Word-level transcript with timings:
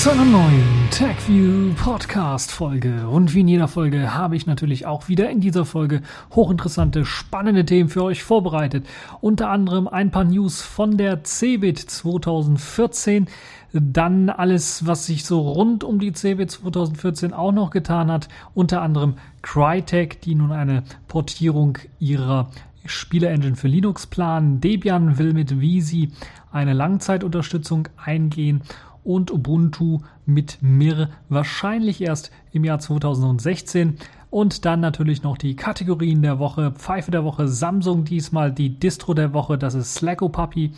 zu 0.00 0.10
einer 0.10 0.24
neuen 0.24 0.88
TechView 0.90 1.74
Podcast 1.74 2.52
Folge. 2.52 3.06
Und 3.06 3.34
wie 3.34 3.40
in 3.40 3.48
jeder 3.48 3.68
Folge 3.68 4.14
habe 4.14 4.34
ich 4.34 4.46
natürlich 4.46 4.86
auch 4.86 5.08
wieder 5.08 5.28
in 5.28 5.42
dieser 5.42 5.66
Folge 5.66 6.00
hochinteressante, 6.34 7.04
spannende 7.04 7.66
Themen 7.66 7.90
für 7.90 8.04
euch 8.04 8.22
vorbereitet. 8.22 8.86
Unter 9.20 9.50
anderem 9.50 9.86
ein 9.88 10.10
paar 10.10 10.24
News 10.24 10.62
von 10.62 10.96
der 10.96 11.22
CeBIT 11.22 11.78
2014. 11.78 13.26
Dann 13.74 14.30
alles, 14.30 14.86
was 14.86 15.04
sich 15.04 15.26
so 15.26 15.40
rund 15.40 15.84
um 15.84 15.98
die 15.98 16.14
CeBIT 16.14 16.50
2014 16.50 17.34
auch 17.34 17.52
noch 17.52 17.68
getan 17.68 18.10
hat. 18.10 18.30
Unter 18.54 18.80
anderem 18.80 19.16
Crytek, 19.42 20.22
die 20.22 20.34
nun 20.34 20.52
eine 20.52 20.82
Portierung 21.08 21.76
ihrer 21.98 22.48
Spiele-Engine 22.86 23.56
für 23.56 23.68
Linux 23.68 24.06
planen. 24.06 24.62
Debian 24.62 25.18
will 25.18 25.34
mit 25.34 25.60
Visi 25.60 26.12
eine 26.52 26.72
Langzeitunterstützung 26.72 27.88
eingehen 28.02 28.62
und 29.04 29.30
Ubuntu 29.30 30.00
mit 30.26 30.58
Mir 30.60 31.10
wahrscheinlich 31.28 32.00
erst 32.00 32.30
im 32.52 32.64
Jahr 32.64 32.78
2016. 32.78 33.96
Und 34.30 34.64
dann 34.64 34.80
natürlich 34.80 35.22
noch 35.22 35.36
die 35.36 35.56
Kategorien 35.56 36.22
der 36.22 36.38
Woche, 36.38 36.70
Pfeife 36.70 37.10
der 37.10 37.24
Woche, 37.24 37.48
Samsung 37.48 38.04
diesmal, 38.04 38.52
die 38.52 38.78
Distro 38.78 39.12
der 39.14 39.32
Woche, 39.34 39.58
das 39.58 39.74
ist 39.74 39.94
Slacko 39.94 40.28
Puppy 40.28 40.72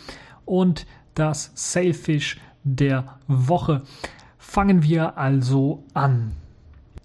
und 0.45 0.87
das 1.13 1.51
Sailfish 1.53 2.39
der 2.63 3.17
Woche. 3.27 3.83
Fangen 4.39 4.81
wir 4.81 5.17
also 5.17 5.83
an. 5.93 6.31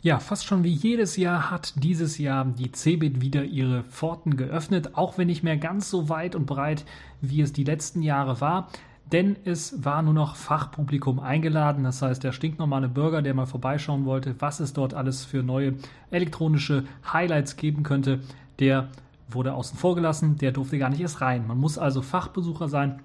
Ja, 0.01 0.21
fast 0.21 0.47
schon 0.47 0.65
wie 0.65 0.73
jedes 0.73 1.17
Jahr 1.17 1.51
hat 1.51 1.75
dieses 1.83 2.19
Jahr 2.19 2.45
die 2.47 2.73
Cebit 2.73 3.21
wieder 3.21 3.45
ihre 3.45 3.83
Pforten 3.83 4.37
geöffnet, 4.37 4.95
auch 4.95 5.19
wenn 5.19 5.27
nicht 5.27 5.43
mehr 5.43 5.57
ganz 5.57 5.91
so 5.91 6.09
weit 6.09 6.35
und 6.35 6.47
breit, 6.47 6.85
wie 7.21 7.43
es 7.43 7.53
die 7.53 7.65
letzten 7.65 8.03
Jahre 8.03 8.41
war 8.41 8.69
denn 9.13 9.37
es 9.45 9.85
war 9.85 10.03
nur 10.03 10.15
noch 10.15 10.37
Fachpublikum 10.37 11.21
eingeladen. 11.21 11.85
Das 11.85 12.03
heißt, 12.03 12.23
der 12.23 12.33
stinknormale 12.33 12.89
Bürger, 12.89 13.23
der 13.23 13.35
mal 13.35 13.47
vorbeischauen 13.47 14.05
wollte, 14.05 14.35
was 14.41 14.61
es 14.61 14.73
dort 14.73 14.95
alles 14.95 15.25
für 15.25 15.43
neue 15.43 15.75
elektronische 16.11 16.85
Highlights 17.13 17.57
geben 17.57 17.83
könnte, 17.83 18.21
der 18.59 18.89
wurde 19.31 19.55
außen 19.55 19.79
vor 19.79 19.95
gelassen, 19.95 20.37
der 20.39 20.53
durfte 20.53 20.79
gar 20.79 20.91
nicht 20.91 21.01
erst 21.01 21.21
rein. 21.21 21.47
Man 21.47 21.59
muss 21.59 21.79
also 21.79 22.03
Fachbesucher 22.03 22.69
sein, 22.69 23.01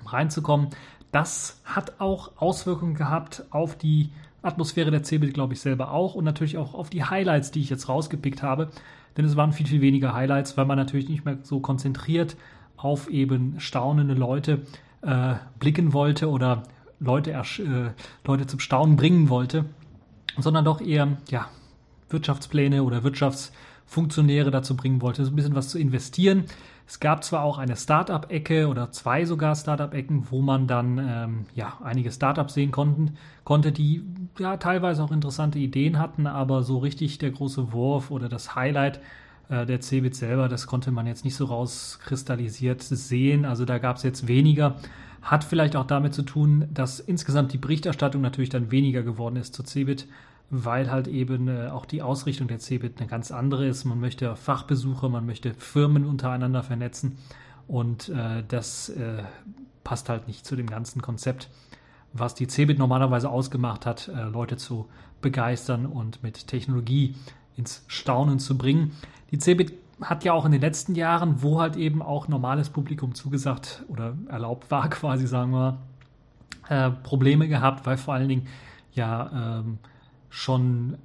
um 0.00 0.06
reinzukommen. 0.06 0.68
Das 1.10 1.60
hat 1.64 2.00
auch 2.00 2.32
Auswirkungen 2.36 2.94
gehabt 2.94 3.44
auf 3.50 3.76
die 3.76 4.10
Atmosphäre 4.42 4.90
der 4.90 5.02
CeBIT, 5.02 5.34
glaube 5.34 5.54
ich, 5.54 5.60
selber 5.60 5.92
auch 5.92 6.14
und 6.14 6.24
natürlich 6.24 6.58
auch 6.58 6.74
auf 6.74 6.90
die 6.90 7.04
Highlights, 7.04 7.50
die 7.50 7.60
ich 7.60 7.70
jetzt 7.70 7.88
rausgepickt 7.88 8.42
habe. 8.42 8.70
Denn 9.16 9.24
es 9.24 9.36
waren 9.36 9.52
viel, 9.52 9.66
viel 9.66 9.80
weniger 9.80 10.14
Highlights, 10.14 10.56
weil 10.56 10.64
man 10.64 10.78
natürlich 10.78 11.08
nicht 11.08 11.24
mehr 11.24 11.38
so 11.42 11.60
konzentriert 11.60 12.36
auf 12.76 13.08
eben 13.08 13.60
staunende 13.60 14.14
Leute 14.14 14.62
äh, 15.02 15.34
blicken 15.58 15.92
wollte 15.92 16.30
oder 16.30 16.62
Leute, 17.00 17.32
äh, 17.32 17.90
Leute 18.24 18.46
zum 18.46 18.60
Staunen 18.60 18.96
bringen 18.96 19.28
wollte, 19.28 19.64
sondern 20.38 20.64
doch 20.64 20.80
eher 20.80 21.16
ja, 21.28 21.48
Wirtschaftspläne 22.08 22.82
oder 22.82 23.02
Wirtschaftsfunktionäre 23.02 24.50
dazu 24.50 24.76
bringen 24.76 25.02
wollte, 25.02 25.24
so 25.24 25.32
ein 25.32 25.36
bisschen 25.36 25.54
was 25.54 25.68
zu 25.68 25.78
investieren. 25.78 26.44
Es 26.86 27.00
gab 27.00 27.24
zwar 27.24 27.42
auch 27.42 27.58
eine 27.58 27.76
Startup-Ecke 27.76 28.68
oder 28.68 28.90
zwei 28.90 29.24
sogar 29.24 29.56
Startup-Ecken, 29.56 30.26
wo 30.30 30.42
man 30.42 30.66
dann 30.66 30.98
ähm, 30.98 31.46
ja 31.54 31.78
einige 31.82 32.10
Startups 32.10 32.54
sehen 32.54 32.70
konnten, 32.70 33.16
konnte, 33.44 33.72
die 33.72 34.04
ja 34.38 34.56
teilweise 34.56 35.02
auch 35.02 35.12
interessante 35.12 35.58
Ideen 35.58 35.98
hatten, 35.98 36.26
aber 36.26 36.62
so 36.62 36.78
richtig 36.78 37.18
der 37.18 37.30
große 37.30 37.72
Wurf 37.72 38.10
oder 38.10 38.28
das 38.28 38.54
Highlight 38.54 39.00
der 39.52 39.80
Cebit 39.80 40.14
selber, 40.14 40.48
das 40.48 40.66
konnte 40.66 40.90
man 40.90 41.06
jetzt 41.06 41.24
nicht 41.24 41.36
so 41.36 41.44
rauskristallisiert 41.44 42.82
sehen. 42.82 43.44
Also 43.44 43.64
da 43.64 43.78
gab 43.78 43.96
es 43.96 44.02
jetzt 44.02 44.26
weniger. 44.26 44.76
Hat 45.20 45.44
vielleicht 45.44 45.76
auch 45.76 45.86
damit 45.86 46.14
zu 46.14 46.22
tun, 46.22 46.66
dass 46.72 47.00
insgesamt 47.00 47.52
die 47.52 47.58
Berichterstattung 47.58 48.22
natürlich 48.22 48.50
dann 48.50 48.70
weniger 48.70 49.02
geworden 49.02 49.36
ist 49.36 49.54
zur 49.54 49.64
Cebit, 49.64 50.08
weil 50.50 50.90
halt 50.90 51.06
eben 51.06 51.48
äh, 51.48 51.68
auch 51.68 51.86
die 51.86 52.02
Ausrichtung 52.02 52.48
der 52.48 52.58
Cebit 52.58 52.98
eine 52.98 53.08
ganz 53.08 53.30
andere 53.30 53.66
ist. 53.66 53.84
Man 53.84 54.00
möchte 54.00 54.34
Fachbesucher, 54.36 55.08
man 55.08 55.24
möchte 55.24 55.54
Firmen 55.54 56.04
untereinander 56.04 56.62
vernetzen 56.62 57.18
und 57.68 58.08
äh, 58.08 58.42
das 58.46 58.88
äh, 58.90 59.22
passt 59.84 60.08
halt 60.08 60.26
nicht 60.26 60.44
zu 60.44 60.56
dem 60.56 60.66
ganzen 60.66 61.00
Konzept, 61.00 61.48
was 62.12 62.34
die 62.34 62.46
Cebit 62.46 62.78
normalerweise 62.78 63.30
ausgemacht 63.30 63.86
hat, 63.86 64.08
äh, 64.08 64.24
Leute 64.24 64.56
zu 64.56 64.88
begeistern 65.20 65.86
und 65.86 66.22
mit 66.22 66.48
Technologie 66.48 67.14
ins 67.56 67.84
Staunen 67.86 68.38
zu 68.38 68.58
bringen. 68.58 68.92
Die 69.32 69.38
CeBIT 69.38 69.72
hat 70.02 70.24
ja 70.24 70.32
auch 70.32 70.44
in 70.44 70.52
den 70.52 70.60
letzten 70.60 70.94
Jahren, 70.94 71.42
wo 71.42 71.60
halt 71.60 71.76
eben 71.76 72.02
auch 72.02 72.28
normales 72.28 72.70
Publikum 72.70 73.14
zugesagt 73.14 73.84
oder 73.88 74.14
erlaubt 74.28 74.70
war, 74.70 74.88
quasi 74.90 75.26
sagen 75.26 75.52
wir, 75.52 75.78
äh, 76.68 76.90
Probleme 76.90 77.48
gehabt, 77.48 77.86
weil 77.86 77.96
vor 77.96 78.14
allen 78.14 78.28
Dingen 78.28 78.46
ja 78.92 79.58
ähm, 79.60 79.78
schon 80.28 80.98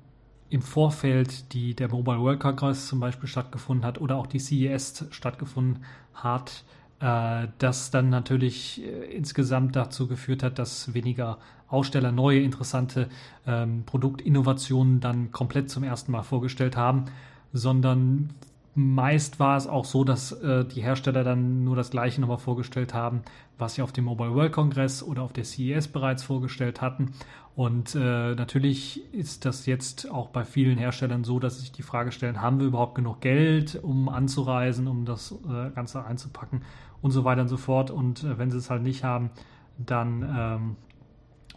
im 0.50 0.62
Vorfeld 0.62 1.54
die, 1.54 1.74
der 1.74 1.90
Mobile 1.90 2.20
World 2.20 2.40
Congress 2.40 2.88
zum 2.88 3.00
Beispiel 3.00 3.28
stattgefunden 3.28 3.86
hat 3.86 4.00
oder 4.00 4.18
auch 4.18 4.28
die 4.28 4.40
CES 4.40 5.06
stattgefunden 5.12 5.84
hat, 6.14 6.64
äh, 7.00 7.48
das 7.58 7.92
dann 7.92 8.10
natürlich 8.10 8.82
äh, 8.84 9.16
insgesamt 9.16 9.76
dazu 9.76 10.08
geführt 10.08 10.44
hat, 10.44 10.60
dass 10.60 10.94
weniger 10.94 11.38
Aussteller 11.68 12.12
neue 12.12 12.40
interessante 12.40 13.10
ähm, 13.46 13.84
Produktinnovationen 13.86 15.00
dann 15.00 15.32
komplett 15.32 15.70
zum 15.70 15.84
ersten 15.84 16.12
Mal 16.12 16.24
vorgestellt 16.24 16.78
haben 16.78 17.06
sondern 17.54 18.30
meist 18.78 19.40
war 19.40 19.58
es 19.58 19.66
auch 19.66 19.86
so, 19.86 20.04
dass 20.04 20.32
äh, 20.34 20.64
die 20.64 20.82
Hersteller 20.82 21.24
dann 21.24 21.64
nur 21.64 21.76
das 21.76 21.90
gleiche 21.90 22.22
nochmal 22.22 22.38
vorgestellt 22.38 22.94
haben, 22.94 23.24
was 23.58 23.74
sie 23.74 23.82
auf 23.82 23.92
dem 23.92 24.06
Mobile 24.06 24.36
World 24.36 24.52
Congress 24.52 25.02
oder 25.02 25.24
auf 25.24 25.34
der 25.34 25.46
CES 25.46 25.88
bereits 25.88 26.22
vorgestellt 26.22 26.80
hatten. 26.80 27.14
Und 27.56 27.96
äh, 27.96 28.36
natürlich 28.36 29.12
ist 29.16 29.46
das 29.46 29.66
jetzt 29.66 30.12
auch 30.12 30.30
bei 30.30 30.46
vielen 30.46 30.78
Herstellern 30.78 31.24
so, 31.24 31.40
dass 31.40 31.60
sich 31.60 31.72
die 31.72 31.82
Frage 31.82 32.12
stellen, 32.12 32.40
haben 32.40 32.60
wir 32.60 32.68
überhaupt 32.68 32.94
genug 32.94 33.20
Geld, 33.20 33.80
um 33.82 34.10
anzureisen, 34.10 34.88
um 34.88 35.06
das 35.06 35.32
äh, 35.32 35.72
Ganze 35.72 36.06
einzupacken 36.06 36.62
und 37.02 37.10
so 37.10 37.24
weiter 37.24 37.42
und 37.42 37.48
so 37.48 37.58
fort. 37.58 37.90
Und 37.90 38.24
äh, 38.24 38.38
wenn 38.38 38.52
sie 38.52 38.58
es 38.58 38.70
halt 38.70 38.84
nicht 38.84 39.04
haben, 39.04 39.32
dann 39.80 40.22
ähm, 40.22 40.76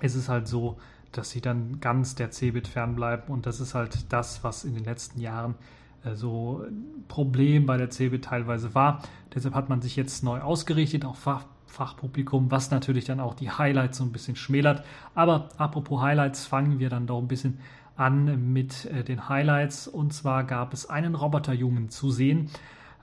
ist 0.00 0.14
es 0.14 0.30
halt 0.30 0.48
so, 0.48 0.78
dass 1.12 1.28
sie 1.28 1.42
dann 1.42 1.80
ganz 1.80 2.14
der 2.14 2.30
Cebit 2.30 2.66
fernbleiben. 2.66 3.26
Und 3.28 3.44
das 3.44 3.60
ist 3.60 3.74
halt 3.74 4.10
das, 4.10 4.42
was 4.42 4.64
in 4.64 4.74
den 4.74 4.84
letzten 4.84 5.20
Jahren 5.20 5.54
so 6.14 6.64
ein 6.66 7.04
Problem 7.08 7.66
bei 7.66 7.76
der 7.76 7.90
CeBIT 7.90 8.24
teilweise 8.24 8.74
war. 8.74 9.02
Deshalb 9.34 9.54
hat 9.54 9.68
man 9.68 9.82
sich 9.82 9.96
jetzt 9.96 10.24
neu 10.24 10.40
ausgerichtet, 10.40 11.04
auch 11.04 11.16
Fach, 11.16 11.44
Fachpublikum, 11.66 12.50
was 12.50 12.70
natürlich 12.70 13.04
dann 13.04 13.20
auch 13.20 13.34
die 13.34 13.50
Highlights 13.50 13.98
so 13.98 14.04
ein 14.04 14.12
bisschen 14.12 14.36
schmälert. 14.36 14.84
Aber 15.14 15.48
apropos 15.56 16.00
Highlights, 16.00 16.46
fangen 16.46 16.78
wir 16.78 16.88
dann 16.88 17.06
doch 17.06 17.18
ein 17.18 17.28
bisschen 17.28 17.58
an 17.96 18.52
mit 18.52 18.86
äh, 18.86 19.04
den 19.04 19.28
Highlights. 19.28 19.86
Und 19.86 20.12
zwar 20.12 20.44
gab 20.44 20.72
es 20.72 20.88
einen 20.88 21.14
Roboterjungen 21.14 21.90
zu 21.90 22.10
sehen, 22.10 22.50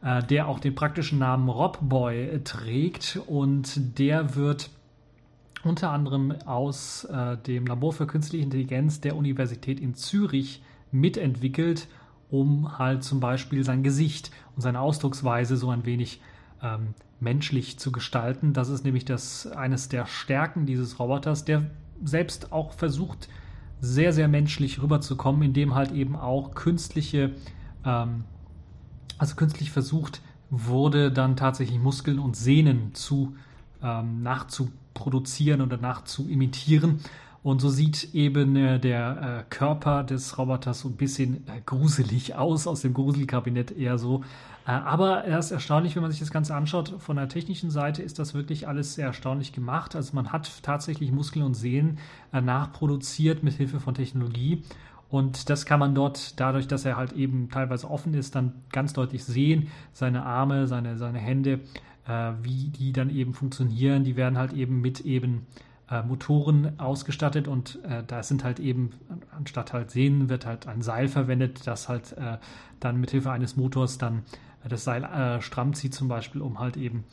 äh, 0.02 0.24
der 0.24 0.48
auch 0.48 0.60
den 0.60 0.76
praktischen 0.76 1.20
Namen 1.20 1.50
Robboy 1.50 2.42
trägt 2.44 3.20
und 3.28 4.00
der 4.00 4.36
wird 4.36 4.70
unter 5.64 5.92
anderem 5.92 6.34
aus 6.46 7.06
äh, 7.06 7.38
dem 7.38 7.66
Labor 7.66 7.94
für 7.94 8.08
künstliche 8.08 8.44
Intelligenz 8.44 9.02
der 9.02 9.16
Universität 9.16 9.80
in 9.80 9.96
Zürich 9.96 10.62
mitentwickelt 10.92 11.88
um 12.30 12.78
halt 12.78 13.04
zum 13.04 13.20
Beispiel 13.20 13.64
sein 13.64 13.84
Gesicht 13.84 14.32
und 14.56 14.62
seine 14.62 14.80
Ausdrucksweise 14.80 15.58
so 15.58 15.70
ein 15.70 15.86
wenig 15.86 16.22
ähm, 16.62 16.94
menschlich 17.20 17.80
zu 17.80 17.92
gestalten. 17.92 18.54
Das 18.54 18.70
ist 18.70 18.84
nämlich 18.84 19.06
das, 19.06 19.48
eines 19.48 19.90
der 19.90 20.06
Stärken 20.06 20.66
dieses 20.66 21.00
Roboters, 21.00 21.46
der 21.46 21.64
selbst 22.04 22.52
auch 22.52 22.74
versucht, 22.74 23.30
sehr, 23.80 24.14
sehr 24.14 24.28
menschlich 24.28 24.82
rüberzukommen, 24.82 25.42
indem 25.42 25.76
halt 25.76 25.92
eben 25.92 26.16
auch 26.16 26.56
künstliche, 26.56 27.32
ähm, 27.86 28.24
also 29.18 29.36
künstlich 29.36 29.72
versucht 29.72 30.22
wurde, 30.50 31.12
dann 31.12 31.36
tatsächlich 31.36 31.80
Muskeln 31.80 32.20
und 32.20 32.36
Sehnen 32.36 32.94
zu 32.94 33.36
ähm, 33.84 34.24
nachzuproduzieren 34.24 35.62
oder 35.62 35.78
nachzuimitieren. 35.78 37.00
Und 37.48 37.62
so 37.62 37.70
sieht 37.70 38.14
eben 38.14 38.58
äh, 38.58 38.78
der 38.78 39.46
äh, 39.48 39.50
Körper 39.50 40.04
des 40.04 40.38
Roboters 40.38 40.82
so 40.82 40.90
ein 40.90 40.98
bisschen 40.98 41.48
äh, 41.48 41.62
gruselig 41.66 42.36
aus, 42.36 42.68
aus 42.68 42.82
dem 42.82 42.94
Gruselkabinett 42.94 43.72
eher 43.72 43.98
so. 43.98 44.26
Äh, 44.68 44.72
aber 44.72 45.24
er 45.24 45.40
ist 45.40 45.52
erstaunlich, 45.52 45.96
wenn 45.96 46.02
man 46.02 46.12
sich 46.12 46.20
das 46.20 46.32
Ganze 46.32 46.54
anschaut. 46.54 46.96
Von 47.00 47.16
der 47.16 47.30
technischen 47.30 47.70
Seite 47.70 48.04
ist 48.04 48.20
das 48.20 48.34
wirklich 48.34 48.68
alles 48.68 48.96
sehr 48.96 49.06
erstaunlich 49.06 49.54
gemacht. 49.54 49.96
Also 49.96 50.14
man 50.14 50.34
hat 50.34 50.62
tatsächlich 50.62 51.14
Muskeln 51.14 51.46
und 51.46 51.54
Sehnen 51.54 52.00
äh, 52.34 52.42
nachproduziert 52.42 53.44
mit 53.44 53.54
Hilfe 53.54 53.80
von 53.80 53.94
Technologie. 53.94 54.64
Und 55.08 55.50
das 55.50 55.66
kann 55.66 55.80
man 55.80 55.96
dort, 55.96 56.38
dadurch, 56.42 56.68
dass 56.68 56.84
er 56.84 56.98
halt 56.98 57.14
eben 57.14 57.50
teilweise 57.50 57.90
offen 57.90 58.14
ist, 58.14 58.36
dann 58.36 58.56
ganz 58.74 58.92
deutlich 58.92 59.24
sehen. 59.24 59.70
Seine 59.94 60.26
Arme, 60.26 60.68
seine, 60.68 60.98
seine 60.98 61.20
Hände, 61.20 61.62
äh, 62.10 62.34
wie 62.42 62.68
die 62.78 62.92
dann 62.92 63.10
eben 63.10 63.34
funktionieren. 63.34 64.04
Die 64.04 64.18
werden 64.18 64.38
halt 64.38 64.52
eben 64.52 64.82
mit 64.82 65.00
eben 65.00 65.48
äh, 65.90 66.04
Motoren 66.04 66.80
ausgestattet 66.80 67.48
und 67.48 67.80
äh, 67.84 68.04
da 68.06 68.24
sind 68.24 68.44
halt 68.44 68.60
eben, 68.60 68.92
anstatt 69.36 69.74
halt 69.74 69.92
Sehnen, 69.92 70.30
wird 70.30 70.46
halt 70.46 70.68
ein 70.68 70.82
Seil 70.82 71.08
verwendet, 71.08 71.66
das 71.66 71.88
halt 71.90 72.14
äh, 72.14 72.38
dann 72.80 73.00
mithilfe 73.00 73.32
eines 73.32 73.56
Motors 73.56 73.98
dann 73.98 74.24
äh, 74.64 74.70
das 74.70 74.84
Seil 74.84 75.04
äh, 75.04 75.42
stramm 75.42 75.74
zieht, 75.74 75.94
zum 75.94 76.08
Beispiel, 76.08 76.42
um 76.42 76.60
halt 76.60 76.78
eben 76.78 77.06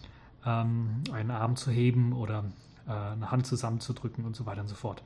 ähm, 0.44 1.02
einen 1.12 1.30
Arm 1.30 1.56
zu 1.56 1.70
heben 1.70 2.12
oder 2.12 2.44
äh, 2.86 2.92
eine 2.92 3.30
Hand 3.30 3.46
zusammenzudrücken 3.46 4.24
und 4.24 4.36
so 4.36 4.46
weiter 4.46 4.60
und 4.60 4.68
so 4.68 4.74
fort. 4.74 5.02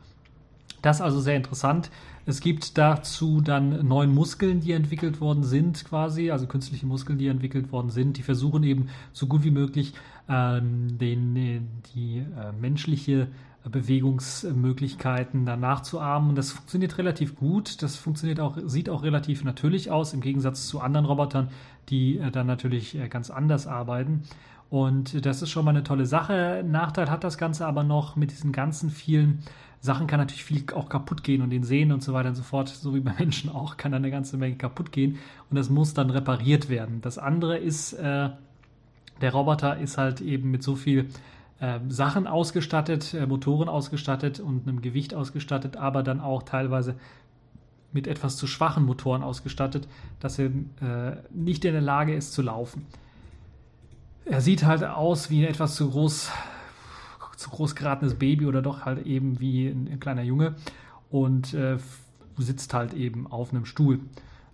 Das 0.82 0.98
ist 0.98 1.02
also 1.02 1.20
sehr 1.20 1.36
interessant. 1.36 1.90
Es 2.24 2.40
gibt 2.40 2.78
dazu 2.78 3.40
dann 3.40 3.86
neun 3.86 4.14
Muskeln, 4.14 4.60
die 4.60 4.72
entwickelt 4.72 5.20
worden 5.20 5.42
sind, 5.42 5.84
quasi, 5.84 6.30
also 6.30 6.46
künstliche 6.46 6.86
Muskeln, 6.86 7.18
die 7.18 7.26
entwickelt 7.26 7.72
worden 7.72 7.90
sind. 7.90 8.16
Die 8.16 8.22
versuchen 8.22 8.62
eben 8.62 8.88
so 9.12 9.26
gut 9.26 9.42
wie 9.42 9.50
möglich 9.50 9.94
ähm, 10.28 10.98
den, 10.98 11.82
die 11.94 12.18
äh, 12.18 12.52
menschliche 12.60 13.28
Bewegungsmöglichkeiten 13.70 15.46
dann 15.46 15.60
nachzuahmen. 15.60 16.30
Und 16.30 16.38
das 16.38 16.52
funktioniert 16.52 16.98
relativ 16.98 17.36
gut. 17.36 17.82
Das 17.82 17.96
funktioniert 17.96 18.40
auch, 18.40 18.56
sieht 18.64 18.90
auch 18.90 19.02
relativ 19.02 19.44
natürlich 19.44 19.90
aus, 19.90 20.14
im 20.14 20.20
Gegensatz 20.20 20.66
zu 20.68 20.80
anderen 20.80 21.06
Robotern, 21.06 21.48
die 21.88 22.18
äh, 22.18 22.30
dann 22.30 22.46
natürlich 22.46 22.96
äh, 22.96 23.08
ganz 23.08 23.30
anders 23.30 23.66
arbeiten. 23.66 24.22
Und 24.70 25.24
das 25.24 25.40
ist 25.40 25.50
schon 25.50 25.64
mal 25.64 25.70
eine 25.70 25.82
tolle 25.82 26.06
Sache. 26.06 26.64
Nachteil 26.66 27.10
hat 27.10 27.24
das 27.24 27.38
Ganze 27.38 27.66
aber 27.66 27.84
noch 27.84 28.16
mit 28.16 28.30
diesen 28.30 28.52
ganzen 28.52 28.90
vielen 28.90 29.42
Sachen 29.80 30.08
kann 30.08 30.18
natürlich 30.18 30.44
viel 30.44 30.64
auch 30.74 30.88
kaputt 30.88 31.22
gehen 31.22 31.42
und 31.42 31.50
den 31.50 31.62
Sehnen 31.62 31.92
und 31.92 32.02
so 32.02 32.12
weiter 32.12 32.30
und 32.30 32.34
so 32.34 32.42
fort, 32.42 32.68
so 32.68 32.94
wie 32.94 33.00
bei 33.00 33.12
Menschen 33.18 33.50
auch, 33.50 33.76
kann 33.76 33.92
dann 33.92 34.02
eine 34.02 34.10
ganze 34.10 34.36
Menge 34.36 34.56
kaputt 34.56 34.92
gehen 34.92 35.18
und 35.50 35.56
das 35.56 35.70
muss 35.70 35.94
dann 35.94 36.10
repariert 36.10 36.68
werden. 36.68 37.00
Das 37.00 37.18
andere 37.18 37.58
ist, 37.58 37.92
äh, 37.92 38.30
der 39.20 39.32
Roboter 39.32 39.78
ist 39.78 39.98
halt 39.98 40.20
eben 40.20 40.50
mit 40.50 40.62
so 40.62 40.74
viel 40.74 41.08
Sachen 41.88 42.26
ausgestattet, 42.26 43.14
äh, 43.14 43.26
Motoren 43.26 43.68
ausgestattet 43.68 44.40
und 44.40 44.68
einem 44.68 44.80
Gewicht 44.80 45.14
ausgestattet, 45.14 45.76
aber 45.76 46.02
dann 46.02 46.20
auch 46.20 46.42
teilweise 46.44 46.94
mit 47.92 48.06
etwas 48.06 48.36
zu 48.36 48.46
schwachen 48.46 48.84
Motoren 48.84 49.22
ausgestattet, 49.22 49.88
dass 50.20 50.38
er 50.38 50.46
äh, 50.46 51.16
nicht 51.32 51.64
in 51.64 51.72
der 51.72 51.82
Lage 51.82 52.14
ist 52.14 52.32
zu 52.32 52.42
laufen. 52.42 52.86
Er 54.24 54.40
sieht 54.40 54.64
halt 54.64 54.84
aus 54.84 55.30
wie 55.30 55.42
ein 55.42 55.48
etwas 55.48 55.74
zu 55.74 55.90
groß, 55.90 56.30
zu 57.36 57.50
groß 57.50 57.74
geratenes 57.74 58.14
Baby 58.14 58.46
oder 58.46 58.60
doch 58.60 58.84
halt 58.84 59.06
eben 59.06 59.40
wie 59.40 59.68
ein, 59.68 59.88
ein 59.90 60.00
kleiner 60.00 60.22
Junge 60.22 60.54
und 61.10 61.54
äh, 61.54 61.78
sitzt 62.36 62.74
halt 62.74 62.94
eben 62.94 63.26
auf 63.26 63.52
einem 63.52 63.64
Stuhl, 63.64 64.00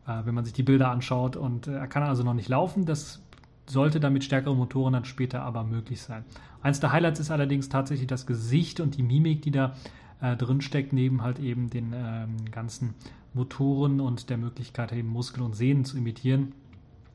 äh, 0.07 0.25
wenn 0.25 0.35
man 0.35 0.45
sich 0.45 0.55
die 0.55 0.63
Bilder 0.63 0.91
anschaut. 0.91 1.37
Und 1.37 1.67
äh, 1.67 1.75
er 1.75 1.89
kann 1.89 2.05
also 2.05 2.23
noch 2.23 2.35
nicht 2.35 2.49
laufen. 2.49 2.87
Das 2.87 3.21
sollte 3.67 4.01
dann 4.01 4.13
mit 4.13 4.25
stärkeren 4.25 4.57
Motoren 4.57 4.93
dann 4.93 5.05
später 5.05 5.43
aber 5.43 5.65
möglich 5.65 6.03
sein. 6.03 6.25
Eins 6.63 6.81
der 6.81 6.93
Highlights 6.93 7.21
ist 7.21 7.31
allerdings 7.31 7.69
tatsächlich 7.69 8.07
das 8.07 8.27
Gesicht 8.27 8.81
und 8.81 8.97
die 8.97 9.03
Mimik, 9.03 9.43
die 9.43 9.51
da 9.51 9.75
äh, 10.21 10.37
drin 10.37 10.61
steckt, 10.61 10.93
neben 10.93 11.23
halt 11.23 11.39
eben 11.39 11.71
den 11.71 11.93
ähm, 11.95 12.37
ganzen 12.51 12.95
Motoren 13.33 14.01
und 14.01 14.31
der 14.31 14.39
Möglichkeit, 14.39 14.93
eben 14.93 15.09
Muskeln 15.09 15.45
und 15.45 15.57
Sehnen 15.57 15.85
zu 15.85 15.97
imitieren 15.97 16.53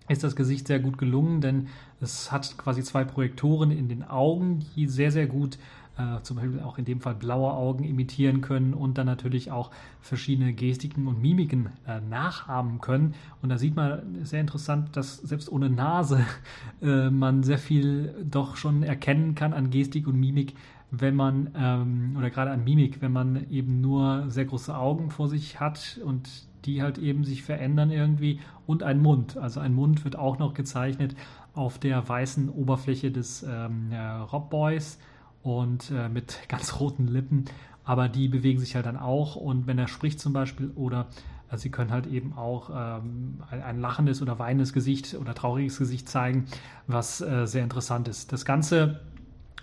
ist 0.10 0.24
das 0.24 0.36
Gesicht 0.36 0.68
sehr 0.68 0.80
gut 0.80 0.98
gelungen, 0.98 1.40
denn 1.40 1.68
es 2.02 2.32
hat 2.32 2.58
quasi 2.58 2.84
zwei 2.84 3.04
Projektoren 3.04 3.72
in 3.72 3.88
den 3.88 4.04
Augen, 4.04 4.66
die 4.76 4.88
sehr, 4.88 5.12
sehr 5.12 5.28
gut 5.28 5.58
äh, 6.00 6.24
zum 6.24 6.38
Beispiel 6.38 6.62
auch 6.62 6.78
in 6.78 6.86
dem 6.86 7.02
Fall 7.02 7.16
blaue 7.16 7.52
Augen 7.52 7.84
imitieren 7.84 8.40
können 8.40 8.74
und 8.74 8.98
dann 8.98 9.06
natürlich 9.06 9.52
auch 9.52 9.70
verschiedene 10.00 10.54
Gestiken 10.54 11.08
und 11.08 11.22
Mimiken 11.22 11.70
äh, 11.86 12.00
nachahmen 12.00 12.80
können. 12.80 13.16
Und 13.42 13.50
da 13.50 13.58
sieht 13.58 13.76
man 13.76 14.24
sehr 14.24 14.40
interessant, 14.40 14.96
dass 14.96 15.18
selbst 15.18 15.52
ohne 15.52 15.70
Nase 15.70 16.26
äh, 16.82 17.10
man 17.10 17.44
sehr 17.44 17.58
viel 17.58 18.16
doch 18.24 18.56
schon 18.56 18.84
erkennen 18.84 19.36
kann 19.36 19.54
an 19.54 19.72
Gestik 19.72 20.08
und 20.08 20.18
Mimik, 20.18 20.56
wenn 20.90 21.16
man, 21.16 21.52
ähm, 21.56 22.16
oder 22.18 22.30
gerade 22.30 22.52
an 22.52 22.64
Mimik, 22.64 23.02
wenn 23.02 23.12
man 23.12 23.50
eben 23.50 23.82
nur 23.82 24.30
sehr 24.30 24.46
große 24.46 24.76
Augen 24.76 25.12
vor 25.12 25.28
sich 25.28 25.60
hat 25.60 26.00
und 26.04 26.30
die 26.66 26.82
halt 26.82 26.98
eben 26.98 27.24
sich 27.26 27.44
verändern 27.44 27.92
irgendwie 27.92 28.40
und 28.66 28.84
ein 28.84 29.02
Mund. 29.02 29.38
Also 29.38 29.60
ein 29.60 29.74
Mund 29.74 30.04
wird 30.06 30.16
auch 30.16 30.40
noch 30.40 30.54
gezeichnet 30.54 31.16
auf 31.54 31.78
der 31.78 32.08
weißen 32.08 32.50
Oberfläche 32.50 33.12
des 33.12 33.44
ähm, 33.44 33.92
Rob 34.32 34.50
Boys 34.50 34.98
und 35.44 35.92
äh, 35.92 36.10
mit 36.10 36.40
ganz 36.48 36.80
roten 36.80 37.08
Lippen. 37.08 37.46
Aber 37.84 38.08
die 38.08 38.28
bewegen 38.28 38.60
sich 38.60 38.76
halt 38.76 38.86
dann 38.86 38.98
auch 38.98 39.36
und 39.36 39.66
wenn 39.66 39.80
er 39.80 39.88
spricht 39.88 40.20
zum 40.20 40.34
Beispiel 40.34 40.72
oder 40.76 41.08
also 41.50 41.64
sie 41.64 41.72
können 41.72 41.92
halt 41.92 42.06
eben 42.06 42.34
auch 42.34 42.70
ähm, 42.72 43.40
ein, 43.50 43.82
lachendes 43.82 44.22
oder 44.22 44.38
weinendes 44.38 44.72
Gesicht 44.72 45.16
oder 45.16 45.34
trauriges 45.34 45.80
Gesicht 45.80 46.08
zeigen, 46.08 46.46
was 46.86 47.22
äh, 47.22 47.48
sehr 47.48 47.64
interessant 47.64 48.08
ist. 48.08 48.32
Das 48.32 48.46
Ganze 48.46 49.00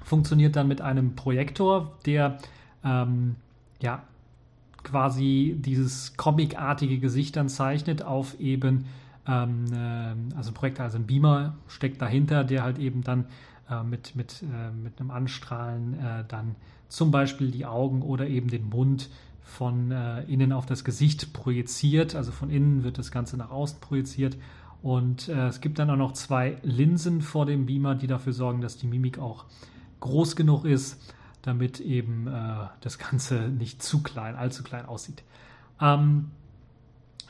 funktioniert 0.02 0.56
dann 0.56 0.67
mit 0.67 0.81
einem 0.81 1.14
Projektor, 1.14 1.96
der 2.05 2.38
ähm, 2.84 3.37
ja 3.81 4.02
quasi 4.82 5.56
dieses 5.58 6.17
comicartige 6.17 6.99
Gesicht 6.99 7.37
dann 7.37 7.49
zeichnet 7.49 8.02
auf 8.02 8.38
eben, 8.40 8.87
ähm, 9.26 9.64
äh, 9.73 10.37
also 10.37 10.50
ein 10.50 10.55
Projekt, 10.55 10.81
also 10.81 10.99
ein 10.99 11.06
Beamer 11.06 11.56
steckt 11.69 12.00
dahinter, 12.00 12.44
der 12.44 12.62
halt 12.62 12.78
eben 12.78 13.02
dann 13.02 13.26
äh, 13.70 13.82
mit, 13.82 14.16
mit, 14.16 14.42
äh, 14.42 14.70
mit 14.70 15.00
einem 15.00 15.10
Anstrahlen 15.10 15.94
äh, 15.94 16.24
dann 16.26 16.56
zum 16.88 17.10
Beispiel 17.10 17.50
die 17.50 17.66
Augen 17.66 18.02
oder 18.02 18.26
eben 18.26 18.48
den 18.48 18.68
Mund 18.68 19.10
von 19.42 19.90
äh, 19.90 20.22
innen 20.24 20.52
auf 20.52 20.66
das 20.66 20.84
Gesicht 20.84 21.32
projiziert. 21.32 22.14
Also 22.14 22.32
von 22.32 22.50
innen 22.50 22.84
wird 22.84 22.98
das 22.98 23.10
Ganze 23.10 23.36
nach 23.36 23.50
außen 23.50 23.80
projiziert. 23.80 24.36
Und 24.82 25.28
äh, 25.28 25.48
es 25.48 25.60
gibt 25.60 25.78
dann 25.78 25.90
auch 25.90 25.96
noch 25.96 26.12
zwei 26.12 26.58
Linsen 26.62 27.20
vor 27.22 27.46
dem 27.46 27.66
Beamer, 27.66 27.94
die 27.94 28.06
dafür 28.06 28.32
sorgen, 28.32 28.60
dass 28.60 28.76
die 28.76 28.86
Mimik 28.86 29.18
auch 29.18 29.46
groß 30.00 30.36
genug 30.36 30.64
ist 30.64 31.12
damit 31.42 31.78
eben 31.78 32.28
das 32.80 32.98
Ganze 32.98 33.48
nicht 33.48 33.80
zu 33.80 34.02
klein, 34.02 34.34
allzu 34.34 34.64
klein 34.64 34.84
aussieht. 34.84 35.22
Ähm, 35.80 36.32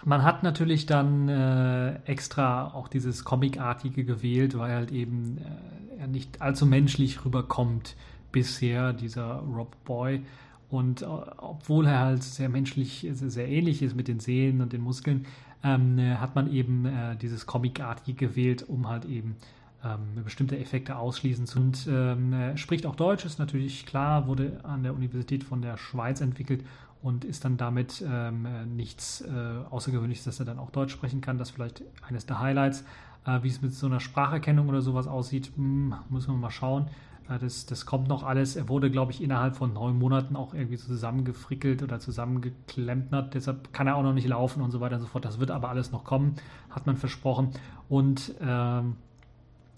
man 0.05 0.23
hat 0.23 0.43
natürlich 0.43 0.87
dann 0.87 1.29
äh, 1.29 1.95
extra 2.05 2.69
auch 2.69 2.89
dieses 2.89 3.25
Comicartige 3.25 4.05
gewählt, 4.05 4.57
weil 4.57 4.73
halt 4.73 4.93
eben 4.93 5.39
äh, 5.39 5.86
er 5.99 6.07
nicht 6.07 6.43
allzu 6.43 6.67
menschlich 6.67 7.25
rüberkommt 7.25 7.97
bisher, 8.33 8.93
dieser 8.93 9.37
Rob 9.37 9.77
Boy. 9.85 10.23
Und 10.69 11.03
äh, 11.03 11.07
obwohl 11.07 11.87
er 11.87 12.01
halt 12.01 12.23
sehr 12.23 12.49
menschlich, 12.49 13.07
sehr 13.13 13.49
ähnlich 13.49 13.83
ist 13.83 13.97
mit 13.97 14.09
den 14.09 14.21
Sehnen 14.21 14.61
und 14.61 14.73
den 14.73 14.83
Muskeln, 14.83 15.27
ähm, 15.63 15.99
äh, 15.99 16.17
hat 16.17 16.35
man 16.35 16.53
eben 16.53 16.87
äh, 16.87 17.17
dieses 17.17 17.47
Comicartige 17.47 18.29
gewählt, 18.29 18.65
um 18.69 18.89
halt 18.89 19.05
eben 19.05 19.37
ähm, 19.85 20.23
bestimmte 20.25 20.59
Effekte 20.59 20.97
ausschließen. 20.97 21.47
Und 21.57 21.87
ähm, 21.91 22.33
er 22.33 22.57
spricht 22.57 22.87
auch 22.87 22.97
Deutsch, 22.97 23.25
ist 23.25 23.39
natürlich 23.39 23.87
klar, 23.87 24.27
wurde 24.27 24.61
an 24.65 24.83
der 24.83 24.95
Universität 24.95 25.45
von 25.45 25.63
der 25.63 25.77
Schweiz 25.77 26.21
entwickelt 26.21 26.65
und 27.03 27.25
ist 27.25 27.45
dann 27.45 27.57
damit 27.57 28.05
ähm, 28.07 28.47
nichts 28.75 29.21
äh, 29.21 29.31
Außergewöhnliches, 29.71 30.25
dass 30.25 30.41
er 30.41 30.47
dann 30.47 30.59
auch 30.59 30.71
Deutsch 30.71 30.93
sprechen 30.93 31.21
kann. 31.21 31.39
Das 31.39 31.51
ist 31.51 31.55
vielleicht 31.55 31.83
eines 32.09 32.27
der 32.27 32.41
Highlights. 32.41 32.85
Äh, 33.27 33.43
wie 33.43 33.49
es 33.49 33.63
mit 33.63 33.73
so 33.73 33.87
einer 33.87 34.01
Spracherkennung 34.01 34.69
oder 34.69 34.83
sowas 34.83 35.07
aussieht, 35.07 35.53
hm, 35.57 35.95
müssen 36.09 36.33
wir 36.33 36.39
mal 36.39 36.51
schauen. 36.51 36.87
Äh, 37.29 37.39
das, 37.39 37.67
das 37.67 37.87
kommt 37.87 38.09
noch 38.09 38.23
alles. 38.23 38.57
Er 38.57 38.69
wurde, 38.69 38.91
glaube 38.91 39.13
ich, 39.13 39.23
innerhalb 39.23 39.57
von 39.57 39.73
neun 39.73 39.99
Monaten 39.99 40.37
auch 40.37 40.55
irgendwie 40.55 40.77
zusammengefrickelt 40.77 41.83
oder 41.83 41.99
zusammengeklempnert. 41.99 43.35
Deshalb 43.35 43.73
kann 43.73 43.87
er 43.87 43.97
auch 43.97 44.03
noch 44.03 44.15
nicht 44.15 44.29
laufen 44.29 44.63
und 44.63 44.71
so 44.71 44.81
weiter 44.81 44.97
und 44.97 45.03
so 45.03 45.09
fort. 45.09 45.25
Das 45.25 45.41
wird 45.41 45.51
aber 45.51 45.69
alles 45.69 45.93
noch 45.93 46.05
kommen, 46.05 46.37
hat 46.71 46.87
man 46.87 46.97
versprochen. 46.97 47.51
Und 47.89 48.35
ähm, 48.41 48.97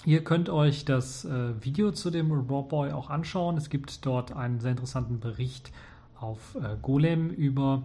Ihr 0.05 0.23
könnt 0.23 0.49
euch 0.49 0.85
das 0.85 1.25
äh, 1.25 1.63
Video 1.63 1.91
zu 1.91 2.11
dem 2.11 2.31
Robboy 2.31 2.93
auch 2.93 3.11
anschauen. 3.11 3.57
Es 3.57 3.69
gibt 3.69 4.07
dort 4.07 4.33
einen 4.33 4.61
sehr 4.61 4.71
interessanten 4.71 5.19
Bericht 5.19 5.73
auf 6.21 6.55
äh, 6.55 6.77
Golem 6.81 7.31
über 7.31 7.83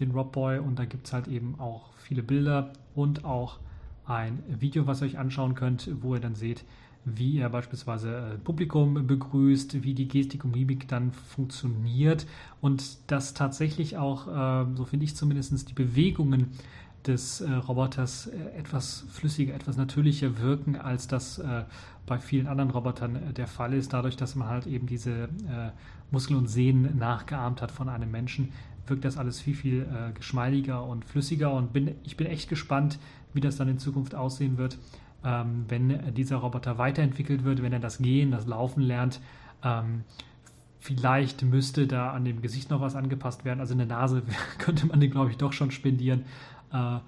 den 0.00 0.10
Robboy 0.10 0.58
und 0.58 0.80
da 0.80 0.84
gibt 0.84 1.06
es 1.06 1.12
halt 1.12 1.28
eben 1.28 1.54
auch 1.60 1.92
viele 1.98 2.24
Bilder 2.24 2.72
und 2.96 3.24
auch 3.24 3.58
ein 4.06 4.42
Video, 4.48 4.86
was 4.86 5.02
ihr 5.02 5.06
euch 5.06 5.18
anschauen 5.18 5.54
könnt, 5.54 5.88
wo 6.00 6.14
ihr 6.14 6.20
dann 6.20 6.34
seht, 6.34 6.64
wie 7.04 7.38
er 7.38 7.50
beispielsweise 7.50 8.16
äh, 8.16 8.38
Publikum 8.38 9.06
begrüßt, 9.06 9.82
wie 9.82 9.94
die 9.94 10.08
Gestik 10.08 10.44
und 10.44 10.54
Mimik 10.54 10.88
dann 10.88 11.12
funktioniert 11.12 12.26
und 12.60 13.10
dass 13.10 13.34
tatsächlich 13.34 13.96
auch, 13.96 14.28
äh, 14.28 14.66
so 14.76 14.84
finde 14.84 15.04
ich 15.04 15.16
zumindest, 15.16 15.68
die 15.68 15.74
Bewegungen 15.74 16.50
des 17.06 17.40
äh, 17.40 17.50
Roboters 17.50 18.28
etwas 18.56 19.04
flüssiger, 19.10 19.54
etwas 19.54 19.76
natürlicher 19.76 20.38
wirken, 20.38 20.76
als 20.76 21.08
das 21.08 21.42
bei 22.06 22.18
vielen 22.18 22.46
anderen 22.46 22.70
Robotern 22.70 23.34
der 23.34 23.48
Fall 23.48 23.74
ist. 23.74 23.92
Dadurch, 23.92 24.16
dass 24.16 24.36
man 24.36 24.48
halt 24.48 24.66
eben 24.66 24.86
diese 24.86 25.28
Muskeln 26.12 26.38
und 26.38 26.46
Sehnen 26.46 26.98
nachgeahmt 26.98 27.62
hat 27.62 27.72
von 27.72 27.88
einem 27.88 28.10
Menschen, 28.10 28.52
wirkt 28.86 29.04
das 29.04 29.16
alles 29.16 29.40
viel, 29.40 29.54
viel 29.54 29.82
äh, 29.82 30.12
geschmeidiger 30.12 30.84
und 30.84 31.04
flüssiger. 31.04 31.52
Und 31.52 31.72
bin, 31.72 31.94
ich 32.04 32.16
bin 32.16 32.26
echt 32.26 32.48
gespannt, 32.48 32.98
wie 33.34 33.40
das 33.40 33.56
dann 33.56 33.68
in 33.68 33.78
Zukunft 33.78 34.14
aussehen 34.14 34.58
wird, 34.58 34.78
ähm, 35.24 35.64
wenn 35.68 36.14
dieser 36.14 36.36
Roboter 36.36 36.78
weiterentwickelt 36.78 37.44
wird, 37.44 37.62
wenn 37.62 37.72
er 37.72 37.80
das 37.80 37.98
Gehen, 37.98 38.30
das 38.30 38.46
Laufen 38.46 38.82
lernt. 38.82 39.20
Ähm, 39.62 40.04
Vielleicht 40.82 41.42
müsste 41.42 41.86
da 41.86 42.10
an 42.10 42.24
dem 42.24 42.42
Gesicht 42.42 42.68
noch 42.70 42.80
was 42.80 42.96
angepasst 42.96 43.44
werden. 43.44 43.60
Also 43.60 43.72
eine 43.72 43.86
Nase 43.86 44.24
könnte 44.58 44.88
man 44.88 44.98
den, 44.98 45.12
glaube 45.12 45.30
ich, 45.30 45.36
doch 45.36 45.52
schon 45.52 45.70
spendieren. 45.70 46.24
Äh, 46.72 46.96
äh, 46.96 47.00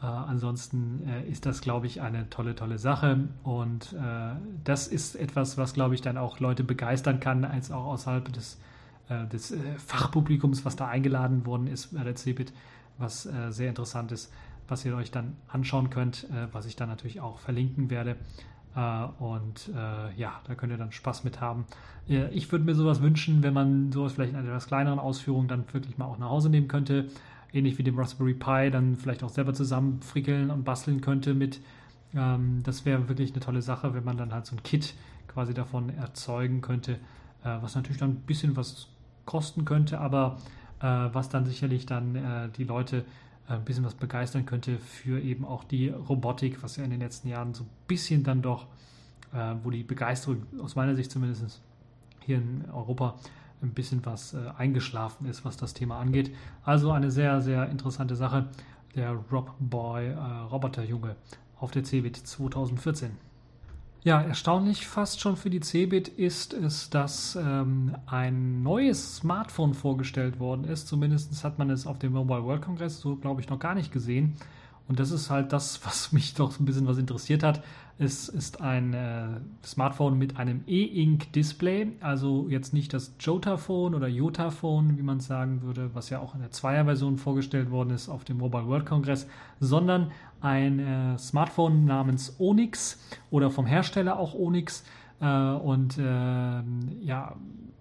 ansonsten 0.00 1.02
äh, 1.08 1.28
ist 1.28 1.44
das, 1.44 1.60
glaube 1.60 1.88
ich, 1.88 2.00
eine 2.00 2.30
tolle, 2.30 2.54
tolle 2.54 2.78
Sache. 2.78 3.28
Und 3.42 3.94
äh, 3.94 4.36
das 4.62 4.86
ist 4.86 5.16
etwas, 5.16 5.58
was, 5.58 5.74
glaube 5.74 5.96
ich, 5.96 6.02
dann 6.02 6.18
auch 6.18 6.38
Leute 6.38 6.62
begeistern 6.62 7.18
kann, 7.18 7.44
als 7.44 7.72
auch 7.72 7.86
außerhalb 7.86 8.32
des, 8.32 8.54
äh, 8.54 8.58
des 9.08 9.52
äh, 9.52 9.58
Fachpublikums, 9.78 10.64
was 10.64 10.76
da 10.76 10.88
eingeladen 10.88 11.46
worden 11.46 11.66
ist 11.66 11.94
bei 11.94 12.04
der 12.04 12.16
CeBIT, 12.16 12.52
was 12.98 13.28
sehr 13.50 13.68
interessant 13.68 14.10
ist, 14.10 14.32
was 14.68 14.84
ihr 14.86 14.96
euch 14.96 15.10
dann 15.10 15.36
anschauen 15.48 15.90
könnt, 15.90 16.26
was 16.52 16.64
ich 16.64 16.76
dann 16.76 16.88
natürlich 16.88 17.20
auch 17.20 17.38
verlinken 17.38 17.90
werde. 17.90 18.16
Äh, 18.76 19.06
und 19.18 19.70
äh, 19.74 20.14
ja, 20.16 20.40
da 20.44 20.54
könnt 20.54 20.72
ihr 20.72 20.78
dann 20.78 20.92
Spaß 20.92 21.24
mit 21.24 21.40
haben. 21.40 21.64
ich 22.06 22.52
würde 22.52 22.64
mir 22.64 22.74
sowas 22.74 23.02
wünschen, 23.02 23.42
wenn 23.42 23.54
man 23.54 23.90
sowas 23.90 24.12
vielleicht 24.12 24.32
in 24.32 24.38
einer 24.38 24.48
etwas 24.48 24.68
kleineren 24.68 24.98
Ausführung 25.00 25.48
dann 25.48 25.64
wirklich 25.72 25.98
mal 25.98 26.04
auch 26.04 26.18
nach 26.18 26.28
Hause 26.28 26.50
nehmen 26.50 26.68
könnte. 26.68 27.08
Ähnlich 27.52 27.78
wie 27.78 27.82
dem 27.82 27.98
Raspberry 27.98 28.34
Pi, 28.34 28.70
dann 28.70 28.96
vielleicht 28.96 29.24
auch 29.24 29.30
selber 29.30 29.54
zusammenfrickeln 29.54 30.50
und 30.50 30.64
basteln 30.64 31.00
könnte 31.00 31.34
mit. 31.34 31.60
Ähm, 32.14 32.62
das 32.62 32.84
wäre 32.84 33.08
wirklich 33.08 33.32
eine 33.32 33.40
tolle 33.40 33.62
Sache, 33.62 33.94
wenn 33.94 34.04
man 34.04 34.18
dann 34.18 34.32
halt 34.32 34.46
so 34.46 34.54
ein 34.54 34.62
Kit 34.62 34.94
quasi 35.26 35.54
davon 35.54 35.90
erzeugen 35.90 36.60
könnte, 36.60 36.92
äh, 37.44 37.56
was 37.60 37.74
natürlich 37.74 37.98
dann 37.98 38.10
ein 38.10 38.22
bisschen 38.26 38.56
was 38.56 38.88
kosten 39.26 39.64
könnte, 39.64 40.00
aber 40.00 40.38
was 40.78 41.28
dann 41.28 41.44
sicherlich 41.46 41.86
dann 41.86 42.52
die 42.56 42.64
Leute 42.64 43.04
ein 43.48 43.64
bisschen 43.64 43.84
was 43.84 43.94
begeistern 43.94 44.46
könnte 44.46 44.78
für 44.78 45.20
eben 45.20 45.44
auch 45.44 45.64
die 45.64 45.88
Robotik, 45.88 46.62
was 46.62 46.76
ja 46.76 46.84
in 46.84 46.90
den 46.90 47.00
letzten 47.00 47.28
Jahren 47.28 47.54
so 47.54 47.64
ein 47.64 47.70
bisschen 47.86 48.24
dann 48.24 48.42
doch, 48.42 48.66
äh, 49.32 49.54
wo 49.62 49.70
die 49.70 49.84
Begeisterung 49.84 50.46
aus 50.60 50.74
meiner 50.74 50.96
Sicht 50.96 51.10
zumindest 51.10 51.60
hier 52.24 52.38
in 52.38 52.64
Europa 52.72 53.14
ein 53.62 53.70
bisschen 53.70 54.04
was 54.04 54.34
äh, 54.34 54.38
eingeschlafen 54.58 55.26
ist, 55.26 55.44
was 55.44 55.56
das 55.56 55.74
Thema 55.74 55.98
angeht. 55.98 56.34
Also 56.64 56.90
eine 56.90 57.10
sehr, 57.10 57.40
sehr 57.40 57.68
interessante 57.70 58.16
Sache. 58.16 58.48
Der 58.94 59.12
Rob 59.12 59.54
Boy 59.60 60.08
äh, 60.08 60.18
Roboterjunge 60.50 61.16
auf 61.58 61.70
der 61.70 61.84
CeBIT 61.84 62.16
2014. 62.16 63.25
Ja, 64.06 64.22
erstaunlich 64.22 64.86
fast 64.86 65.20
schon 65.20 65.36
für 65.36 65.50
die 65.50 65.58
Cebit 65.58 66.06
ist 66.06 66.52
es, 66.52 66.90
dass 66.90 67.34
ähm, 67.34 67.96
ein 68.06 68.62
neues 68.62 69.16
Smartphone 69.16 69.74
vorgestellt 69.74 70.38
worden 70.38 70.62
ist. 70.62 70.86
Zumindest 70.86 71.42
hat 71.42 71.58
man 71.58 71.70
es 71.70 71.88
auf 71.88 71.98
dem 71.98 72.12
Mobile 72.12 72.44
World 72.44 72.62
Congress 72.62 73.00
so, 73.00 73.16
glaube 73.16 73.40
ich, 73.40 73.48
noch 73.48 73.58
gar 73.58 73.74
nicht 73.74 73.90
gesehen. 73.90 74.36
Und 74.86 75.00
das 75.00 75.10
ist 75.10 75.28
halt 75.28 75.52
das, 75.52 75.80
was 75.84 76.12
mich 76.12 76.34
doch 76.34 76.60
ein 76.60 76.64
bisschen 76.66 76.86
was 76.86 76.98
interessiert 76.98 77.42
hat. 77.42 77.64
Es 77.98 78.28
ist 78.28 78.60
ein 78.60 78.92
äh, 78.92 79.40
Smartphone 79.64 80.18
mit 80.18 80.36
einem 80.36 80.62
E-Ink-Display, 80.66 81.92
also 82.00 82.46
jetzt 82.50 82.74
nicht 82.74 82.92
das 82.92 83.14
Jotaphone 83.18 83.94
oder 83.94 84.06
Jotaphone, 84.06 84.98
wie 84.98 85.02
man 85.02 85.20
sagen 85.20 85.62
würde, 85.62 85.94
was 85.94 86.10
ja 86.10 86.18
auch 86.18 86.34
in 86.34 86.42
der 86.42 86.50
Zweier-Version 86.50 87.16
vorgestellt 87.16 87.70
worden 87.70 87.90
ist 87.90 88.10
auf 88.10 88.24
dem 88.24 88.36
Mobile 88.36 88.66
World 88.66 88.84
Congress, 88.84 89.26
sondern 89.60 90.10
ein 90.42 90.78
äh, 90.78 91.16
Smartphone 91.16 91.86
namens 91.86 92.36
Onyx 92.38 93.02
oder 93.30 93.50
vom 93.50 93.64
Hersteller 93.64 94.18
auch 94.18 94.34
Onyx. 94.34 94.84
Äh, 95.20 95.26
und 95.26 95.96
ähm, 95.98 96.98
ja, 97.00 97.34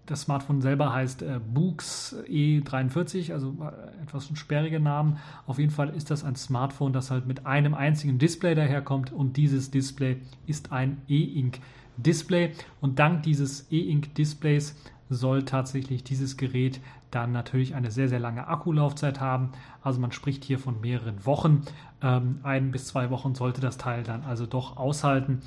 das 0.05 0.21
Smartphone 0.21 0.61
selber 0.61 0.93
heißt 0.93 1.23
äh, 1.23 1.39
Books 1.53 2.15
E43, 2.27 3.33
also 3.33 3.55
äh, 3.61 4.03
etwas 4.03 4.29
ein 4.29 4.35
sperriger 4.35 4.79
Name. 4.79 5.17
Auf 5.47 5.59
jeden 5.59 5.71
Fall 5.71 5.89
ist 5.89 6.11
das 6.11 6.23
ein 6.23 6.35
Smartphone, 6.35 6.93
das 6.93 7.11
halt 7.11 7.25
mit 7.25 7.45
einem 7.45 7.73
einzigen 7.73 8.19
Display 8.19 8.55
daherkommt 8.55 9.11
und 9.11 9.37
dieses 9.37 9.71
Display 9.71 10.17
ist 10.45 10.71
ein 10.71 11.01
E-Ink 11.07 11.59
Display 11.97 12.51
und 12.81 12.99
dank 12.99 13.23
dieses 13.23 13.71
E-Ink 13.71 14.13
Displays 14.15 14.75
soll 15.09 15.43
tatsächlich 15.43 16.03
dieses 16.03 16.35
Gerät 16.37 16.81
dann 17.11 17.31
natürlich 17.31 17.75
eine 17.75 17.91
sehr, 17.91 18.09
sehr 18.09 18.19
lange 18.19 18.47
Akkulaufzeit 18.47 19.21
haben. 19.21 19.51
Also 19.81 19.99
man 20.01 20.11
spricht 20.11 20.43
hier 20.43 20.59
von 20.59 20.81
mehreren 20.81 21.25
Wochen. 21.25 21.61
Ähm, 22.01 22.39
ein 22.43 22.71
bis 22.71 22.87
zwei 22.87 23.09
Wochen 23.09 23.35
sollte 23.35 23.61
das 23.61 23.77
Teil 23.77 24.03
dann 24.03 24.23
also 24.23 24.45
doch 24.45 24.77
aushalten 24.77 25.41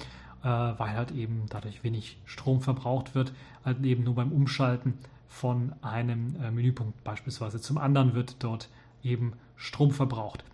weil 0.46 0.92
halt 0.92 1.10
eben 1.12 1.46
dadurch 1.48 1.82
wenig 1.82 2.18
Strom 2.24 2.60
verbraucht 2.60 3.14
wird, 3.14 3.32
halt 3.64 3.84
eben 3.84 4.04
nur 4.04 4.14
beim 4.14 4.32
Umschalten 4.32 4.94
von 5.28 5.74
einem 5.82 6.36
äh, 6.42 6.50
Menüpunkt 6.50 7.04
beispielsweise 7.04 7.60
zum 7.60 7.78
anderen 7.78 8.14
wird 8.14 8.36
dort 8.42 8.68
eben 9.02 9.34
Strom 9.56 9.90
verbraucht. 9.90 10.44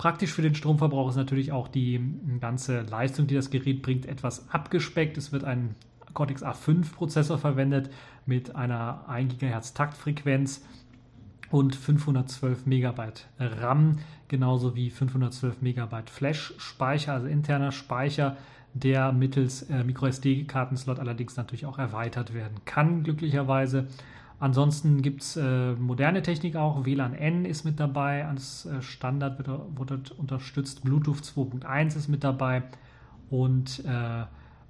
Praktisch 0.00 0.32
für 0.32 0.40
den 0.40 0.54
Stromverbrauch 0.54 1.10
ist 1.10 1.16
natürlich 1.16 1.52
auch 1.52 1.68
die 1.68 2.00
ganze 2.40 2.80
Leistung, 2.80 3.26
die 3.26 3.34
das 3.34 3.50
Gerät 3.50 3.82
bringt, 3.82 4.06
etwas 4.06 4.48
abgespeckt. 4.48 5.18
Es 5.18 5.30
wird 5.30 5.44
ein 5.44 5.74
Cortex 6.14 6.42
A5 6.42 6.90
Prozessor 6.94 7.36
verwendet 7.36 7.90
mit 8.24 8.56
einer 8.56 9.06
1 9.08 9.36
GHz 9.36 9.74
Taktfrequenz 9.74 10.64
und 11.50 11.76
512 11.76 12.64
MB 12.64 12.98
RAM, 13.38 13.98
genauso 14.28 14.74
wie 14.74 14.88
512 14.88 15.60
MB 15.60 16.08
Flash-Speicher, 16.08 17.12
also 17.12 17.26
interner 17.26 17.70
Speicher 17.70 18.38
der 18.74 19.12
mittels 19.12 19.62
äh, 19.62 19.84
MicroSD-Kartenslot 19.84 20.98
allerdings 20.98 21.36
natürlich 21.36 21.66
auch 21.66 21.78
erweitert 21.78 22.34
werden 22.34 22.56
kann, 22.64 23.02
glücklicherweise. 23.02 23.88
Ansonsten 24.38 25.02
gibt 25.02 25.22
es 25.22 25.36
äh, 25.36 25.72
moderne 25.72 26.22
Technik 26.22 26.56
auch. 26.56 26.86
WLAN 26.86 27.14
N 27.14 27.44
ist 27.44 27.64
mit 27.64 27.78
dabei. 27.78 28.26
Als 28.26 28.64
äh, 28.64 28.80
Standard 28.80 29.38
wird, 29.38 29.48
wird 29.76 30.10
unterstützt. 30.12 30.82
Bluetooth 30.82 31.18
2.1 31.18 31.96
ist 31.96 32.08
mit 32.08 32.24
dabei. 32.24 32.62
Und 33.28 33.84
äh, 33.84 34.22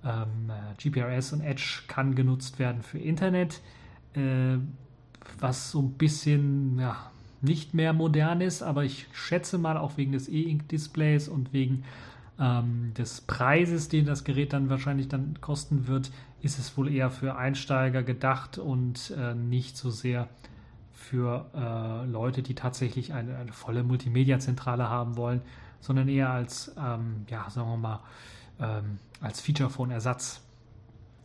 ähm, 0.04 0.50
GPRS 0.76 1.32
und 1.34 1.42
Edge 1.42 1.82
kann 1.86 2.16
genutzt 2.16 2.58
werden 2.58 2.82
für 2.82 2.98
Internet. 2.98 3.60
Äh, 4.14 4.56
was 5.38 5.70
so 5.70 5.82
ein 5.82 5.92
bisschen 5.92 6.78
ja, 6.80 6.96
nicht 7.40 7.74
mehr 7.74 7.92
modern 7.92 8.40
ist, 8.40 8.62
aber 8.62 8.84
ich 8.84 9.06
schätze 9.12 9.58
mal 9.58 9.76
auch 9.76 9.96
wegen 9.96 10.12
des 10.12 10.28
E-Ink-Displays 10.28 11.28
und 11.28 11.52
wegen 11.52 11.84
ähm, 12.40 12.94
des 12.94 13.20
Preises, 13.20 13.88
den 13.88 14.06
das 14.06 14.24
Gerät 14.24 14.52
dann 14.52 14.70
wahrscheinlich 14.70 15.08
dann 15.08 15.40
kosten 15.40 15.86
wird, 15.86 16.10
ist 16.40 16.58
es 16.58 16.76
wohl 16.76 16.90
eher 16.90 17.10
für 17.10 17.36
Einsteiger 17.36 18.02
gedacht 18.02 18.58
und 18.58 19.12
äh, 19.16 19.34
nicht 19.34 19.76
so 19.76 19.90
sehr 19.90 20.28
für 20.92 21.46
äh, 21.54 22.06
Leute, 22.10 22.42
die 22.42 22.54
tatsächlich 22.54 23.12
eine, 23.12 23.36
eine 23.36 23.52
volle 23.52 23.82
Multimedia-Zentrale 23.82 24.88
haben 24.88 25.16
wollen, 25.16 25.42
sondern 25.80 26.08
eher 26.08 26.30
als, 26.30 26.74
ähm, 26.78 27.26
ja, 27.28 27.48
sagen 27.50 27.68
wir 27.68 27.76
mal, 27.76 28.00
ähm, 28.58 28.98
als 29.20 29.40
Feature-Phone-Ersatz. 29.40 30.42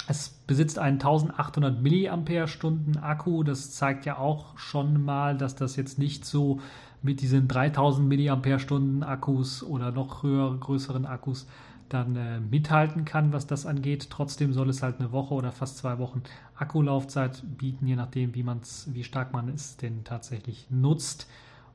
Es 0.08 0.30
besitzt 0.30 0.80
einen 0.80 1.00
1800 1.00 1.82
mAh 1.82 3.02
Akku. 3.02 3.44
Das 3.44 3.72
zeigt 3.72 4.06
ja 4.06 4.18
auch 4.18 4.58
schon 4.58 5.04
mal, 5.04 5.38
dass 5.38 5.56
das 5.56 5.76
jetzt 5.76 5.98
nicht 5.98 6.26
so 6.26 6.62
mit 7.06 7.22
diesen 7.22 7.48
3000 7.48 8.10
mAh 8.10 9.08
Akkus 9.08 9.64
oder 9.64 9.92
noch 9.92 10.24
höher, 10.24 10.58
größeren 10.60 11.06
Akkus 11.06 11.48
dann 11.88 12.16
äh, 12.16 12.40
mithalten 12.40 13.06
kann, 13.06 13.32
was 13.32 13.48
das 13.48 13.66
angeht. 13.66 14.10
Trotzdem 14.10 14.54
soll 14.54 14.70
es 14.70 14.82
halt 14.82 15.00
eine 15.00 15.12
Woche 15.12 15.36
oder 15.36 15.52
fast 15.52 15.78
zwei 15.78 16.00
Wochen 16.00 16.24
Akkulaufzeit 16.56 17.44
bieten, 17.58 17.88
je 17.88 17.96
nachdem, 17.96 18.34
wie, 18.34 18.44
man's, 18.44 18.90
wie 18.92 19.04
stark 19.04 19.34
man 19.34 19.50
es 19.50 19.78
denn 19.78 20.04
tatsächlich 20.04 20.68
nutzt. 20.70 21.30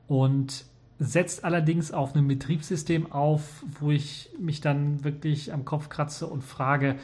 Und 0.07 0.65
setzt 0.99 1.43
allerdings 1.45 1.91
auf 1.91 2.13
einem 2.13 2.27
Betriebssystem 2.27 3.11
auf, 3.11 3.63
wo 3.79 3.89
ich 3.89 4.29
mich 4.37 4.61
dann 4.61 5.03
wirklich 5.03 5.53
am 5.53 5.65
Kopf 5.65 5.89
kratze 5.89 6.27
und 6.27 6.43
frage, 6.43 6.97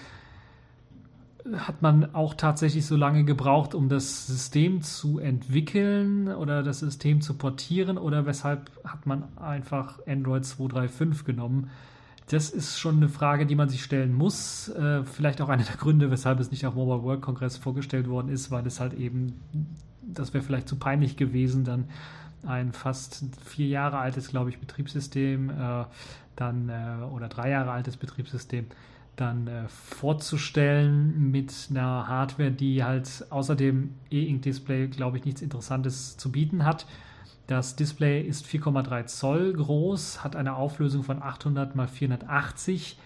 hat 1.56 1.82
man 1.82 2.14
auch 2.14 2.34
tatsächlich 2.34 2.86
so 2.86 2.96
lange 2.96 3.24
gebraucht, 3.24 3.76
um 3.76 3.90
das 3.90 4.28
System 4.28 4.82
zu 4.82 5.20
entwickeln 5.20 6.28
oder 6.28 6.64
das 6.64 6.80
System 6.80 7.22
zu 7.22 7.36
portieren 7.36 7.98
oder 7.98 8.26
weshalb 8.26 8.72
hat 8.84 9.06
man 9.06 9.24
einfach 9.38 10.00
Android 10.08 10.44
2.3.5 10.44 11.24
genommen? 11.24 11.70
Das 12.30 12.50
ist 12.50 12.78
schon 12.78 12.98
eine 12.98 13.08
Frage, 13.08 13.46
die 13.46 13.56
man 13.56 13.70
sich 13.70 13.84
stellen 13.84 14.14
muss. 14.14 14.68
Äh, 14.70 15.04
vielleicht 15.06 15.42
auch 15.42 15.50
einer 15.50 15.64
der 15.64 15.78
Gründe, 15.78 16.12
weshalb 16.12 16.40
es 16.40 16.52
nicht 16.52 16.66
auf 16.66 16.76
Mobile 16.76 17.04
World 17.04 17.22
Congress 17.22 17.56
vorgestellt 17.56 18.10
worden 18.10 18.30
ist, 18.30 18.52
weil 18.52 18.68
es 18.68 18.80
halt 18.80 18.94
eben, 18.94 19.42
das 20.02 20.34
wäre 20.34 20.44
vielleicht 20.44 20.68
zu 20.68 20.76
peinlich 20.76 21.16
gewesen, 21.16 21.64
dann 21.64 21.86
ein 22.46 22.74
fast 22.74 23.24
vier 23.46 23.68
Jahre 23.68 23.98
altes, 23.98 24.28
glaube 24.28 24.50
ich, 24.50 24.60
Betriebssystem, 24.60 25.50
äh, 25.50 25.86
dann 26.36 26.70
äh, 26.70 27.04
oder 27.06 27.30
drei 27.30 27.50
Jahre 27.50 27.72
altes 27.72 27.96
Betriebssystem 27.98 28.66
dann 29.18 29.48
äh, 29.48 29.68
vorzustellen 29.68 31.32
mit 31.32 31.68
einer 31.70 32.08
Hardware, 32.08 32.52
die 32.52 32.84
halt 32.84 33.26
außer 33.30 33.56
dem 33.56 33.96
E-Ink-Display, 34.10 34.88
glaube 34.88 35.18
ich, 35.18 35.26
nichts 35.26 35.42
Interessantes 35.42 36.18
zu 36.18 36.32
bieten 36.32 36.64
hat. 36.64 36.86
Das 37.48 37.76
Display 37.76 38.22
ist 38.22 38.46
4,3 38.46 39.06
Zoll 39.06 39.54
groß, 39.54 40.24
hat 40.24 40.36
eine 40.36 40.56
Auflösung 40.56 41.04
von 41.04 41.22
800 41.22 41.76
x 41.76 41.92
480. 41.92 43.00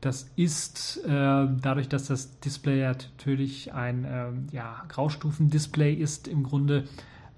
Das 0.00 0.30
ist 0.34 1.04
äh, 1.04 1.08
dadurch, 1.10 1.88
dass 1.88 2.06
das 2.06 2.40
Display 2.40 2.80
natürlich 2.82 3.74
ein 3.74 4.04
äh, 4.04 4.28
ja, 4.52 4.82
Graustufen-Display 4.88 5.92
ist 5.92 6.26
im 6.26 6.42
Grunde 6.42 6.84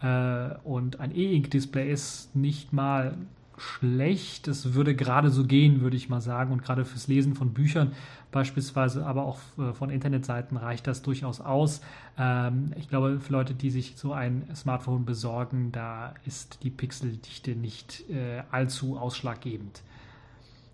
äh, 0.01 0.55
und 0.63 1.01
ein 1.01 1.13
E-Ink-Display 1.13 1.91
ist, 1.91 2.37
nicht 2.37 2.73
mal 2.73 3.17
schlecht. 3.59 4.49
Es 4.49 4.75
würde 4.75 4.95
gerade 4.95 5.31
so 5.31 5.45
gehen, 5.45 5.81
würde 5.81 5.97
ich 5.97 6.09
mal 6.09 6.21
sagen. 6.21 6.53
Und 6.53 6.63
gerade 6.63 6.85
fürs 6.85 7.09
Lesen 7.09 7.35
von 7.35 7.53
Büchern 7.53 7.93
beispielsweise, 8.31 9.07
aber 9.07 9.25
auch 9.25 9.39
äh, 9.59 9.73
von 9.73 9.91
Internetseiten 9.91 10.57
reicht 10.57 10.87
das 10.87 11.03
durchaus 11.03 11.41
aus. 11.41 11.81
Ähm, 12.19 12.73
ich 12.77 12.89
glaube, 12.89 13.21
für 13.21 13.33
Leute, 13.33 13.55
die 13.55 13.71
sich 13.71 13.95
so 13.97 14.13
ein 14.13 14.45
Smartphone 14.55 15.05
besorgen, 15.05 15.73
da 15.73 16.15
ist 16.25 16.63
die 16.63 16.71
Pixeldichte 16.71 17.55
nicht 17.55 18.09
äh, 18.11 18.43
allzu 18.51 18.99
ausschlaggebend. 18.99 19.83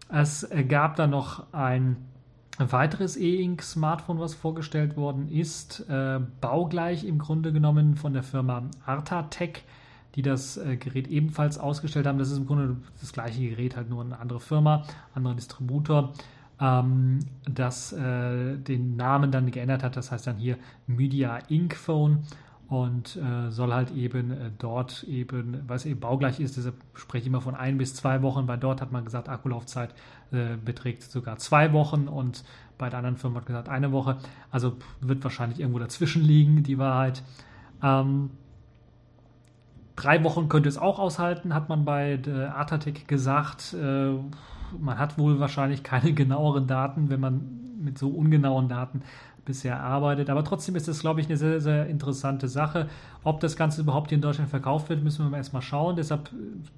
Es 0.09 0.49
gab 0.69 0.97
dann 0.97 1.11
noch 1.11 1.53
ein 1.53 1.97
weiteres 2.59 3.17
E-Ink-Smartphone, 3.17 4.19
was 4.19 4.35
vorgestellt 4.35 4.97
worden 4.97 5.29
ist, 5.29 5.89
äh, 5.89 6.19
baugleich 6.41 7.05
im 7.05 7.19
Grunde 7.19 7.53
genommen 7.53 7.95
von 7.95 8.13
der 8.13 8.23
Firma 8.23 8.63
Artatech 8.85 9.65
die 10.15 10.23
das 10.23 10.57
äh, 10.57 10.77
Gerät 10.77 11.09
ebenfalls 11.09 11.59
ausgestellt 11.59 12.07
haben. 12.07 12.19
Das 12.19 12.31
ist 12.31 12.39
im 12.39 12.47
Grunde 12.47 12.77
das 13.01 13.13
gleiche 13.13 13.49
Gerät, 13.49 13.77
halt 13.77 13.91
nur 13.91 14.05
eine 14.05 14.19
andere 14.19 14.41
Firma, 14.41 14.85
anderer 15.15 15.35
Distributor. 15.35 16.13
ähm, 16.61 17.21
das 17.49 17.93
äh, 17.93 18.57
den 18.57 18.97
Namen 18.97 19.31
dann 19.31 19.51
geändert 19.51 19.83
hat. 19.83 19.97
Das 19.97 20.11
heißt 20.11 20.27
dann 20.27 20.37
hier 20.37 20.57
Media 20.87 21.39
Ink 21.49 21.75
Phone 21.77 22.21
und 22.69 23.17
äh, 23.17 23.51
soll 23.51 23.73
halt 23.73 23.93
eben 23.93 24.31
äh, 24.31 24.51
dort 24.59 25.05
eben, 25.05 25.63
was 25.67 25.87
eben 25.87 26.01
baugleich 26.01 26.39
ist, 26.39 26.57
deshalb 26.57 26.75
spreche 26.95 27.23
ich 27.23 27.27
immer 27.29 27.41
von 27.41 27.55
ein 27.55 27.79
bis 27.79 27.95
zwei 27.95 28.21
Wochen, 28.23 28.47
weil 28.47 28.59
dort 28.59 28.83
hat 28.83 28.93
man 28.93 29.05
gesagt, 29.05 29.29
Akkulaufzeit 29.29 29.95
äh, 30.33 30.57
beträgt 30.63 31.03
sogar 31.03 31.39
zwei 31.39 31.73
Wochen 31.73 32.09
und 32.09 32.45
bei 32.77 32.91
der 32.91 32.99
anderen 32.99 33.17
Firma 33.17 33.41
hat 33.41 33.47
gesagt 33.47 33.69
eine 33.69 33.91
Woche. 33.93 34.19
Also 34.51 34.77
wird 35.01 35.25
wahrscheinlich 35.25 35.61
irgendwo 35.61 35.79
dazwischen 35.79 36.23
liegen, 36.23 36.63
die 36.63 36.79
Wahrheit. 36.79 37.23
Ähm, 37.83 38.31
drei 39.99 40.23
Wochen 40.25 40.49
könnte 40.49 40.69
es 40.69 40.79
auch 40.79 40.99
aushalten, 40.99 41.55
hat 41.55 41.69
man 41.69 41.85
bei 41.85 42.19
Artatec 42.55 43.09
gesagt. 43.09 43.75
Äh, 43.75 44.13
man 44.79 44.99
hat 44.99 45.19
wohl 45.19 45.41
wahrscheinlich 45.41 45.83
keine 45.83 46.13
genaueren 46.15 46.67
Daten, 46.67 47.11
wenn 47.11 47.21
man 47.21 47.41
mit 47.81 47.99
so 47.99 48.09
ungenauen 48.09 48.69
Daten 48.69 49.03
bisher 49.45 49.81
arbeitet. 49.81 50.31
Aber 50.31 50.45
trotzdem 50.45 50.77
ist 50.77 50.89
das, 50.89 51.01
glaube 51.01 51.21
ich, 51.21 51.27
eine 51.27 51.37
sehr, 51.37 51.61
sehr 51.61 51.87
interessante 51.87 52.49
Sache. 52.49 52.89
Ob 53.25 53.41
das 53.41 53.57
Ganze 53.57 53.81
überhaupt 53.81 54.11
hier 54.11 54.17
in 54.17 54.23
Deutschland 54.23 54.51
verkauft 54.51 54.91
wird, 54.91 55.03
müssen 55.03 55.31
wir 55.31 55.37
erstmal 55.37 55.63
schauen. 55.63 55.97
Deshalb 55.97 56.31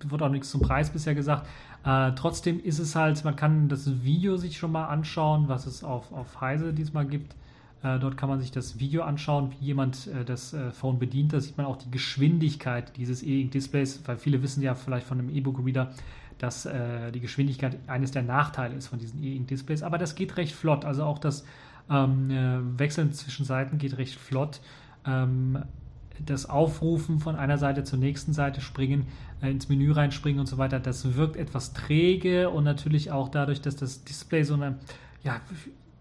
wird 0.04 0.22
auch 0.22 0.28
nichts 0.28 0.50
zum 0.50 0.62
Preis 0.62 0.90
bisher 0.90 1.14
gesagt. 1.14 1.48
Äh, 1.84 2.12
trotzdem 2.14 2.62
ist 2.62 2.78
es 2.78 2.94
halt, 2.94 3.22
man 3.24 3.36
kann 3.36 3.68
das 3.68 4.02
Video 4.02 4.36
sich 4.36 4.56
schon 4.56 4.72
mal 4.72 4.86
anschauen, 4.86 5.48
was 5.48 5.66
es 5.66 5.82
auf, 5.82 6.12
auf 6.12 6.40
Heise 6.40 6.72
diesmal 6.72 7.06
gibt. 7.06 7.34
Äh, 7.82 7.98
dort 7.98 8.16
kann 8.16 8.28
man 8.28 8.40
sich 8.40 8.50
das 8.50 8.78
Video 8.78 9.02
anschauen, 9.02 9.52
wie 9.52 9.64
jemand 9.64 10.06
äh, 10.06 10.24
das 10.24 10.52
äh, 10.52 10.70
Phone 10.70 10.98
bedient. 10.98 11.32
Da 11.32 11.40
sieht 11.40 11.56
man 11.56 11.66
auch 11.66 11.76
die 11.76 11.90
Geschwindigkeit 11.90 12.96
dieses 12.96 13.22
E-Ink-Displays, 13.22 14.02
weil 14.06 14.16
viele 14.18 14.42
wissen 14.42 14.62
ja 14.62 14.74
vielleicht 14.74 15.06
von 15.06 15.18
einem 15.18 15.30
E-Book-Reader, 15.30 15.92
dass 16.38 16.66
die 17.12 17.20
Geschwindigkeit 17.20 17.76
eines 17.86 18.12
der 18.12 18.22
Nachteile 18.22 18.74
ist 18.74 18.86
von 18.86 18.98
diesen 18.98 19.22
E-Ink-Displays. 19.22 19.82
Aber 19.82 19.98
das 19.98 20.14
geht 20.14 20.38
recht 20.38 20.54
flott. 20.54 20.86
Also 20.86 21.04
auch 21.04 21.18
das 21.18 21.44
ähm, 21.90 22.30
äh, 22.30 22.78
Wechseln 22.78 23.12
zwischen 23.12 23.44
Seiten 23.44 23.76
geht 23.76 23.98
recht 23.98 24.18
flott. 24.18 24.60
Ähm, 25.06 25.58
das 26.24 26.48
Aufrufen 26.48 27.18
von 27.18 27.36
einer 27.36 27.58
Seite 27.58 27.84
zur 27.84 27.98
nächsten 27.98 28.32
Seite 28.32 28.60
springen, 28.60 29.06
ins 29.40 29.68
Menü 29.68 29.90
reinspringen 29.92 30.38
und 30.38 30.46
so 30.46 30.58
weiter, 30.58 30.78
das 30.78 31.16
wirkt 31.16 31.36
etwas 31.36 31.72
träge 31.72 32.50
und 32.50 32.64
natürlich 32.64 33.10
auch 33.10 33.30
dadurch, 33.30 33.62
dass 33.62 33.76
das 33.76 34.04
Display 34.04 34.42
so 34.42 34.52
eine, 34.52 34.76
ja, 35.24 35.40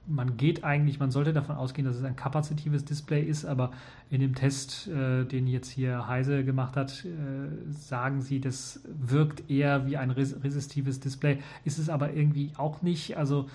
man 0.09 0.37
geht 0.37 0.63
eigentlich, 0.63 0.99
man 0.99 1.11
sollte 1.11 1.33
davon 1.33 1.55
ausgehen, 1.55 1.87
dass 1.87 1.95
es 1.95 2.03
ein 2.03 2.15
kapazitives 2.15 2.83
Display 2.83 3.21
ist, 3.21 3.45
aber 3.45 3.71
in 4.09 4.21
dem 4.21 4.35
Test, 4.35 4.87
äh, 4.87 5.23
den 5.23 5.47
jetzt 5.47 5.69
hier 5.69 6.07
Heise 6.07 6.43
gemacht 6.43 6.75
hat, 6.75 7.05
äh, 7.05 7.71
sagen 7.71 8.21
sie, 8.21 8.41
das 8.41 8.81
wirkt 8.85 9.49
eher 9.49 9.85
wie 9.85 9.97
ein 9.97 10.11
res 10.11 10.43
resistives 10.43 10.99
Display, 10.99 11.39
ist 11.63 11.77
es 11.77 11.89
aber 11.89 12.13
irgendwie 12.13 12.51
auch 12.57 12.81
nicht. 12.81 13.17
Also 13.17 13.47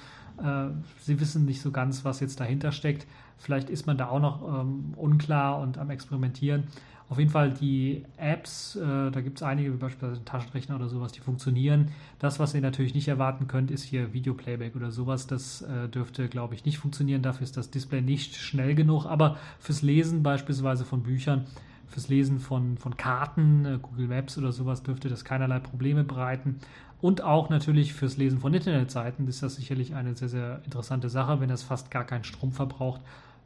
äh, 0.43 0.69
sie 1.01 1.21
wissen 1.21 1.45
nicht 1.45 1.61
so 1.61 1.71
ganz, 1.71 2.05
was 2.05 2.21
jetzt 2.21 2.41
dahinter 2.41 2.73
steckt. 2.73 3.07
Vielleicht 3.39 3.69
ist 3.69 3.87
man 3.87 3.99
da 3.99 4.09
auch 4.09 4.21
noch 4.21 4.61
ähm, 4.61 4.95
unklar 4.97 5.61
und 5.61 5.77
am 5.79 5.91
Experimentieren. 5.91 6.65
Auf 7.11 7.19
jeden 7.19 7.31
Fall 7.31 7.53
die 7.53 8.05
Apps, 8.17 8.77
äh, 8.77 9.11
da 9.11 9.21
gibt 9.21 9.39
es 9.39 9.43
einige, 9.43 9.73
wie 9.73 9.77
beispielsweise 9.77 10.25
Taschenrechner 10.25 10.77
oder 10.77 10.89
sowas, 10.89 11.13
die 11.13 11.21
funktionieren. 11.21 11.93
Das, 12.19 12.39
was 12.39 12.55
ihr 12.55 12.63
natürlich 12.63 12.95
nicht 12.95 13.09
erwarten 13.09 13.47
könnt, 13.47 13.71
ist 13.71 13.83
hier 13.83 14.15
Videoplayback 14.15 14.75
oder 14.75 14.91
sowas. 14.91 15.27
Das 15.27 15.63
äh, 15.63 15.89
dürfte, 15.89 16.29
glaube 16.29 16.55
ich, 16.55 16.65
nicht 16.65 16.79
funktionieren. 16.79 17.21
Dafür 17.21 17.45
ist 17.45 17.57
das 17.59 17.71
Display 17.71 18.01
nicht 18.01 18.37
schnell 18.37 18.75
genug. 18.75 19.05
Aber 19.05 19.37
fürs 19.59 19.83
Lesen 19.83 20.23
beispielsweise 20.23 20.87
von 20.87 21.03
Büchern, 21.03 21.45
fürs 21.89 22.09
Lesen 22.09 22.39
von, 22.39 22.79
von 22.79 22.97
Karten, 22.97 23.67
äh, 23.67 23.79
Google 23.81 24.09
Maps 24.09 24.39
oder 24.39 24.51
sowas, 24.53 24.83
dürfte 24.83 25.11
das 25.11 25.25
keinerlei 25.25 25.59
Probleme 25.59 26.05
bereiten. 26.05 26.59
Und 27.03 27.21
auch 27.21 27.51
natürlich 27.51 27.93
fürs 27.93 28.17
Lesen 28.17 28.39
von 28.41 28.55
Internetseiten 28.55 29.29
ist 29.29 29.43
das 29.43 29.57
sicherlich 29.57 29.95
eine 29.95 30.17
sehr, 30.17 30.31
sehr 30.31 30.63
interessante 30.65 31.11
Sache, 31.11 31.39
wenn 31.39 31.51
das 31.51 31.63
fast 31.63 31.91
gar 31.91 32.05
keinen 32.05 32.25
Strom 32.25 32.51
verbraucht. 32.51 33.03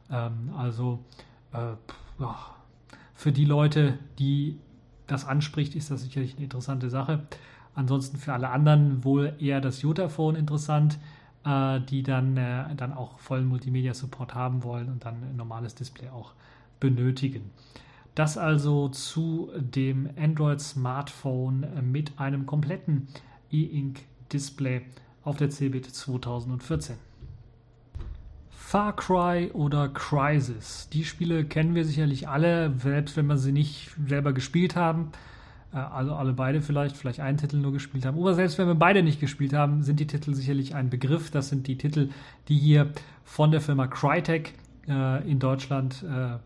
Ähm, 0.09 0.51
also 0.55 0.99
äh, 1.51 1.73
ja, 2.19 2.37
für 3.19 3.33
die 3.33 3.43
Leute, 3.43 3.99
die 4.17 4.57
das 5.05 5.25
anspricht, 5.25 5.75
ist 5.75 5.91
das 5.91 6.03
sicherlich 6.03 6.35
eine 6.35 6.45
interessante 6.45 6.89
Sache. 6.89 7.27
Ansonsten 7.75 8.15
für 8.15 8.31
alle 8.31 8.47
anderen 8.47 9.03
wohl 9.03 9.33
eher 9.39 9.59
das 9.59 9.81
Jotaphone 9.81 10.37
interessant, 10.37 10.97
äh, 11.43 11.81
die 11.81 12.01
dann, 12.01 12.37
äh, 12.37 12.73
dann 12.77 12.93
auch 12.93 13.19
vollen 13.19 13.45
Multimedia-Support 13.47 14.35
haben 14.35 14.63
wollen 14.63 14.87
und 14.87 15.03
dann 15.03 15.15
ein 15.15 15.35
normales 15.35 15.75
Display 15.75 16.07
auch 16.07 16.31
benötigen. 16.79 17.51
Das 18.15 18.37
also 18.37 18.87
zu 18.87 19.51
dem 19.57 20.09
Android-Smartphone 20.17 21.67
mit 21.91 22.17
einem 22.21 22.45
kompletten 22.45 23.09
E-Ink 23.51 23.99
Display 24.31 24.83
auf 25.25 25.35
der 25.35 25.49
CeBIT 25.49 25.93
2014. 25.93 27.08
Far 28.69 28.95
Cry 28.95 29.49
oder 29.53 29.89
Crysis. 29.89 30.89
Die 30.93 31.03
Spiele 31.03 31.43
kennen 31.43 31.73
wir 31.73 31.85
sicherlich 31.85 32.27
alle, 32.27 32.71
selbst 32.77 33.17
wenn 33.17 33.25
wir 33.25 33.39
sie 33.39 33.51
nicht 33.51 33.89
selber 34.05 34.31
gespielt 34.31 34.75
haben. 34.75 35.09
Äh, 35.73 35.77
also 35.77 36.13
alle 36.13 36.33
beide 36.33 36.61
vielleicht, 36.61 36.95
vielleicht 36.95 37.19
einen 37.19 37.39
Titel 37.39 37.57
nur 37.57 37.73
gespielt 37.73 38.05
haben. 38.05 38.15
Oder 38.15 38.35
selbst 38.35 38.59
wenn 38.59 38.67
wir 38.67 38.75
beide 38.75 39.01
nicht 39.01 39.19
gespielt 39.19 39.53
haben, 39.53 39.81
sind 39.81 39.99
die 39.99 40.05
Titel 40.05 40.35
sicherlich 40.35 40.75
ein 40.75 40.91
Begriff. 40.91 41.31
Das 41.31 41.49
sind 41.49 41.65
die 41.65 41.79
Titel, 41.79 42.09
die 42.47 42.59
hier 42.59 42.91
von 43.23 43.49
der 43.49 43.59
Firma 43.59 43.87
Crytek 43.87 44.53
äh, 44.87 45.27
in 45.27 45.39
Deutschland 45.39 46.03
äh, 46.03 46.15
ja, 46.17 46.39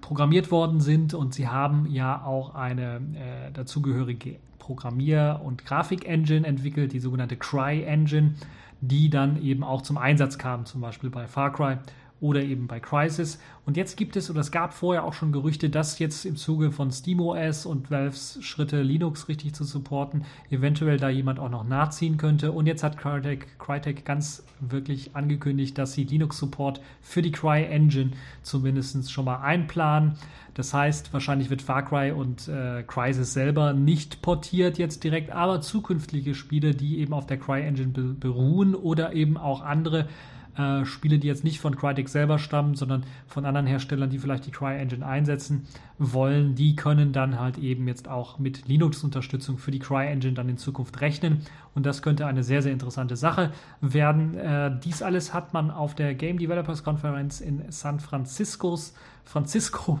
programmiert 0.00 0.50
worden 0.50 0.80
sind. 0.80 1.12
Und 1.12 1.34
sie 1.34 1.46
haben 1.46 1.90
ja 1.90 2.24
auch 2.24 2.54
eine 2.54 3.02
äh, 3.12 3.52
dazugehörige 3.52 4.36
Programmier- 4.58 5.42
und 5.44 5.66
Grafik-Engine 5.66 6.46
entwickelt, 6.46 6.94
die 6.94 7.00
sogenannte 7.00 7.36
Cry-Engine, 7.36 8.32
die 8.80 9.10
dann 9.10 9.42
eben 9.42 9.64
auch 9.64 9.82
zum 9.82 9.98
Einsatz 9.98 10.38
kam, 10.38 10.66
zum 10.66 10.80
Beispiel 10.80 11.10
bei 11.10 11.26
Far 11.26 11.52
Cry 11.52 11.78
oder 12.20 12.42
eben 12.42 12.66
bei 12.66 12.80
Crisis. 12.80 13.38
Und 13.64 13.76
jetzt 13.76 13.96
gibt 13.96 14.16
es, 14.16 14.30
oder 14.30 14.40
es 14.40 14.50
gab 14.50 14.74
vorher 14.74 15.04
auch 15.04 15.12
schon 15.12 15.30
Gerüchte, 15.30 15.70
dass 15.70 15.98
jetzt 15.98 16.24
im 16.24 16.36
Zuge 16.36 16.72
von 16.72 16.90
SteamOS 16.90 17.66
und 17.66 17.90
Valves 17.90 18.38
Schritte, 18.40 18.82
Linux 18.82 19.28
richtig 19.28 19.54
zu 19.54 19.64
supporten, 19.64 20.24
eventuell 20.50 20.96
da 20.96 21.08
jemand 21.08 21.38
auch 21.38 21.50
noch 21.50 21.64
nachziehen 21.64 22.16
könnte. 22.16 22.52
Und 22.52 22.66
jetzt 22.66 22.82
hat 22.82 22.96
Crytek, 22.96 23.58
Crytek 23.58 24.04
ganz 24.04 24.44
wirklich 24.60 25.14
angekündigt, 25.14 25.78
dass 25.78 25.92
sie 25.92 26.04
Linux-Support 26.04 26.80
für 27.00 27.22
die 27.22 27.32
Cry-Engine 27.32 28.12
zumindest 28.42 29.12
schon 29.12 29.26
mal 29.26 29.42
einplanen. 29.42 30.14
Das 30.54 30.74
heißt, 30.74 31.12
wahrscheinlich 31.12 31.50
wird 31.50 31.62
Far 31.62 31.84
Cry 31.84 32.10
und 32.10 32.48
äh, 32.48 32.82
Crysis 32.82 33.32
selber 33.32 33.74
nicht 33.74 34.22
portiert 34.22 34.76
jetzt 34.76 35.04
direkt, 35.04 35.30
aber 35.30 35.60
zukünftige 35.60 36.34
Spiele, 36.34 36.74
die 36.74 36.98
eben 36.98 37.12
auf 37.12 37.26
der 37.26 37.38
Cry-Engine 37.38 38.16
beruhen 38.18 38.74
oder 38.74 39.12
eben 39.12 39.36
auch 39.36 39.60
andere 39.60 40.08
äh, 40.58 40.84
Spiele, 40.84 41.18
die 41.18 41.28
jetzt 41.28 41.44
nicht 41.44 41.60
von 41.60 41.76
Crytek 41.76 42.08
selber 42.08 42.38
stammen, 42.38 42.74
sondern 42.74 43.04
von 43.26 43.46
anderen 43.46 43.66
Herstellern, 43.66 44.10
die 44.10 44.18
vielleicht 44.18 44.46
die 44.46 44.50
Cry-Engine 44.50 45.06
einsetzen 45.06 45.66
wollen, 45.98 46.54
die 46.54 46.76
können 46.76 47.12
dann 47.12 47.38
halt 47.38 47.58
eben 47.58 47.86
jetzt 47.88 48.08
auch 48.08 48.38
mit 48.38 48.66
Linux-Unterstützung 48.66 49.58
für 49.58 49.70
die 49.70 49.78
Cry-Engine 49.78 50.34
dann 50.34 50.48
in 50.48 50.58
Zukunft 50.58 51.00
rechnen. 51.00 51.42
Und 51.74 51.86
das 51.86 52.02
könnte 52.02 52.26
eine 52.26 52.42
sehr, 52.42 52.62
sehr 52.62 52.72
interessante 52.72 53.16
Sache 53.16 53.52
werden. 53.80 54.34
Äh, 54.34 54.78
dies 54.82 55.02
alles 55.02 55.32
hat 55.32 55.54
man 55.54 55.70
auf 55.70 55.94
der 55.94 56.14
Game 56.14 56.38
Developers 56.38 56.82
Konferenz 56.82 57.40
in 57.40 57.70
San 57.70 58.00
Franciscos, 58.00 58.94
Francisco 59.24 60.00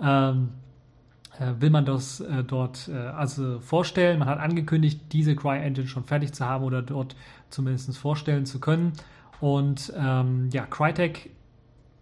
ähm, 0.00 0.50
äh, 1.38 1.60
will 1.60 1.70
man 1.70 1.84
das 1.84 2.20
äh, 2.20 2.44
dort 2.44 2.88
äh, 2.88 2.96
also 2.96 3.60
vorstellen. 3.60 4.18
Man 4.18 4.28
hat 4.28 4.38
angekündigt, 4.38 5.00
diese 5.12 5.36
Cry-Engine 5.36 5.86
schon 5.86 6.04
fertig 6.04 6.32
zu 6.32 6.46
haben 6.46 6.64
oder 6.64 6.82
dort 6.82 7.16
zumindest 7.50 7.96
vorstellen 7.98 8.46
zu 8.46 8.60
können. 8.60 8.92
Und 9.40 9.92
ähm, 9.96 10.48
ja, 10.52 10.66
Crytek, 10.66 11.30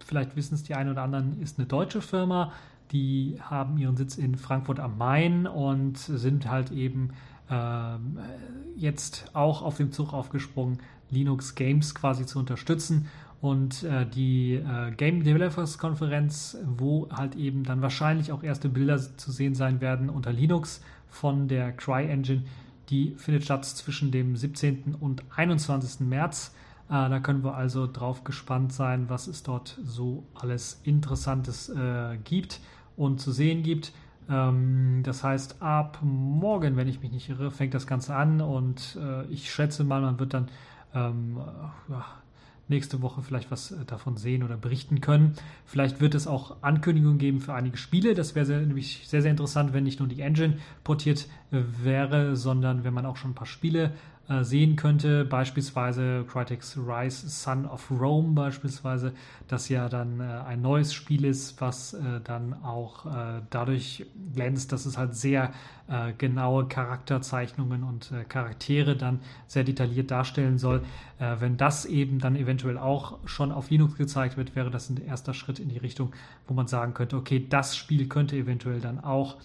vielleicht 0.05 0.37
wissen 0.37 0.55
es 0.55 0.63
die 0.63 0.75
einen 0.75 0.91
oder 0.91 1.03
anderen, 1.03 1.41
ist 1.41 1.59
eine 1.59 1.67
deutsche 1.67 2.01
Firma. 2.01 2.53
Die 2.93 3.39
haben 3.41 3.79
ihren 3.79 3.97
Sitz 3.97 4.17
in 4.17 4.37
Frankfurt 4.37 4.79
am 4.79 4.99
Main 4.99 5.47
und 5.47 5.99
sind 5.99 6.49
halt 6.49 6.71
eben 6.71 7.11
ähm, 7.51 8.19
jetzt 8.77 9.31
auch 9.33 9.63
auf 9.63 9.77
dem 9.77 9.93
Zug 9.93 10.13
aufgesprungen, 10.13 10.79
Linux 11.11 11.55
Games 11.55 11.95
quasi 11.95 12.27
zu 12.27 12.39
unterstützen. 12.39 13.09
Und 13.41 13.83
äh, 13.83 14.07
die 14.07 14.55
äh, 14.55 14.91
Game 14.93 15.23
Developers 15.23 15.77
Konferenz, 15.79 16.57
wo 16.65 17.09
halt 17.11 17.37
eben 17.37 17.65
dann 17.65 17.83
wahrscheinlich 17.83 18.33
auch 18.33 18.43
erste 18.43 18.69
Bilder 18.71 18.99
zu 19.19 19.33
sehen 19.33 19.55
sein 19.55 19.81
werden 19.81 20.09
unter 20.09 20.33
Linux 20.33 20.81
von 21.11 21.47
der 21.47 21.73
CryEngine, 21.73 22.43
die 22.89 23.15
findet 23.17 23.45
statt 23.45 23.65
zwischen 23.65 24.11
dem 24.11 24.37
17. 24.37 24.95
und 24.99 25.25
21. 25.37 26.01
März. 26.01 26.55
Äh, 26.95 27.11
da 27.11 27.19
können 27.19 27.43
wir 27.43 27.57
also 27.57 27.89
drauf 27.91 28.23
gespannt 28.23 28.73
sein, 28.73 29.09
was 29.09 29.27
es 29.27 29.43
dort 29.43 29.79
so 29.85 30.25
alles 30.35 30.81
Interessantes 30.85 31.69
äh, 31.69 32.17
gibt 32.23 32.61
und 32.97 33.21
zu 33.21 33.33
sehen 33.33 33.65
gibt. 33.65 33.93
Ähm, 34.31 35.01
das 35.03 35.25
heißt, 35.25 35.61
ab 35.61 35.99
morgen, 36.03 36.77
wenn 36.77 36.87
ich 36.87 37.01
mich 37.01 37.11
nicht 37.11 37.29
irre, 37.29 37.51
fängt 37.51 37.75
das 37.75 37.89
Ganze 37.89 38.15
an 38.15 38.41
und 38.41 38.97
äh, 39.03 39.25
ich 39.27 39.53
schätze 39.53 39.83
mal, 39.83 40.03
man 40.03 40.21
wird 40.21 40.35
dann 40.35 40.49
ähm, 40.95 41.39
ja, 41.89 42.05
nächste 42.69 43.03
Woche 43.03 43.23
vielleicht 43.23 43.51
was 43.51 43.73
äh, 43.73 43.85
davon 43.85 44.17
sehen 44.17 44.45
oder 44.45 44.57
berichten 44.57 45.01
können. 45.01 45.35
Vielleicht 45.67 46.01
wird 46.01 46.15
es 46.15 46.29
auch 46.29 46.63
Ankündigungen 46.63 47.19
geben 47.19 47.41
für 47.41 47.55
einige 47.55 47.77
Spiele. 47.77 48.15
Das 48.15 48.37
wäre 48.37 48.61
nämlich 48.61 49.09
sehr, 49.09 49.21
sehr 49.21 49.33
interessant, 49.33 49.73
wenn 49.73 49.85
nicht 49.85 49.99
nur 49.99 50.09
die 50.09 50.21
Engine 50.21 50.59
portiert 50.85 51.27
äh, 51.51 51.61
wäre, 51.83 52.37
sondern 52.37 52.85
wenn 52.85 52.95
man 52.95 53.05
auch 53.05 53.17
schon 53.17 53.33
ein 53.33 53.35
paar 53.35 53.47
Spiele 53.47 53.93
sehen 54.43 54.77
könnte. 54.77 55.25
Beispielsweise 55.25 56.25
Crytek's 56.27 56.79
Rise 56.79 57.29
Son 57.29 57.67
of 57.67 57.91
Rome 57.91 58.33
beispielsweise, 58.35 59.13
das 59.49 59.69
ja 59.69 59.89
dann 59.89 60.21
äh, 60.21 60.25
ein 60.25 60.63
neues 60.63 60.95
Spiel 60.95 61.25
ist, 61.25 61.61
was 61.61 61.95
äh, 61.95 62.21
dann 62.23 62.55
auch 62.63 63.07
äh, 63.07 63.43
dadurch 63.51 64.07
glänzt, 64.35 64.73
dass 64.73 64.87
es 64.87 64.97
halt 64.97 65.15
sehr 65.15 65.53
äh, 65.89 66.13
genaue 66.17 66.67
Charakterzeichnungen 66.67 67.83
und 67.83 68.13
äh, 68.13 68.25
Charaktere 68.25 68.97
dann 68.97 69.21
sehr 69.47 69.65
detailliert 69.65 70.11
darstellen 70.11 70.59
soll. 70.59 70.83
wenn 71.19 71.57
das 71.57 71.87
eben 71.87 72.19
dann 72.19 72.35
eventuell 72.37 72.77
auch 72.77 73.19
schon 73.25 73.53
auf 73.53 73.71
Linux 73.71 73.97
gezeigt 73.97 74.37
wird, 74.37 74.57
wäre 74.57 74.71
das 74.71 74.91
ein 74.91 74.97
erster 74.97 75.33
Schritt 75.33 75.59
in 75.59 75.69
die 75.69 75.79
Richtung, 75.79 76.13
wo 76.49 76.55
man 76.55 76.67
sagen 76.67 76.93
könnte, 76.93 77.17
okay, 77.17 77.47
das 77.49 77.77
Spiel 77.77 78.09
könnte 78.09 78.37
eventuell 78.37 78.81
dann 78.81 78.99
auch 78.99 79.37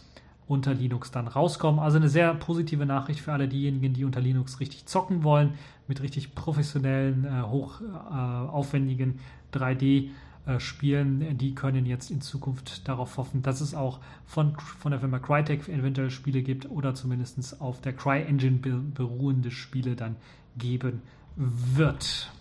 unter 0.49 0.73
Linux 0.73 1.11
dann 1.11 1.27
rauskommen. 1.27 1.79
Also 1.79 1.97
eine 1.97 2.09
sehr 2.09 2.33
positive 2.33 2.85
Nachricht 2.85 3.21
für 3.21 3.31
alle 3.31 3.47
diejenigen, 3.47 3.93
die 3.93 4.03
unter 4.03 4.19
Linux 4.19 4.59
richtig 4.59 4.87
zocken 4.87 5.23
wollen, 5.23 5.53
mit 5.87 6.01
richtig 6.01 6.33
professionellen, 6.33 7.23
äh, 7.23 7.43
hoch 7.43 7.81
äh, 7.81 8.13
aufwendigen 8.13 9.19
3D 9.53 10.09
äh, 10.47 11.35
die 11.35 11.53
können 11.53 11.85
jetzt 11.85 12.09
in 12.09 12.21
Zukunft 12.21 12.87
darauf 12.87 13.17
hoffen, 13.17 13.43
dass 13.43 13.61
es 13.61 13.75
auch 13.75 13.99
von, 14.25 14.55
von 14.79 14.91
der 14.91 14.99
Firma 14.99 15.19
Crytek 15.19 15.67
eventuell 15.67 16.09
Spiele 16.09 16.41
gibt 16.41 16.69
oder 16.71 16.95
zumindest 16.95 17.61
auf 17.61 17.79
der 17.81 17.93
CryEngine 17.93 18.57
beruhende 18.95 19.51
Spiele 19.51 19.95
dann 19.95 20.15
geben 20.57 21.03
wird. 21.35 22.31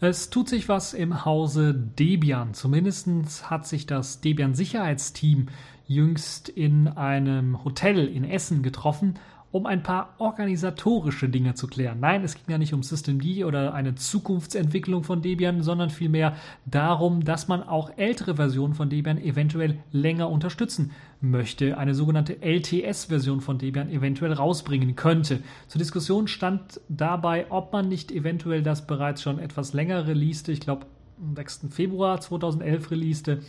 Es 0.00 0.28
tut 0.28 0.48
sich 0.48 0.68
was 0.68 0.92
im 0.92 1.24
Hause 1.24 1.74
Debian. 1.74 2.52
Zumindest 2.52 3.50
hat 3.50 3.66
sich 3.66 3.86
das 3.86 4.20
Debian 4.20 4.54
Sicherheitsteam 4.54 5.48
jüngst 5.90 6.48
in 6.48 6.86
einem 6.86 7.64
Hotel 7.64 8.06
in 8.06 8.22
Essen 8.22 8.62
getroffen, 8.62 9.14
um 9.50 9.66
ein 9.66 9.82
paar 9.82 10.14
organisatorische 10.18 11.28
Dinge 11.28 11.54
zu 11.54 11.66
klären. 11.66 11.98
Nein, 11.98 12.22
es 12.22 12.36
ging 12.36 12.44
ja 12.46 12.58
nicht 12.58 12.72
um 12.72 12.84
Systemd 12.84 13.26
oder 13.44 13.74
eine 13.74 13.96
Zukunftsentwicklung 13.96 15.02
von 15.02 15.20
Debian, 15.20 15.64
sondern 15.64 15.90
vielmehr 15.90 16.36
darum, 16.64 17.24
dass 17.24 17.48
man 17.48 17.64
auch 17.64 17.90
ältere 17.96 18.36
Versionen 18.36 18.74
von 18.74 18.88
Debian 18.88 19.18
eventuell 19.18 19.80
länger 19.90 20.30
unterstützen 20.30 20.92
möchte, 21.20 21.76
eine 21.76 21.96
sogenannte 21.96 22.40
LTS-Version 22.40 23.40
von 23.40 23.58
Debian 23.58 23.90
eventuell 23.90 24.32
rausbringen 24.32 24.94
könnte. 24.94 25.40
Zur 25.66 25.80
Diskussion 25.80 26.28
stand 26.28 26.80
dabei, 26.88 27.46
ob 27.50 27.72
man 27.72 27.88
nicht 27.88 28.12
eventuell 28.12 28.62
das 28.62 28.86
bereits 28.86 29.22
schon 29.22 29.40
etwas 29.40 29.72
länger 29.72 30.06
releaste, 30.06 30.52
ich 30.52 30.60
glaube 30.60 30.86
am 31.20 31.34
6. 31.34 31.66
Februar 31.70 32.20
2011 32.20 32.92
releaste, 32.92 33.40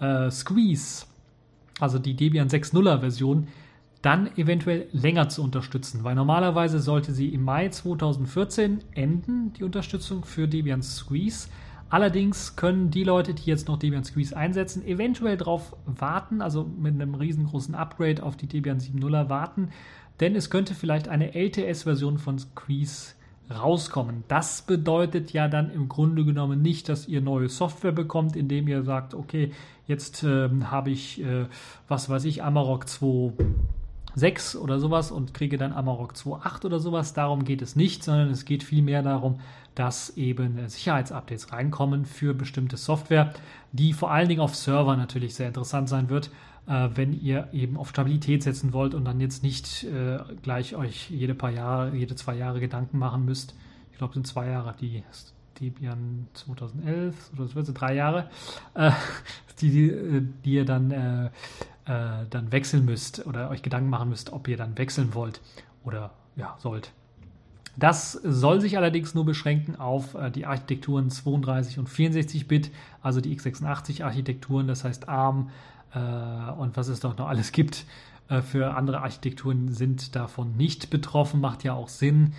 äh, 0.00 0.30
Squeeze 0.30 1.04
also 1.82 1.98
die 1.98 2.14
Debian 2.14 2.48
6.0er 2.48 3.00
Version, 3.00 3.48
dann 4.02 4.30
eventuell 4.36 4.88
länger 4.92 5.28
zu 5.28 5.42
unterstützen, 5.42 6.04
weil 6.04 6.14
normalerweise 6.14 6.80
sollte 6.80 7.12
sie 7.12 7.28
im 7.28 7.42
Mai 7.42 7.68
2014 7.68 8.80
enden, 8.92 9.52
die 9.52 9.64
Unterstützung 9.64 10.24
für 10.24 10.48
Debian 10.48 10.82
Squeeze. 10.82 11.48
Allerdings 11.90 12.56
können 12.56 12.90
die 12.90 13.04
Leute, 13.04 13.34
die 13.34 13.44
jetzt 13.44 13.68
noch 13.68 13.78
Debian 13.78 14.04
Squeeze 14.04 14.36
einsetzen, 14.36 14.86
eventuell 14.86 15.36
darauf 15.36 15.76
warten, 15.84 16.40
also 16.40 16.64
mit 16.64 16.94
einem 16.94 17.14
riesengroßen 17.14 17.74
Upgrade 17.74 18.22
auf 18.22 18.36
die 18.36 18.46
Debian 18.46 18.78
7.0er 18.78 19.28
warten, 19.28 19.68
denn 20.20 20.34
es 20.36 20.50
könnte 20.50 20.74
vielleicht 20.74 21.08
eine 21.08 21.34
LTS-Version 21.34 22.18
von 22.18 22.38
Squeeze 22.38 23.14
rauskommen. 23.50 24.24
Das 24.28 24.62
bedeutet 24.62 25.32
ja 25.32 25.48
dann 25.48 25.70
im 25.70 25.88
Grunde 25.88 26.24
genommen 26.24 26.62
nicht, 26.62 26.88
dass 26.88 27.08
ihr 27.08 27.20
neue 27.20 27.48
Software 27.48 27.92
bekommt, 27.92 28.36
indem 28.36 28.68
ihr 28.68 28.82
sagt, 28.84 29.14
okay, 29.14 29.52
jetzt 29.86 30.22
ähm, 30.22 30.70
habe 30.70 30.90
ich, 30.90 31.20
äh, 31.22 31.46
was 31.88 32.08
weiß 32.08 32.24
ich, 32.26 32.42
Amarok 32.42 32.84
2.6 32.84 34.56
oder 34.56 34.78
sowas 34.78 35.10
und 35.10 35.34
kriege 35.34 35.58
dann 35.58 35.72
Amarok 35.72 36.12
2.8 36.12 36.64
oder 36.66 36.78
sowas. 36.78 37.12
Darum 37.12 37.44
geht 37.44 37.62
es 37.62 37.74
nicht, 37.74 38.04
sondern 38.04 38.30
es 38.30 38.44
geht 38.44 38.62
vielmehr 38.62 39.02
darum, 39.02 39.40
dass 39.74 40.16
eben 40.16 40.68
Sicherheitsupdates 40.68 41.52
reinkommen 41.52 42.04
für 42.04 42.34
bestimmte 42.34 42.76
Software, 42.76 43.32
die 43.72 43.92
vor 43.92 44.10
allen 44.10 44.28
Dingen 44.28 44.40
auf 44.40 44.54
Server 44.54 44.96
natürlich 44.96 45.34
sehr 45.34 45.48
interessant 45.48 45.88
sein 45.88 46.10
wird 46.10 46.30
äh, 46.70 46.88
wenn 46.94 47.12
ihr 47.20 47.48
eben 47.52 47.76
auf 47.76 47.88
Stabilität 47.88 48.44
setzen 48.44 48.72
wollt 48.72 48.94
und 48.94 49.04
dann 49.04 49.20
jetzt 49.20 49.42
nicht 49.42 49.84
äh, 49.84 50.18
gleich 50.42 50.76
euch 50.76 51.10
jede 51.10 51.34
paar 51.34 51.50
Jahre, 51.50 51.96
jede 51.96 52.14
zwei 52.14 52.36
Jahre 52.36 52.60
Gedanken 52.60 52.98
machen 52.98 53.24
müsst. 53.24 53.54
Ich 53.90 53.98
glaube, 53.98 54.14
sind 54.14 54.26
zwei 54.26 54.48
Jahre, 54.48 54.74
die 54.80 55.02
Debian 55.60 56.28
2011 56.34 57.32
oder 57.36 57.64
so, 57.64 57.72
drei 57.72 57.94
Jahre, 57.94 58.30
äh, 58.74 58.92
die, 59.60 59.70
die, 59.70 60.20
die, 60.44 60.52
ihr 60.52 60.64
dann, 60.64 61.30
dann 61.84 62.52
wechseln 62.52 62.84
müsst 62.84 63.26
oder 63.26 63.50
euch 63.50 63.62
Gedanken 63.62 63.90
machen 63.90 64.10
müsst, 64.10 64.32
ob 64.32 64.46
ihr 64.46 64.56
dann 64.56 64.78
wechseln 64.78 65.12
wollt 65.12 65.40
oder 65.82 66.12
ja, 66.36 66.54
sollt. 66.58 66.92
Das 67.76 68.12
soll 68.12 68.60
sich 68.60 68.76
allerdings 68.76 69.14
nur 69.14 69.24
beschränken 69.24 69.76
auf 69.76 70.14
äh, 70.14 70.30
die 70.30 70.46
Architekturen 70.46 71.10
32 71.10 71.78
und 71.78 71.88
64 71.88 72.48
Bit, 72.48 72.70
also 73.02 73.20
die 73.20 73.36
x86 73.38 74.04
Architekturen, 74.04 74.66
das 74.66 74.84
heißt 74.84 75.08
ARM, 75.08 75.50
äh, 75.94 75.98
und 76.52 76.76
was 76.76 76.88
es 76.88 77.00
doch 77.00 77.16
noch 77.16 77.28
alles 77.28 77.52
gibt 77.52 77.86
äh, 78.28 78.42
für 78.42 78.74
andere 78.74 79.02
Architekturen 79.02 79.72
sind 79.72 80.16
davon 80.16 80.56
nicht 80.56 80.90
betroffen. 80.90 81.40
Macht 81.40 81.64
ja 81.64 81.74
auch 81.74 81.88
Sinn, 81.88 82.32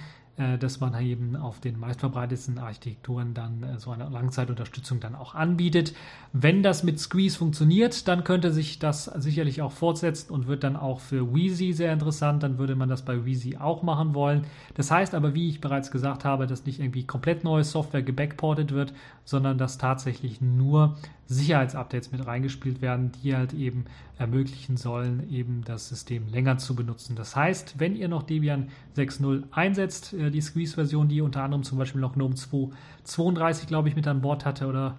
dass 0.58 0.80
man 0.80 1.00
eben 1.02 1.36
auf 1.36 1.60
den 1.60 1.80
meistverbreitetsten 1.80 2.58
Architekturen 2.58 3.34
dann 3.34 3.64
äh, 3.64 3.80
so 3.80 3.92
eine 3.92 4.10
Langzeitunterstützung 4.10 5.00
dann 5.00 5.16
auch 5.16 5.36
anbietet. 5.36 5.94
Wenn 6.34 6.64
das 6.64 6.84
mit 6.84 7.00
Squeeze 7.00 7.38
funktioniert, 7.38 8.08
dann 8.08 8.24
könnte 8.24 8.52
sich 8.52 8.80
das 8.80 9.06
sicherlich 9.06 9.62
auch 9.62 9.72
fortsetzen 9.72 10.32
und 10.32 10.48
wird 10.48 10.64
dann 10.64 10.76
auch 10.76 11.00
für 11.00 11.34
Wheezy 11.34 11.74
sehr 11.74 11.94
interessant. 11.94 12.44
Dann 12.44 12.58
würde 12.58 12.76
man 12.76 12.90
das 12.90 13.04
bei 13.04 13.26
Wheezy 13.26 13.58
auch 13.58 13.84
machen 13.84 14.14
wollen. 14.14 14.46
Das 14.76 14.90
heißt 14.90 15.14
aber, 15.14 15.36
wie 15.36 15.50
ich 15.50 15.62
bereits 15.62 15.92
gesagt 15.92 16.26
habe, 16.26 16.48
dass 16.48 16.66
nicht 16.66 16.80
irgendwie 16.80 17.06
komplett 17.06 17.44
neue 17.44 17.64
Software 17.64 18.02
gebackportet 18.02 18.72
wird, 18.72 18.94
sondern 19.32 19.58
dass 19.58 19.80
tatsächlich 19.80 20.42
nur 20.42 20.98
Sicherheitsupdates 21.26 22.12
mit 22.12 22.28
reingespielt 22.28 22.82
werden, 22.82 23.12
die 23.24 23.36
halt 23.36 23.54
eben 23.54 23.86
ermöglichen 24.20 24.78
sollen, 24.78 25.28
eben 25.32 25.64
das 25.66 25.90
System 25.90 26.28
länger 26.28 26.60
zu 26.60 26.76
benutzen. 26.76 27.16
Das 27.16 27.36
heißt, 27.36 27.80
wenn 27.80 27.96
ihr 27.96 28.10
noch 28.10 28.24
Debian 28.24 28.68
6.0 28.96 29.44
einsetzt, 29.52 30.14
äh, 30.14 30.30
die 30.30 30.42
Squeeze-Version, 30.42 31.08
die 31.08 31.22
unter 31.22 31.42
anderem 31.42 31.64
zum 31.64 31.80
Beispiel 31.80 32.02
noch 32.02 32.14
GNOME 32.14 32.36
2.32, 32.36 33.66
glaube 33.66 33.90
ich, 33.90 33.96
mit 33.96 34.08
an 34.08 34.22
Bord 34.22 34.46
hatte 34.46 34.68
oder 34.68 34.98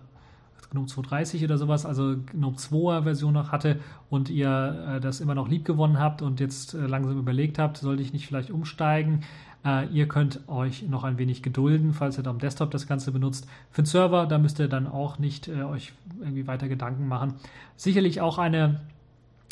GNOME 0.71 0.87
2.30 0.87 1.45
oder 1.45 1.59
sowas, 1.59 1.85
also 1.85 2.17
GNOME 2.33 2.57
2er 2.57 3.03
Version 3.03 3.35
noch 3.35 3.53
hatte 3.53 3.79
und 4.09 4.31
ihr 4.31 4.97
äh, 4.97 5.01
das 5.01 5.21
immer 5.21 5.35
noch 5.35 5.49
lieb 5.49 5.67
gewonnen 5.67 5.99
habt 5.99 6.23
und 6.23 6.41
jetzt 6.41 6.75
äh, 6.75 6.87
langsam 6.87 7.19
überlegt 7.19 7.59
habt, 7.59 7.77
sollte 7.77 8.03
ich 8.03 8.15
nicht 8.15 8.27
vielleicht 8.27 8.51
umsteigen, 8.51 9.21
äh, 9.65 9.87
ihr 9.87 10.09
könnt 10.09 10.41
euch 10.49 10.89
noch 10.89 11.05
ein 11.05 11.19
wenig 11.19 11.43
gedulden, 11.43 11.93
falls 11.93 12.19
ihr 12.19 12.23
da 12.23 12.31
am 12.31 12.39
Desktop 12.39 12.71
das 12.71 12.87
Ganze 12.87 13.13
benutzt. 13.13 13.47
Für 13.71 13.83
den 13.83 13.87
Server, 13.87 14.27
da 14.27 14.39
müsst 14.39 14.59
ihr 14.59 14.69
dann 14.69 14.87
auch 14.87 15.19
nicht 15.19 15.49
äh, 15.49 15.63
euch 15.63 15.93
irgendwie 16.21 16.47
weiter 16.47 16.69
Gedanken 16.69 17.09
machen. 17.09 17.35
Sicherlich 17.77 18.21
auch 18.21 18.39
eine 18.39 18.81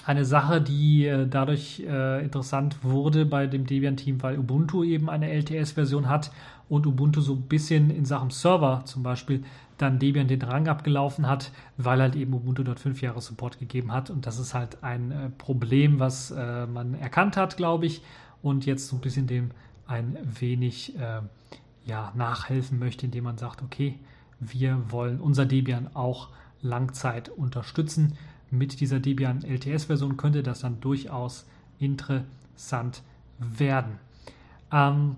eine 0.07 0.25
Sache, 0.25 0.61
die 0.61 1.07
äh, 1.07 1.27
dadurch 1.27 1.85
äh, 1.87 2.25
interessant 2.25 2.83
wurde 2.83 3.27
bei 3.27 3.47
dem 3.47 3.67
Debian-Team, 3.67 4.23
weil 4.23 4.39
Ubuntu 4.39 4.83
eben 4.83 5.11
eine 5.11 5.31
LTS-Version 5.31 6.09
hat 6.09 6.33
und 6.69 6.87
Ubuntu 6.87 7.21
so 7.21 7.35
ein 7.35 7.43
bisschen 7.43 7.91
in 7.91 8.05
Sachen 8.05 8.31
Server 8.31 8.83
zum 8.87 9.03
Beispiel 9.03 9.45
dann 9.77 9.99
Debian 9.99 10.29
den 10.29 10.43
Rang 10.43 10.69
abgelaufen 10.69 11.27
hat, 11.27 11.53
weil 11.77 12.01
halt 12.01 12.17
eben 12.17 12.35
Ubuntu 12.35 12.63
dort 12.63 12.81
fünf 12.81 13.03
Jahre 13.03 13.21
Support 13.21 13.59
gegeben 13.59 13.93
hat. 13.93 14.11
Und 14.11 14.27
das 14.27 14.39
ist 14.39 14.55
halt 14.55 14.83
ein 14.83 15.11
äh, 15.11 15.31
Problem, 15.37 15.99
was 15.99 16.31
äh, 16.31 16.67
man 16.67 16.95
erkannt 16.95 17.37
hat, 17.37 17.57
glaube 17.57 17.87
ich, 17.87 18.03
und 18.43 18.67
jetzt 18.67 18.89
so 18.89 18.97
ein 18.97 19.01
bisschen 19.01 19.27
dem 19.27 19.51
ein 19.91 20.17
wenig 20.23 20.97
äh, 20.97 21.21
ja, 21.85 22.13
nachhelfen 22.15 22.79
möchte, 22.79 23.07
indem 23.07 23.25
man 23.25 23.39
sagt, 23.39 23.63
okay, 23.63 23.99
wir 24.39 24.91
wollen 24.91 25.21
unser 25.21 25.45
Debian 25.45 25.91
auch 25.95 26.29
Langzeit 26.63 27.29
unterstützen. 27.29 28.17
Mit 28.51 28.81
dieser 28.81 29.01
Debian 29.01 29.43
LTS-Version 29.43 30.17
könnte 30.17 30.43
das 30.43 30.61
dann 30.61 30.81
durchaus 30.81 31.47
interessant 31.79 33.03
werden. 33.39 33.99
Ähm, 34.73 35.17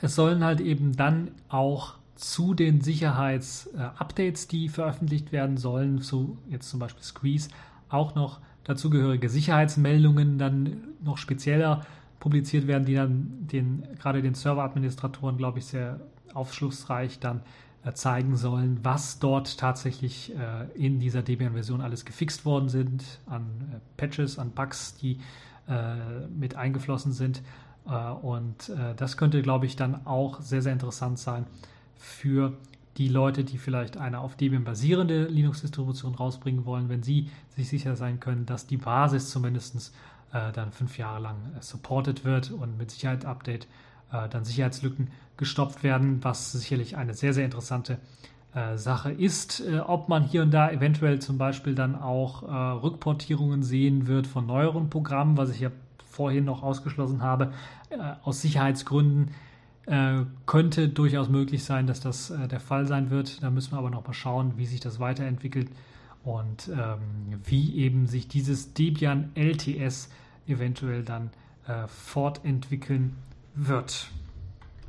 es 0.00 0.14
sollen 0.14 0.42
halt 0.42 0.60
eben 0.60 0.96
dann 0.96 1.30
auch 1.48 1.94
zu 2.16 2.54
den 2.54 2.80
Sicherheitsupdates, 2.80 4.48
die 4.48 4.68
veröffentlicht 4.68 5.32
werden 5.32 5.56
sollen, 5.56 5.98
so 5.98 6.36
jetzt 6.48 6.68
zum 6.68 6.80
Beispiel 6.80 7.02
Squeeze, 7.02 7.48
auch 7.88 8.14
noch 8.14 8.40
dazugehörige 8.64 9.28
Sicherheitsmeldungen 9.28 10.38
dann 10.38 10.88
noch 11.02 11.16
spezieller 11.16 11.86
publiziert 12.20 12.66
werden, 12.68 12.84
die 12.84 12.94
dann 12.94 13.48
den, 13.50 13.82
gerade 13.98 14.22
den 14.22 14.34
Serveradministratoren, 14.34 15.36
glaube 15.36 15.58
ich, 15.58 15.66
sehr 15.66 16.00
aufschlussreich 16.34 17.18
dann 17.18 17.42
äh, 17.82 17.94
zeigen 17.94 18.36
sollen, 18.36 18.78
was 18.82 19.18
dort 19.18 19.58
tatsächlich 19.58 20.34
äh, 20.36 20.66
in 20.74 21.00
dieser 21.00 21.22
Debian-Version 21.22 21.80
alles 21.80 22.04
gefixt 22.04 22.44
worden 22.44 22.68
sind, 22.68 23.02
an 23.26 23.42
äh, 23.72 23.78
Patches, 23.96 24.38
an 24.38 24.52
Bugs, 24.52 24.94
die 24.96 25.18
mit 26.36 26.56
eingeflossen 26.56 27.12
sind. 27.12 27.42
Und 27.84 28.72
das 28.96 29.16
könnte, 29.16 29.40
glaube 29.40 29.66
ich, 29.66 29.76
dann 29.76 30.04
auch 30.04 30.40
sehr, 30.40 30.62
sehr 30.62 30.72
interessant 30.72 31.20
sein 31.20 31.46
für 31.94 32.54
die 32.96 33.06
Leute, 33.06 33.44
die 33.44 33.56
vielleicht 33.56 33.96
eine 33.96 34.18
auf 34.18 34.34
Debian 34.34 34.64
basierende 34.64 35.26
Linux-Distribution 35.26 36.16
rausbringen 36.16 36.64
wollen, 36.64 36.88
wenn 36.88 37.04
sie 37.04 37.30
sich 37.50 37.68
sicher 37.68 37.94
sein 37.94 38.18
können, 38.18 38.46
dass 38.46 38.66
die 38.66 38.78
Basis 38.78 39.30
zumindest 39.30 39.92
äh, 40.32 40.52
dann 40.52 40.72
fünf 40.72 40.98
Jahre 40.98 41.20
lang 41.20 41.36
äh, 41.58 41.62
supported 41.62 42.24
wird 42.24 42.50
und 42.50 42.78
mit 42.78 42.90
Sicherheit 42.90 43.24
Update 43.24 43.66
äh, 44.12 44.28
dann 44.28 44.44
Sicherheitslücken 44.44 45.10
gestopft 45.36 45.82
werden, 45.82 46.22
was 46.22 46.52
sicherlich 46.52 46.96
eine 46.96 47.14
sehr, 47.14 47.32
sehr 47.32 47.44
interessante 47.44 47.98
äh, 48.52 48.76
Sache 48.76 49.12
ist, 49.12 49.60
äh, 49.60 49.78
ob 49.78 50.08
man 50.08 50.24
hier 50.24 50.42
und 50.42 50.50
da 50.50 50.70
eventuell 50.72 51.20
zum 51.20 51.38
Beispiel 51.38 51.76
dann 51.76 51.94
auch 51.94 52.42
äh, 52.42 52.46
Rückportierungen 52.52 53.62
sehen 53.62 54.08
wird 54.08 54.26
von 54.26 54.44
neueren 54.44 54.90
Programmen, 54.90 55.36
was 55.36 55.50
ich 55.50 55.60
ja 55.60 55.70
vorhin 56.04 56.44
noch 56.44 56.64
ausgeschlossen 56.64 57.22
habe, 57.22 57.52
aus 58.24 58.42
Sicherheitsgründen 58.42 59.30
könnte 60.44 60.88
durchaus 60.88 61.28
möglich 61.28 61.64
sein, 61.64 61.86
dass 61.86 62.00
das 62.00 62.32
der 62.50 62.60
Fall 62.60 62.86
sein 62.86 63.10
wird. 63.10 63.42
Da 63.42 63.50
müssen 63.50 63.72
wir 63.72 63.78
aber 63.78 63.90
noch 63.90 64.06
mal 64.06 64.12
schauen, 64.12 64.52
wie 64.56 64.66
sich 64.66 64.80
das 64.80 65.00
weiterentwickelt 65.00 65.70
und 66.24 66.68
ähm, 66.68 67.40
wie 67.44 67.76
eben 67.76 68.06
sich 68.06 68.28
dieses 68.28 68.74
Debian 68.74 69.30
LTS 69.34 70.10
eventuell 70.46 71.02
dann 71.02 71.30
fortentwickeln 71.86 73.16
wird. 73.54 74.10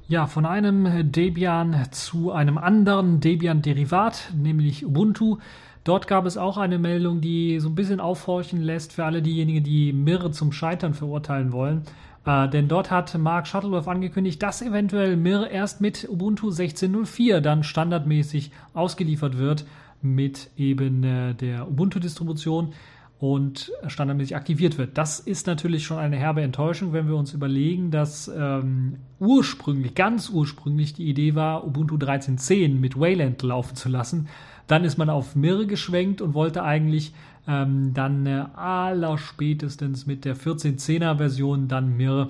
Ja, 0.07 0.25
von 0.27 0.45
einem 0.45 1.11
Debian 1.11 1.87
zu 1.91 2.31
einem 2.31 2.57
anderen 2.57 3.19
Debian-Derivat, 3.19 4.33
nämlich 4.35 4.85
Ubuntu. 4.85 5.37
Dort 5.83 6.07
gab 6.07 6.25
es 6.25 6.37
auch 6.37 6.57
eine 6.57 6.79
Meldung, 6.79 7.21
die 7.21 7.59
so 7.59 7.69
ein 7.69 7.75
bisschen 7.75 7.99
aufhorchen 7.99 8.61
lässt 8.61 8.93
für 8.93 9.05
alle 9.05 9.21
diejenigen, 9.21 9.63
die 9.63 9.93
Mirre 9.93 10.31
zum 10.31 10.51
Scheitern 10.51 10.93
verurteilen 10.93 11.51
wollen. 11.51 11.83
Äh, 12.25 12.49
denn 12.49 12.67
dort 12.67 12.91
hat 12.91 13.17
Mark 13.17 13.47
Shuttleworth 13.47 13.87
angekündigt, 13.87 14.43
dass 14.43 14.61
eventuell 14.61 15.17
Mirre 15.17 15.49
erst 15.49 15.81
mit 15.81 16.07
Ubuntu 16.09 16.49
16.04 16.49 17.39
dann 17.39 17.63
standardmäßig 17.63 18.51
ausgeliefert 18.73 19.37
wird 19.37 19.65
mit 20.03 20.49
eben 20.57 21.03
äh, 21.03 21.33
der 21.33 21.67
Ubuntu-Distribution 21.67 22.73
und 23.21 23.71
standardmäßig 23.85 24.35
aktiviert 24.35 24.79
wird. 24.79 24.97
Das 24.97 25.19
ist 25.19 25.45
natürlich 25.45 25.85
schon 25.85 25.99
eine 25.99 26.17
herbe 26.17 26.41
Enttäuschung, 26.41 26.91
wenn 26.91 27.07
wir 27.07 27.15
uns 27.15 27.33
überlegen, 27.33 27.91
dass 27.91 28.27
ähm, 28.35 28.97
ursprünglich, 29.19 29.93
ganz 29.93 30.31
ursprünglich 30.31 30.95
die 30.95 31.07
Idee 31.07 31.35
war, 31.35 31.63
Ubuntu 31.63 31.97
13.10 31.97 32.79
mit 32.79 32.99
Wayland 32.99 33.43
laufen 33.43 33.75
zu 33.75 33.89
lassen. 33.89 34.27
Dann 34.65 34.83
ist 34.83 34.97
man 34.97 35.11
auf 35.11 35.35
Mirre 35.35 35.67
geschwenkt 35.67 36.19
und 36.19 36.33
wollte 36.33 36.63
eigentlich 36.63 37.13
ähm, 37.47 37.93
dann 37.93 38.25
äh, 38.25 38.45
aller 38.55 39.19
spätestens 39.19 40.07
mit 40.07 40.25
der 40.25 40.35
14.10er 40.35 41.17
Version 41.17 41.67
dann 41.67 41.95
Mirre, 41.95 42.29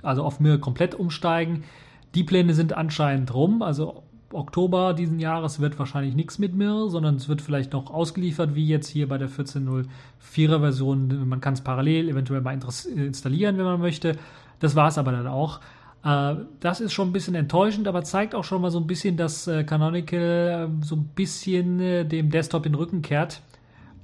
also 0.00 0.22
auf 0.22 0.38
Mirre 0.38 0.60
komplett 0.60 0.94
umsteigen. 0.94 1.64
Die 2.14 2.22
Pläne 2.22 2.54
sind 2.54 2.72
anscheinend 2.72 3.34
rum, 3.34 3.62
also 3.62 4.04
Oktober 4.34 4.94
diesen 4.94 5.18
Jahres 5.18 5.60
wird 5.60 5.78
wahrscheinlich 5.78 6.14
nichts 6.14 6.38
mit 6.38 6.54
mir, 6.54 6.88
sondern 6.88 7.16
es 7.16 7.28
wird 7.28 7.40
vielleicht 7.40 7.72
noch 7.72 7.90
ausgeliefert, 7.90 8.54
wie 8.54 8.66
jetzt 8.66 8.88
hier 8.88 9.08
bei 9.08 9.18
der 9.18 9.28
14.04er 9.28 10.60
Version. 10.60 11.28
Man 11.28 11.40
kann 11.40 11.54
es 11.54 11.60
parallel 11.60 12.08
eventuell 12.08 12.40
mal 12.40 12.58
installieren, 12.96 13.58
wenn 13.58 13.64
man 13.64 13.80
möchte. 13.80 14.16
Das 14.60 14.76
war 14.76 14.88
es 14.88 14.98
aber 14.98 15.12
dann 15.12 15.26
auch. 15.26 15.60
Äh, 16.04 16.36
das 16.60 16.80
ist 16.80 16.92
schon 16.92 17.08
ein 17.08 17.12
bisschen 17.12 17.34
enttäuschend, 17.34 17.88
aber 17.88 18.02
zeigt 18.04 18.34
auch 18.34 18.44
schon 18.44 18.62
mal 18.62 18.70
so 18.70 18.78
ein 18.78 18.86
bisschen, 18.86 19.16
dass 19.16 19.46
äh, 19.46 19.64
Canonical 19.64 20.70
äh, 20.80 20.84
so 20.84 20.96
ein 20.96 21.04
bisschen 21.14 22.08
dem 22.08 22.30
Desktop 22.30 22.64
den 22.64 22.74
Rücken 22.74 23.02
kehrt. 23.02 23.40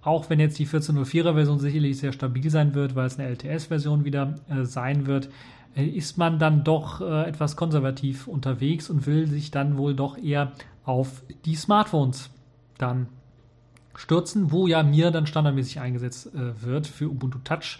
Auch 0.03 0.31
wenn 0.31 0.41
jetzt 0.41 0.59
die 0.59 0.67
14.04er 0.67 1.35
Version 1.35 1.59
sicherlich 1.59 1.99
sehr 1.99 2.13
stabil 2.13 2.49
sein 2.49 2.75
wird, 2.75 2.95
weil 2.95 3.07
es 3.07 3.19
eine 3.19 3.29
LTS-Version 3.29 4.07
wieder 4.07 4.37
sein 4.63 5.07
wird 5.07 5.27
äh, 5.27 5.31
ist 5.75 6.19
man 6.19 6.39
dann 6.39 6.65
doch 6.65 7.01
äh, 7.01 7.29
etwas 7.29 7.57
konservativ 7.57 8.27
unterwegs 8.27 8.91
und 8.91 9.07
will 9.07 9.27
sich 9.27 9.51
dann 9.51 9.77
wohl 9.77 9.95
doch 9.95 10.19
eher 10.19 10.53
auf 10.85 11.23
die 11.45 11.55
Smartphones 11.55 12.31
dann 12.79 13.07
stürzen, 13.95 14.51
wo 14.51 14.67
ja 14.67 14.83
mir 14.83 15.11
dann 15.11 15.27
standardmäßig 15.27 15.81
eingesetzt 15.81 16.35
äh, 16.35 16.63
wird 16.63 16.87
für 16.87 17.09
Ubuntu 17.09 17.39
Touch. 17.45 17.79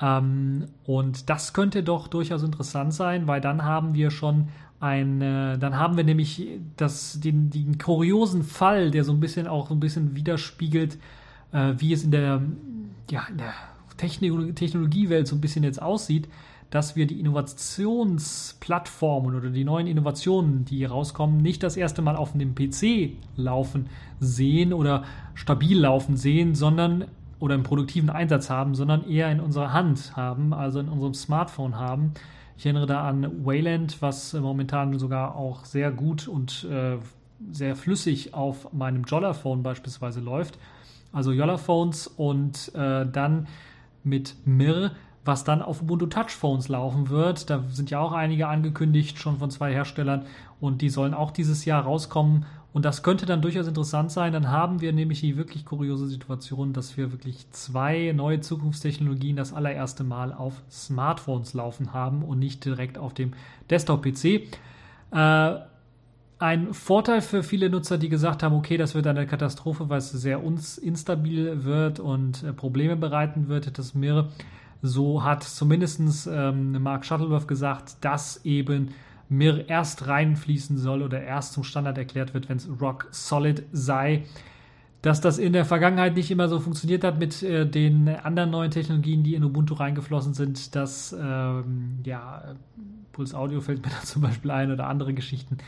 Ähm, 0.00 0.66
und 0.84 1.30
das 1.30 1.52
könnte 1.52 1.82
doch 1.82 2.08
durchaus 2.08 2.42
interessant 2.42 2.94
sein, 2.94 3.26
weil 3.26 3.40
dann 3.40 3.64
haben 3.64 3.94
wir 3.94 4.10
schon 4.10 4.48
ein, 4.80 5.20
äh, 5.20 5.58
dann 5.58 5.76
haben 5.76 5.96
wir 5.96 6.04
nämlich 6.04 6.48
das, 6.76 7.20
den, 7.20 7.50
den 7.50 7.78
kuriosen 7.78 8.42
Fall, 8.42 8.90
der 8.90 9.04
so 9.04 9.12
ein 9.12 9.20
bisschen 9.20 9.46
auch 9.46 9.68
so 9.68 9.74
ein 9.74 9.80
bisschen 9.80 10.16
widerspiegelt, 10.16 10.98
äh, 11.52 11.74
wie 11.76 11.92
es 11.92 12.02
in 12.02 12.10
der, 12.10 12.42
ja, 13.10 13.26
in 13.28 13.38
der 13.38 13.52
Technologiewelt 13.98 15.28
so 15.28 15.36
ein 15.36 15.42
bisschen 15.42 15.62
jetzt 15.62 15.82
aussieht 15.82 16.26
dass 16.70 16.96
wir 16.96 17.06
die 17.06 17.20
Innovationsplattformen 17.20 19.34
oder 19.34 19.50
die 19.50 19.64
neuen 19.64 19.86
Innovationen, 19.86 20.64
die 20.64 20.78
hier 20.78 20.90
rauskommen, 20.90 21.42
nicht 21.42 21.62
das 21.62 21.76
erste 21.76 22.00
Mal 22.00 22.16
auf 22.16 22.32
dem 22.32 22.54
PC 22.54 23.10
laufen 23.36 23.90
sehen 24.20 24.72
oder 24.72 25.04
stabil 25.34 25.78
laufen 25.78 26.16
sehen, 26.16 26.54
sondern 26.54 27.04
oder 27.40 27.54
im 27.54 27.64
produktiven 27.64 28.10
Einsatz 28.10 28.50
haben, 28.50 28.74
sondern 28.74 29.08
eher 29.08 29.32
in 29.32 29.40
unserer 29.40 29.72
Hand 29.72 30.16
haben, 30.16 30.52
also 30.52 30.78
in 30.78 30.88
unserem 30.88 31.14
Smartphone 31.14 31.76
haben. 31.76 32.12
Ich 32.56 32.66
erinnere 32.66 32.86
da 32.86 33.08
an 33.08 33.46
Wayland, 33.46 34.02
was 34.02 34.34
momentan 34.34 34.96
sogar 34.98 35.34
auch 35.34 35.64
sehr 35.64 35.90
gut 35.90 36.28
und 36.28 36.68
äh, 36.70 36.98
sehr 37.50 37.74
flüssig 37.74 38.34
auf 38.34 38.72
meinem 38.74 39.04
Jolla-Phone 39.04 39.62
beispielsweise 39.62 40.20
läuft. 40.20 40.58
Also 41.12 41.32
Jolla-Phones 41.32 42.06
und 42.06 42.72
äh, 42.74 43.06
dann 43.06 43.48
mit 44.04 44.36
Mir 44.44 44.92
was 45.24 45.44
dann 45.44 45.62
auf 45.62 45.82
Ubuntu 45.82 46.06
Touch 46.06 46.30
Phones 46.30 46.68
laufen 46.68 47.08
wird. 47.10 47.50
Da 47.50 47.62
sind 47.68 47.90
ja 47.90 48.00
auch 48.00 48.12
einige 48.12 48.48
angekündigt, 48.48 49.18
schon 49.18 49.38
von 49.38 49.50
zwei 49.50 49.72
Herstellern 49.72 50.24
und 50.60 50.82
die 50.82 50.88
sollen 50.88 51.14
auch 51.14 51.30
dieses 51.30 51.64
Jahr 51.64 51.82
rauskommen. 51.82 52.46
Und 52.72 52.84
das 52.84 53.02
könnte 53.02 53.26
dann 53.26 53.42
durchaus 53.42 53.66
interessant 53.66 54.12
sein. 54.12 54.32
Dann 54.32 54.48
haben 54.48 54.80
wir 54.80 54.92
nämlich 54.92 55.20
die 55.20 55.36
wirklich 55.36 55.64
kuriose 55.64 56.06
Situation, 56.06 56.72
dass 56.72 56.96
wir 56.96 57.10
wirklich 57.10 57.50
zwei 57.50 58.12
neue 58.14 58.40
Zukunftstechnologien 58.40 59.36
das 59.36 59.52
allererste 59.52 60.04
Mal 60.04 60.32
auf 60.32 60.62
Smartphones 60.70 61.52
laufen 61.52 61.92
haben 61.92 62.22
und 62.22 62.38
nicht 62.38 62.64
direkt 62.64 62.96
auf 62.96 63.12
dem 63.12 63.32
Desktop-PC. 63.70 64.46
Äh, 65.12 65.56
ein 66.38 66.72
Vorteil 66.72 67.20
für 67.20 67.42
viele 67.42 67.68
Nutzer, 67.68 67.98
die 67.98 68.08
gesagt 68.08 68.42
haben, 68.42 68.54
okay, 68.54 68.76
das 68.76 68.94
wird 68.94 69.06
eine 69.06 69.26
Katastrophe, 69.26 69.88
weil 69.90 69.98
es 69.98 70.10
sehr 70.10 70.40
instabil 70.42 71.64
wird 71.64 71.98
und 71.98 72.44
äh, 72.44 72.52
Probleme 72.52 72.96
bereiten 72.96 73.48
wird, 73.48 73.78
dass 73.78 73.94
mir 73.94 74.28
so 74.82 75.22
hat 75.22 75.42
zumindest 75.42 76.28
ähm, 76.30 76.82
Mark 76.82 77.04
Shuttleworth 77.04 77.48
gesagt, 77.48 77.96
dass 78.00 78.44
eben 78.44 78.90
Mir 79.28 79.68
erst 79.68 80.08
reinfließen 80.08 80.76
soll 80.76 81.02
oder 81.02 81.22
erst 81.22 81.52
zum 81.52 81.62
Standard 81.62 81.96
erklärt 81.96 82.34
wird, 82.34 82.48
wenn 82.48 82.56
es 82.56 82.68
rock 82.80 83.06
solid 83.12 83.62
sei. 83.70 84.24
Dass 85.02 85.20
das 85.20 85.38
in 85.38 85.52
der 85.52 85.64
Vergangenheit 85.64 86.16
nicht 86.16 86.30
immer 86.30 86.48
so 86.48 86.58
funktioniert 86.58 87.04
hat 87.04 87.18
mit 87.18 87.42
äh, 87.42 87.64
den 87.64 88.08
anderen 88.08 88.50
neuen 88.50 88.72
Technologien, 88.72 89.22
die 89.22 89.34
in 89.34 89.44
Ubuntu 89.44 89.74
reingeflossen 89.74 90.34
sind, 90.34 90.74
dass, 90.74 91.12
ähm, 91.18 92.00
ja, 92.04 92.56
Puls 93.12 93.32
Audio 93.32 93.60
fällt 93.60 93.82
mir 93.84 93.92
da 93.92 94.02
zum 94.02 94.22
Beispiel 94.22 94.50
ein 94.50 94.72
oder 94.72 94.88
andere 94.88 95.14
Geschichten. 95.14 95.58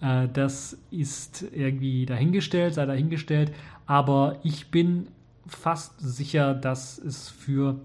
Äh, 0.00 0.28
das 0.32 0.78
ist 0.90 1.44
irgendwie 1.52 2.06
dahingestellt, 2.06 2.74
sei 2.74 2.86
dahingestellt. 2.86 3.52
Aber 3.86 4.38
ich 4.42 4.70
bin 4.70 5.08
fast 5.46 5.98
sicher, 5.98 6.54
dass 6.54 6.98
es 6.98 7.28
für 7.28 7.80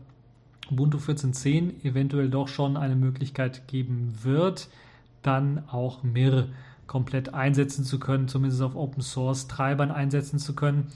Ubuntu 0.71 0.97
14.10 0.97 1.83
eventuell 1.83 2.29
doch 2.29 2.47
schon 2.47 2.77
eine 2.77 2.95
Möglichkeit 2.95 3.67
geben 3.67 4.13
wird, 4.23 4.69
dann 5.21 5.63
auch 5.69 6.03
Mir 6.03 6.47
komplett 6.87 7.33
einsetzen 7.33 7.85
zu 7.85 7.99
können, 7.99 8.27
zumindest 8.27 8.61
auf 8.61 8.75
Open 8.75 9.01
Source 9.01 9.47
Treibern 9.47 9.91
einsetzen 9.91 10.39
zu 10.39 10.53
können 10.53 10.91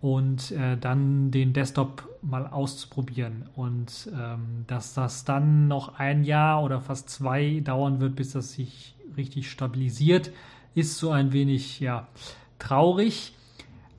und 0.00 0.52
äh, 0.52 0.76
dann 0.76 1.30
den 1.30 1.52
Desktop 1.52 2.08
mal 2.22 2.46
auszuprobieren. 2.46 3.48
Und 3.56 4.10
ähm, 4.16 4.64
dass 4.66 4.94
das 4.94 5.24
dann 5.24 5.68
noch 5.68 5.98
ein 5.98 6.24
Jahr 6.24 6.62
oder 6.62 6.80
fast 6.80 7.10
zwei 7.10 7.60
dauern 7.60 8.00
wird, 8.00 8.16
bis 8.16 8.32
das 8.32 8.52
sich 8.52 8.94
richtig 9.16 9.50
stabilisiert, 9.50 10.30
ist 10.74 10.98
so 10.98 11.10
ein 11.10 11.32
wenig 11.32 11.80
ja, 11.80 12.06
traurig, 12.58 13.34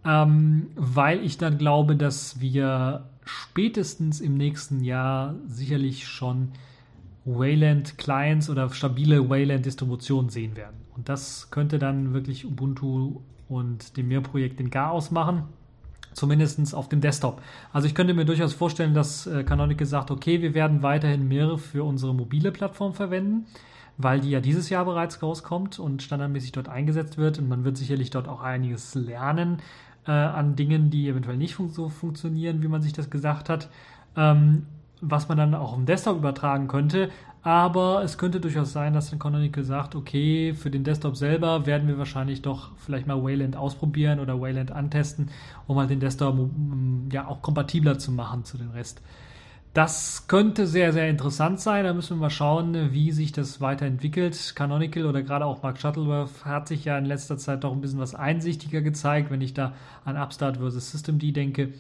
ähm, 0.06 0.68
weil 0.76 1.24
ich 1.24 1.38
dann 1.38 1.58
glaube, 1.58 1.96
dass 1.96 2.40
wir 2.40 3.06
spätestens 3.30 4.22
im 4.22 4.36
nächsten 4.36 4.84
Jahr 4.84 5.36
sicherlich 5.48 6.08
schon 6.08 6.52
Wayland 7.26 7.98
Clients 7.98 8.50
oder 8.50 8.70
stabile 8.70 9.30
Wayland 9.30 9.66
Distributionen 9.66 10.30
sehen 10.30 10.56
werden. 10.56 10.78
Und 10.96 11.10
das 11.10 11.52
könnte 11.52 11.80
dann 11.80 12.14
wirklich 12.14 12.46
Ubuntu 12.46 13.22
und 13.48 13.98
dem 13.98 14.08
Mir-Projekt 14.08 14.60
den 14.60 14.70
Garaus 14.70 15.12
machen. 15.12 15.44
Zumindest 16.14 16.74
auf 16.74 16.90
dem 16.90 17.02
Desktop. 17.02 17.42
Also 17.72 17.88
ich 17.88 17.94
könnte 17.94 18.14
mir 18.14 18.26
durchaus 18.26 18.54
vorstellen, 18.54 18.94
dass 18.96 19.28
äh, 19.28 19.44
Canonical 19.44 19.86
sagt, 19.86 20.10
okay, 20.10 20.42
wir 20.42 20.54
werden 20.56 20.82
weiterhin 20.82 21.28
Mir 21.28 21.58
für 21.58 21.84
unsere 21.84 22.16
mobile 22.16 22.52
Plattform 22.52 22.94
verwenden, 22.94 23.46
weil 23.98 24.20
die 24.20 24.32
ja 24.32 24.40
dieses 24.40 24.70
Jahr 24.70 24.86
bereits 24.86 25.22
rauskommt 25.22 25.78
und 25.78 26.02
standardmäßig 26.02 26.52
dort 26.52 26.68
eingesetzt 26.68 27.18
wird. 27.18 27.38
Und 27.38 27.48
man 27.48 27.64
wird 27.64 27.78
sicherlich 27.78 28.10
dort 28.10 28.28
auch 28.28 28.42
einiges 28.42 28.96
lernen 28.96 29.62
äh, 30.10 30.12
an 30.12 30.56
Dingen, 30.56 30.90
die 30.90 31.08
eventuell 31.08 31.38
nicht 31.38 31.54
fun 31.54 31.70
so 31.70 31.88
funktionieren, 31.88 32.64
wie 32.64 32.68
man 32.68 32.82
sich 32.82 32.94
das 32.94 33.12
gesagt 33.12 33.48
hat, 33.48 33.70
ähm, 34.18 34.66
was 35.02 35.30
man 35.30 35.38
dann 35.38 35.54
auch 35.54 35.78
im 35.78 35.86
Desktop 35.86 36.18
übertragen 36.18 36.68
könnte. 36.68 37.10
Aber 37.44 38.04
es 38.04 38.18
könnte 38.18 38.42
durchaus 38.42 38.74
sein, 38.74 38.94
dass 38.94 39.12
dann 39.12 39.20
Canonical 39.20 39.64
sagt, 39.64 39.96
okay, 39.96 40.54
für 40.56 40.72
den 40.72 40.84
Desktop 40.84 41.16
selber 41.16 41.66
werden 41.68 41.88
wir 41.88 41.98
wahrscheinlich 42.00 42.42
doch 42.42 42.72
vielleicht 42.76 43.08
mal 43.08 43.24
Wayland 43.24 43.56
ausprobieren 43.56 44.20
oder 44.20 44.42
Wayland 44.42 44.72
antesten, 44.72 45.30
um 45.68 45.78
halt 45.78 45.92
den 45.92 46.00
Desktop 46.00 46.50
ja 47.12 47.28
auch 47.28 47.42
kompatibler 47.42 48.00
zu 48.00 48.12
machen 48.12 48.44
zu 48.44 48.58
den 48.58 48.72
Rest 48.72 49.02
Das 49.74 50.26
könnte 50.28 50.66
sehr, 50.66 50.94
sehr 50.94 51.10
interessant 51.10 51.60
sein. 51.60 51.86
Da 51.86 51.94
müssen 51.94 52.18
wir 52.18 52.22
mal 52.22 52.30
schauen, 52.32 52.92
wie 52.92 53.12
sich 53.12 53.32
das 53.32 53.62
weiterentwickelt. 53.62 54.54
Canonical 54.56 55.06
oder 55.06 55.22
gerade 55.22 55.46
auch 55.46 55.62
Mark 55.62 55.80
Shuttleworth 55.80 56.44
hat 56.44 56.68
sich 56.68 56.86
ja 56.86 56.98
in 56.98 57.06
letzter 57.06 57.38
Zeit 57.38 57.64
doch 57.64 57.72
ein 57.72 57.82
bisschen 57.82 58.00
was 58.00 58.16
einsichtiger 58.16 58.82
gezeigt, 58.82 59.30
wenn 59.30 59.42
ich 59.42 59.54
da 59.54 59.74
an 60.06 60.18
Upstart 60.18 60.58
versus 60.58 60.90
Systemd 60.90 61.36
denke. 61.36 61.74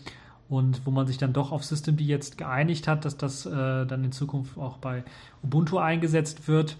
Und 0.49 0.86
wo 0.86 0.91
man 0.91 1.08
sich 1.08 1.17
dann 1.17 1.34
doch 1.34 1.52
auf 1.52 1.63
Systemd 1.63 1.99
jetzt 2.02 2.38
geeinigt 2.38 2.88
hat, 2.88 3.06
dass 3.06 3.17
das 3.17 3.45
äh, 3.47 3.86
dann 3.86 4.04
in 4.04 4.12
Zukunft 4.12 4.58
auch 4.58 4.78
bei 4.78 5.04
Ubuntu 5.43 5.80
eingesetzt 5.80 6.47
wird. 6.47 6.78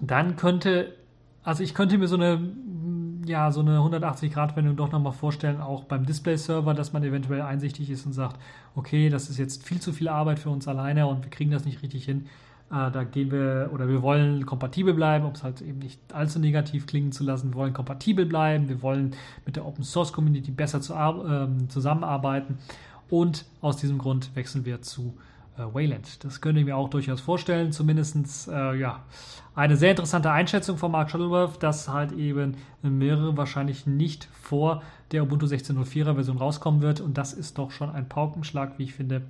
Dann 0.00 0.34
könnte, 0.34 0.94
also 1.44 1.62
ich 1.62 1.74
könnte 1.74 1.96
mir 1.96 2.08
so 2.08 2.16
eine 2.16 2.40
ja, 3.26 3.50
so 3.50 3.60
eine 3.60 3.78
180-Grad-Wendung 3.78 4.76
doch 4.76 4.90
nochmal 4.92 5.12
vorstellen, 5.12 5.60
auch 5.60 5.84
beim 5.84 6.06
Display-Server, 6.06 6.74
dass 6.74 6.92
man 6.92 7.02
eventuell 7.04 7.42
einsichtig 7.42 7.90
ist 7.90 8.06
und 8.06 8.12
sagt, 8.12 8.38
okay, 8.74 9.08
das 9.08 9.28
ist 9.30 9.38
jetzt 9.38 9.66
viel 9.66 9.80
zu 9.80 9.92
viel 9.92 10.08
Arbeit 10.08 10.38
für 10.38 10.50
uns 10.50 10.68
alleine 10.68 11.06
und 11.06 11.24
wir 11.24 11.30
kriegen 11.30 11.50
das 11.50 11.64
nicht 11.64 11.82
richtig 11.82 12.04
hin. 12.04 12.26
Äh, 12.70 12.90
da 12.90 13.04
gehen 13.04 13.30
wir 13.30 13.70
oder 13.72 13.88
wir 13.88 14.02
wollen 14.02 14.46
kompatibel 14.46 14.94
bleiben, 14.94 15.26
um 15.26 15.32
es 15.32 15.42
halt 15.42 15.60
eben 15.60 15.78
nicht 15.78 16.00
allzu 16.12 16.38
negativ 16.38 16.86
klingen 16.86 17.12
zu 17.12 17.24
lassen. 17.24 17.50
Wir 17.52 17.56
wollen 17.56 17.74
kompatibel 17.74 18.26
bleiben, 18.26 18.68
wir 18.68 18.82
wollen 18.82 19.12
mit 19.46 19.56
der 19.56 19.66
Open 19.66 19.84
Source 19.84 20.12
Community 20.12 20.50
besser 20.50 20.80
zu, 20.80 20.94
äh, 20.94 21.68
zusammenarbeiten 21.68 22.58
und 23.10 23.44
aus 23.60 23.76
diesem 23.76 23.98
Grund 23.98 24.34
wechseln 24.34 24.64
wir 24.64 24.82
zu 24.82 25.14
äh, 25.56 25.62
Wayland. 25.62 26.24
Das 26.24 26.40
könnte 26.40 26.60
ich 26.60 26.66
mir 26.66 26.76
auch 26.76 26.88
durchaus 26.88 27.20
vorstellen. 27.20 27.72
Zumindest 27.72 28.48
äh, 28.48 28.74
ja, 28.74 29.02
eine 29.54 29.76
sehr 29.76 29.90
interessante 29.90 30.30
Einschätzung 30.30 30.78
von 30.78 30.90
Mark 30.90 31.10
Shuttleworth, 31.10 31.62
dass 31.62 31.88
halt 31.88 32.12
eben 32.12 32.56
mehrere 32.82 33.36
wahrscheinlich 33.36 33.86
nicht 33.86 34.28
vor 34.32 34.82
der 35.12 35.22
Ubuntu 35.22 35.46
16.04er 35.46 36.14
Version 36.14 36.38
rauskommen 36.38 36.82
wird. 36.82 37.00
Und 37.00 37.18
das 37.18 37.32
ist 37.32 37.58
doch 37.58 37.70
schon 37.70 37.90
ein 37.90 38.08
Paukenschlag, 38.08 38.78
wie 38.78 38.84
ich 38.84 38.94
finde. 38.94 39.22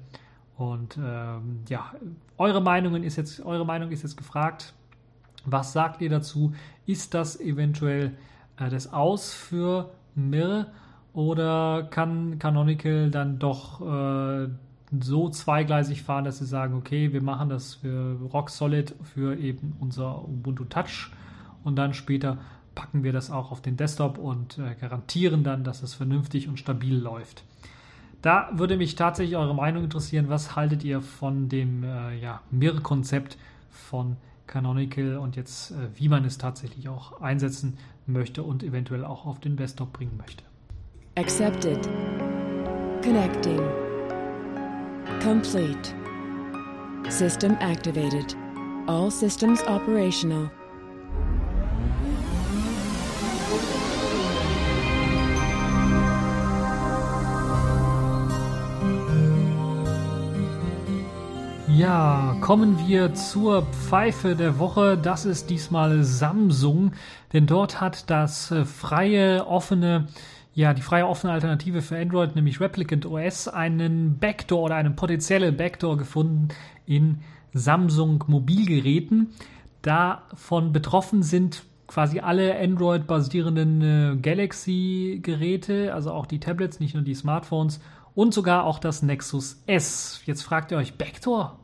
Und 0.56 0.96
ähm, 0.96 1.60
ja, 1.68 1.92
eure 2.38 2.62
Meinungen 2.62 3.02
ist 3.02 3.16
jetzt, 3.16 3.44
eure 3.44 3.66
Meinung 3.66 3.90
ist 3.90 4.02
jetzt 4.02 4.16
gefragt. 4.16 4.72
Was 5.44 5.72
sagt 5.72 6.00
ihr 6.00 6.08
dazu? 6.08 6.54
Ist 6.86 7.12
das 7.12 7.38
eventuell 7.38 8.12
äh, 8.58 8.70
das 8.70 8.92
Aus 8.92 9.34
für 9.34 9.90
Mir 10.14 10.68
oder 11.12 11.86
kann 11.90 12.38
Canonical 12.38 13.10
dann 13.10 13.38
doch 13.38 13.80
äh, 13.80 14.48
so 15.02 15.28
zweigleisig 15.28 16.02
fahren, 16.02 16.24
dass 16.24 16.38
sie 16.38 16.46
sagen, 16.46 16.74
okay, 16.74 17.12
wir 17.12 17.22
machen 17.22 17.48
das 17.48 17.74
für 17.74 18.18
rock 18.32 18.50
solid 18.50 18.94
für 19.02 19.36
eben 19.36 19.76
unser 19.80 20.24
Ubuntu 20.24 20.64
Touch 20.64 21.10
und 21.62 21.76
dann 21.76 21.94
später 21.94 22.38
packen 22.74 23.04
wir 23.04 23.12
das 23.12 23.30
auch 23.30 23.50
auf 23.50 23.62
den 23.62 23.76
Desktop 23.76 24.18
und 24.18 24.58
äh, 24.58 24.74
garantieren 24.80 25.44
dann, 25.44 25.64
dass 25.64 25.82
es 25.82 25.94
vernünftig 25.94 26.48
und 26.48 26.58
stabil 26.58 26.96
läuft. 26.96 27.44
Da 28.20 28.48
würde 28.54 28.76
mich 28.76 28.96
tatsächlich 28.96 29.36
eure 29.36 29.54
Meinung 29.54 29.84
interessieren. 29.84 30.28
Was 30.28 30.56
haltet 30.56 30.82
ihr 30.82 31.02
von 31.02 31.48
dem 31.48 31.84
äh, 31.84 32.16
ja, 32.18 32.40
Mir-Konzept 32.50 33.36
von 33.70 34.16
Canonical 34.46 35.18
und 35.18 35.36
jetzt, 35.36 35.72
äh, 35.72 35.88
wie 35.94 36.08
man 36.08 36.24
es 36.24 36.38
tatsächlich 36.38 36.88
auch 36.88 37.20
einsetzen 37.20 37.76
möchte 38.06 38.42
und 38.42 38.62
eventuell 38.62 39.04
auch 39.04 39.26
auf 39.26 39.40
den 39.40 39.56
Desktop 39.56 39.92
bringen 39.92 40.16
möchte? 40.16 40.42
Accepted. 41.16 41.88
Connecting. 43.02 43.83
Complete. 45.20 45.94
System 47.08 47.56
activated. 47.60 48.34
All 48.86 49.10
systems 49.10 49.62
operational. 49.62 50.50
Ja, 61.76 62.36
kommen 62.40 62.78
wir 62.86 63.14
zur 63.14 63.62
Pfeife 63.62 64.36
der 64.36 64.58
Woche. 64.58 64.96
Das 64.96 65.24
ist 65.26 65.50
diesmal 65.50 66.04
Samsung, 66.04 66.92
denn 67.32 67.46
dort 67.46 67.80
hat 67.80 68.08
das 68.10 68.52
äh, 68.52 68.64
freie, 68.64 69.46
offene 69.46 70.06
ja, 70.54 70.72
die 70.72 70.82
freie 70.82 71.06
offene 71.06 71.32
Alternative 71.32 71.82
für 71.82 71.98
Android, 71.98 72.36
nämlich 72.36 72.60
Replicant 72.60 73.06
OS, 73.06 73.48
einen 73.48 74.18
Backdoor 74.18 74.62
oder 74.62 74.76
eine 74.76 74.90
potenzielle 74.90 75.52
Backdoor 75.52 75.96
gefunden 75.96 76.48
in 76.86 77.18
Samsung 77.52 78.24
Mobilgeräten. 78.28 79.30
Davon 79.82 80.72
betroffen 80.72 81.22
sind 81.22 81.64
quasi 81.86 82.20
alle 82.20 82.58
Android-basierenden 82.58 83.82
äh, 83.82 84.16
Galaxy-Geräte, 84.16 85.92
also 85.92 86.12
auch 86.12 86.26
die 86.26 86.40
Tablets, 86.40 86.80
nicht 86.80 86.94
nur 86.94 87.02
die 87.02 87.14
Smartphones 87.14 87.80
und 88.14 88.32
sogar 88.32 88.64
auch 88.64 88.78
das 88.78 89.02
Nexus 89.02 89.62
S. 89.66 90.22
Jetzt 90.24 90.42
fragt 90.42 90.70
ihr 90.70 90.78
euch, 90.78 90.94
Backdoor? 90.94 91.58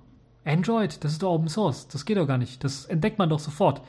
Android? 0.44 1.02
Das 1.04 1.12
ist 1.12 1.22
doch 1.22 1.32
Open 1.32 1.48
Source. 1.48 1.88
Das 1.88 2.04
geht 2.04 2.16
doch 2.16 2.26
gar 2.26 2.38
nicht. 2.38 2.64
Das 2.64 2.86
entdeckt 2.86 3.18
man 3.18 3.28
doch 3.28 3.38
sofort. 3.38 3.82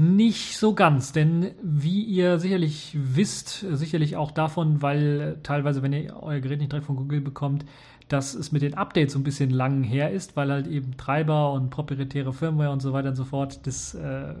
Nicht 0.00 0.56
so 0.56 0.74
ganz, 0.74 1.10
denn 1.10 1.50
wie 1.60 2.04
ihr 2.04 2.38
sicherlich 2.38 2.96
wisst, 2.96 3.66
sicherlich 3.72 4.14
auch 4.14 4.30
davon, 4.30 4.80
weil 4.80 5.38
teilweise, 5.42 5.82
wenn 5.82 5.92
ihr 5.92 6.16
euer 6.22 6.38
Gerät 6.38 6.60
nicht 6.60 6.70
direkt 6.70 6.86
von 6.86 6.94
Google 6.94 7.20
bekommt, 7.20 7.64
dass 8.08 8.34
es 8.34 8.52
mit 8.52 8.62
den 8.62 8.74
Updates 8.74 9.14
so 9.14 9.18
ein 9.18 9.24
bisschen 9.24 9.50
lang 9.50 9.82
her 9.82 10.12
ist, 10.12 10.36
weil 10.36 10.52
halt 10.52 10.68
eben 10.68 10.96
Treiber 10.96 11.52
und 11.52 11.70
proprietäre 11.70 12.32
Firmware 12.32 12.70
und 12.70 12.80
so 12.80 12.92
weiter 12.92 13.08
und 13.08 13.16
so 13.16 13.24
fort, 13.24 13.66
das 13.66 13.94
äh, 13.94 14.34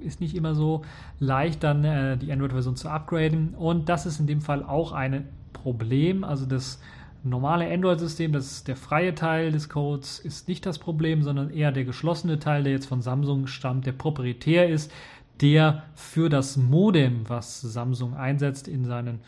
ist 0.00 0.22
nicht 0.22 0.34
immer 0.34 0.54
so 0.54 0.80
leicht, 1.18 1.62
dann 1.62 1.84
äh, 1.84 2.16
die 2.16 2.32
Android-Version 2.32 2.76
zu 2.76 2.88
upgraden. 2.88 3.50
Und 3.50 3.90
das 3.90 4.06
ist 4.06 4.18
in 4.18 4.26
dem 4.26 4.40
Fall 4.40 4.62
auch 4.62 4.92
ein 4.92 5.28
Problem. 5.52 6.24
Also 6.24 6.46
das 6.46 6.80
normale 7.28 7.70
Android-System, 7.72 8.32
das 8.32 8.52
ist 8.52 8.68
der 8.68 8.76
freie 8.76 9.14
Teil 9.14 9.52
des 9.52 9.68
Codes, 9.68 10.18
ist 10.18 10.48
nicht 10.48 10.64
das 10.66 10.78
Problem, 10.78 11.22
sondern 11.22 11.50
eher 11.50 11.72
der 11.72 11.84
geschlossene 11.84 12.38
Teil, 12.38 12.62
der 12.62 12.72
jetzt 12.72 12.86
von 12.86 13.02
Samsung 13.02 13.46
stammt, 13.46 13.86
der 13.86 13.92
proprietär 13.92 14.68
ist, 14.68 14.92
der 15.40 15.82
für 15.94 16.28
das 16.28 16.56
Modem, 16.56 17.28
was 17.28 17.60
Samsung 17.60 18.14
einsetzt 18.14 18.68
in 18.68 18.84
seinen 18.84 19.20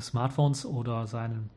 Smartphones 0.00 0.64
oder 0.64 1.06
seinen 1.06 1.50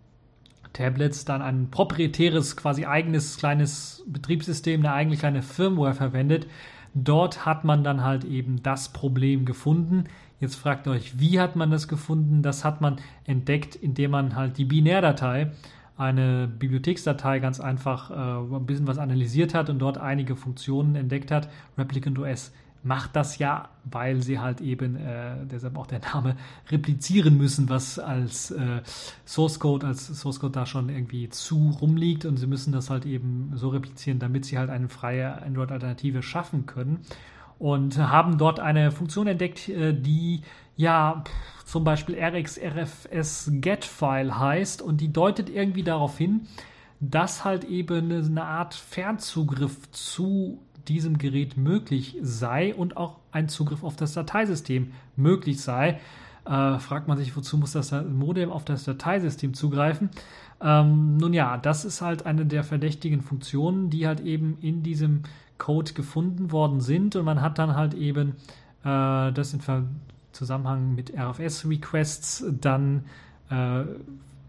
Tablets, 0.73 1.25
dann 1.25 1.41
ein 1.41 1.69
proprietäres, 1.71 2.57
quasi 2.57 2.85
eigenes 2.85 3.37
kleines 3.37 4.03
Betriebssystem, 4.07 4.81
eine 4.81 4.93
eigene 4.93 5.17
kleine 5.17 5.41
Firmware 5.41 5.93
verwendet. 5.93 6.47
Dort 6.93 7.45
hat 7.45 7.63
man 7.63 7.83
dann 7.83 8.03
halt 8.03 8.23
eben 8.23 8.61
das 8.63 8.89
Problem 8.89 9.45
gefunden. 9.45 10.05
Jetzt 10.39 10.55
fragt 10.55 10.87
ihr 10.87 10.91
euch, 10.91 11.19
wie 11.19 11.39
hat 11.39 11.55
man 11.55 11.71
das 11.71 11.87
gefunden? 11.87 12.41
Das 12.41 12.65
hat 12.65 12.81
man 12.81 12.97
entdeckt, 13.23 13.75
indem 13.75 14.11
man 14.11 14.35
halt 14.35 14.57
die 14.57 14.65
Binärdatei 14.65 15.51
eine 15.97 16.47
Bibliotheksdatei 16.47 17.39
ganz 17.39 17.59
einfach 17.61 18.11
äh, 18.11 18.55
ein 18.55 18.65
bisschen 18.65 18.87
was 18.87 18.97
analysiert 18.97 19.53
hat 19.53 19.69
und 19.69 19.79
dort 19.79 19.97
einige 19.97 20.35
Funktionen 20.35 20.95
entdeckt 20.95 21.31
hat. 21.31 21.49
Replicant 21.77 22.19
OS 22.19 22.51
macht 22.83 23.15
das 23.15 23.39
ja, 23.39 23.69
weil 23.85 24.21
sie 24.21 24.37
halt 24.39 24.61
eben, 24.61 24.95
äh, 24.97 25.45
deshalb 25.49 25.77
auch 25.77 25.87
der 25.87 25.99
Name, 26.13 26.35
replizieren 26.69 27.37
müssen, 27.37 27.67
was 27.69 27.97
als 27.97 28.51
äh, 28.51 28.81
Source 29.25 29.59
Code, 29.59 29.87
als 29.87 30.05
Source 30.05 30.39
Code 30.39 30.51
da 30.51 30.65
schon 30.65 30.89
irgendwie 30.89 31.29
zu 31.29 31.75
rumliegt 31.81 32.25
und 32.25 32.37
sie 32.37 32.45
müssen 32.45 32.71
das 32.73 32.89
halt 32.89 33.05
eben 33.05 33.53
so 33.55 33.69
replizieren, 33.69 34.19
damit 34.19 34.45
sie 34.45 34.57
halt 34.57 34.69
eine 34.69 34.89
freie 34.89 35.41
Android-Alternative 35.41 36.21
schaffen 36.21 36.65
können 36.65 36.99
und 37.59 37.97
haben 37.97 38.37
dort 38.37 38.59
eine 38.59 38.91
Funktion 38.91 39.27
entdeckt, 39.27 39.69
äh, 39.69 39.93
die 39.93 40.41
ja 40.75 41.23
zum 41.65 41.83
Beispiel 41.83 42.15
rxrfs 42.15 43.51
getFile 43.53 44.37
heißt 44.37 44.81
und 44.81 45.01
die 45.01 45.11
deutet 45.11 45.49
irgendwie 45.49 45.83
darauf 45.83 46.17
hin, 46.17 46.47
dass 46.99 47.43
halt 47.45 47.63
eben 47.65 48.11
eine 48.11 48.43
Art 48.43 48.73
Fernzugriff 48.73 49.91
zu 49.91 50.59
diesem 50.87 51.17
Gerät 51.17 51.57
möglich 51.57 52.17
sei 52.21 52.73
und 52.75 52.97
auch 52.97 53.17
ein 53.31 53.49
Zugriff 53.49 53.83
auf 53.83 53.95
das 53.95 54.13
Dateisystem 54.13 54.91
möglich 55.15 55.61
sei. 55.61 55.99
Äh, 56.45 56.77
fragt 56.77 57.07
man 57.07 57.17
sich, 57.17 57.35
wozu 57.35 57.57
muss 57.57 57.71
das 57.71 57.91
Modem 57.91 58.51
auf 58.51 58.65
das 58.65 58.83
Dateisystem 58.83 59.55
zugreifen? 59.55 60.09
Ähm, 60.61 61.17
nun 61.17 61.33
ja, 61.33 61.57
das 61.57 61.85
ist 61.85 62.01
halt 62.01 62.25
eine 62.25 62.45
der 62.45 62.63
verdächtigen 62.63 63.21
Funktionen, 63.21 63.89
die 63.89 64.05
halt 64.05 64.19
eben 64.19 64.57
in 64.61 64.83
diesem 64.83 65.23
Code 65.57 65.93
gefunden 65.93 66.51
worden 66.51 66.81
sind 66.81 67.15
und 67.15 67.25
man 67.25 67.41
hat 67.41 67.59
dann 67.59 67.75
halt 67.75 67.93
eben 67.93 68.35
äh, 68.83 69.31
das 69.31 69.53
in 69.53 69.61
Zusammenhang 70.31 70.95
mit 70.95 71.13
RFS-Requests 71.17 72.45
dann 72.59 73.05
äh, 73.49 73.83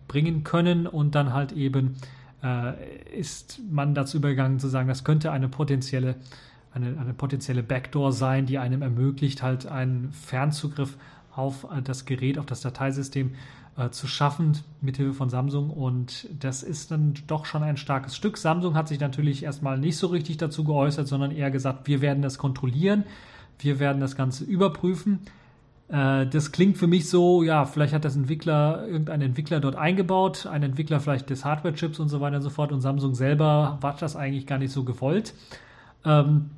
bringen 0.08 0.44
können 0.44 0.86
und 0.86 1.14
dann 1.14 1.32
halt 1.32 1.52
eben 1.52 1.96
äh, 2.42 2.72
ist 3.16 3.60
man 3.70 3.94
dazu 3.94 4.18
übergegangen 4.18 4.58
zu 4.58 4.68
sagen, 4.68 4.88
das 4.88 5.04
könnte 5.04 5.32
eine 5.32 5.48
potenzielle 5.48 6.16
eine, 6.76 6.98
eine 6.98 7.14
potenzielle 7.14 7.62
Backdoor 7.62 8.12
sein, 8.12 8.44
die 8.44 8.58
einem 8.58 8.82
ermöglicht, 8.82 9.42
halt 9.42 9.66
einen 9.66 10.12
Fernzugriff 10.12 10.98
auf 11.36 11.66
das 11.84 12.04
Gerät, 12.04 12.38
auf 12.38 12.46
das 12.46 12.60
Dateisystem 12.60 13.32
äh, 13.76 13.90
zu 13.90 14.06
schaffen 14.06 14.58
mithilfe 14.80 15.14
von 15.14 15.28
Samsung. 15.28 15.70
Und 15.70 16.28
das 16.38 16.62
ist 16.62 16.90
dann 16.90 17.14
doch 17.26 17.44
schon 17.44 17.62
ein 17.62 17.76
starkes 17.76 18.16
Stück. 18.16 18.38
Samsung 18.38 18.74
hat 18.74 18.88
sich 18.88 19.00
natürlich 19.00 19.42
erstmal 19.42 19.78
nicht 19.78 19.96
so 19.96 20.06
richtig 20.08 20.38
dazu 20.38 20.64
geäußert, 20.64 21.06
sondern 21.06 21.30
eher 21.30 21.50
gesagt, 21.50 21.86
wir 21.86 22.00
werden 22.00 22.22
das 22.22 22.38
kontrollieren, 22.38 23.04
wir 23.58 23.78
werden 23.78 24.00
das 24.00 24.16
Ganze 24.16 24.44
überprüfen. 24.44 25.20
Äh, 25.88 26.26
das 26.26 26.52
klingt 26.52 26.78
für 26.78 26.86
mich 26.86 27.08
so, 27.08 27.42
ja, 27.42 27.64
vielleicht 27.64 27.92
hat 27.92 28.04
das 28.04 28.16
Entwickler, 28.16 28.86
irgendein 28.86 29.20
Entwickler 29.20 29.60
dort 29.60 29.76
eingebaut, 29.76 30.46
ein 30.46 30.62
Entwickler 30.62 31.00
vielleicht 31.00 31.30
des 31.30 31.44
Hardware-Chips 31.44 31.98
und 31.98 32.08
so 32.08 32.20
weiter 32.20 32.36
und 32.36 32.42
so 32.42 32.50
fort 32.50 32.72
und 32.72 32.80
Samsung 32.80 33.14
selber 33.14 33.78
war 33.80 33.96
das 33.98 34.16
eigentlich 34.16 34.46
gar 34.46 34.58
nicht 34.58 34.72
so 34.72 34.84
gewollt. 34.84 35.34
Ähm, 36.04 36.50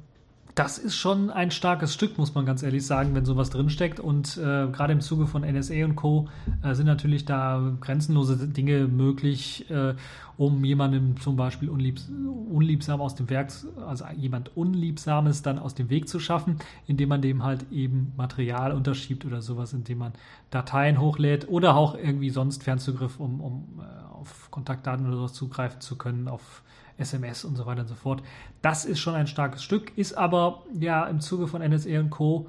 das 0.59 0.76
ist 0.76 0.96
schon 0.96 1.30
ein 1.30 1.52
starkes 1.52 1.94
Stück, 1.94 2.18
muss 2.18 2.34
man 2.34 2.44
ganz 2.44 2.64
ehrlich 2.64 2.84
sagen, 2.84 3.14
wenn 3.14 3.24
sowas 3.24 3.48
drinsteckt. 3.50 4.00
Und 4.00 4.36
äh, 4.38 4.66
gerade 4.66 4.92
im 4.92 5.00
Zuge 5.00 5.28
von 5.28 5.42
NSA 5.42 5.84
und 5.84 5.94
Co. 5.94 6.28
Äh, 6.64 6.74
sind 6.74 6.86
natürlich 6.86 7.24
da 7.24 7.76
grenzenlose 7.80 8.48
Dinge 8.48 8.88
möglich, 8.88 9.70
äh, 9.70 9.94
um 10.36 10.64
jemandem 10.64 11.20
zum 11.20 11.36
Beispiel 11.36 11.68
unliebs 11.68 12.11
unliebsam 12.50 13.00
aus 13.00 13.14
dem 13.14 13.30
Werk, 13.30 13.52
also 13.86 14.04
jemand 14.16 14.56
Unliebsames 14.56 15.42
dann 15.42 15.61
aus 15.61 15.76
dem 15.76 15.90
Weg 15.90 16.09
zu 16.09 16.18
schaffen, 16.18 16.59
indem 16.88 17.11
man 17.11 17.22
dem 17.22 17.44
halt 17.44 17.70
eben 17.70 18.12
Material 18.16 18.72
unterschiebt 18.72 19.24
oder 19.24 19.42
sowas, 19.42 19.72
indem 19.72 19.98
man 19.98 20.12
Dateien 20.50 21.00
hochlädt 21.00 21.48
oder 21.48 21.76
auch 21.76 21.94
irgendwie 21.94 22.30
sonst 22.30 22.64
Fernzugriff, 22.64 23.20
um, 23.20 23.40
um 23.40 23.80
äh, 23.80 24.12
auf 24.12 24.50
Kontaktdaten 24.50 25.06
oder 25.06 25.16
sowas 25.16 25.34
zugreifen 25.34 25.80
zu 25.80 25.96
können, 25.96 26.26
auf 26.26 26.62
SMS 26.99 27.44
und 27.44 27.57
so 27.57 27.64
weiter 27.66 27.82
und 27.82 27.88
so 27.88 27.94
fort. 27.94 28.22
Das 28.61 28.84
ist 28.84 28.99
schon 28.99 29.14
ein 29.14 29.26
starkes 29.26 29.62
Stück, 29.62 29.96
ist 29.96 30.18
aber 30.18 30.62
ja 30.78 31.07
im 31.07 31.20
Zuge 31.20 31.46
von 31.46 31.62
NSA 31.62 32.01
und 32.01 32.11
Co. 32.11 32.49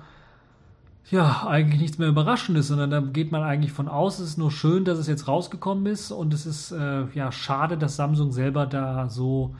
Ja, 1.11 1.47
eigentlich 1.47 1.81
nichts 1.81 1.97
mehr 1.97 2.07
Überraschendes, 2.07 2.67
sondern 2.67 2.91
da 2.91 2.99
geht 2.99 3.31
man 3.31 3.41
eigentlich 3.41 3.71
von 3.71 3.87
aus. 3.87 4.19
Es 4.19 4.31
ist 4.31 4.37
nur 4.37 4.51
schön, 4.51 4.85
dass 4.85 4.99
es 4.99 5.07
jetzt 5.07 5.27
rausgekommen 5.27 5.85
ist 5.87 6.11
und 6.11 6.33
es 6.33 6.45
ist 6.45 6.71
äh, 6.71 7.05
ja 7.13 7.31
schade, 7.31 7.77
dass 7.77 7.95
Samsung 7.95 8.31
selber 8.31 8.65
da 8.65 9.09
so 9.09 9.55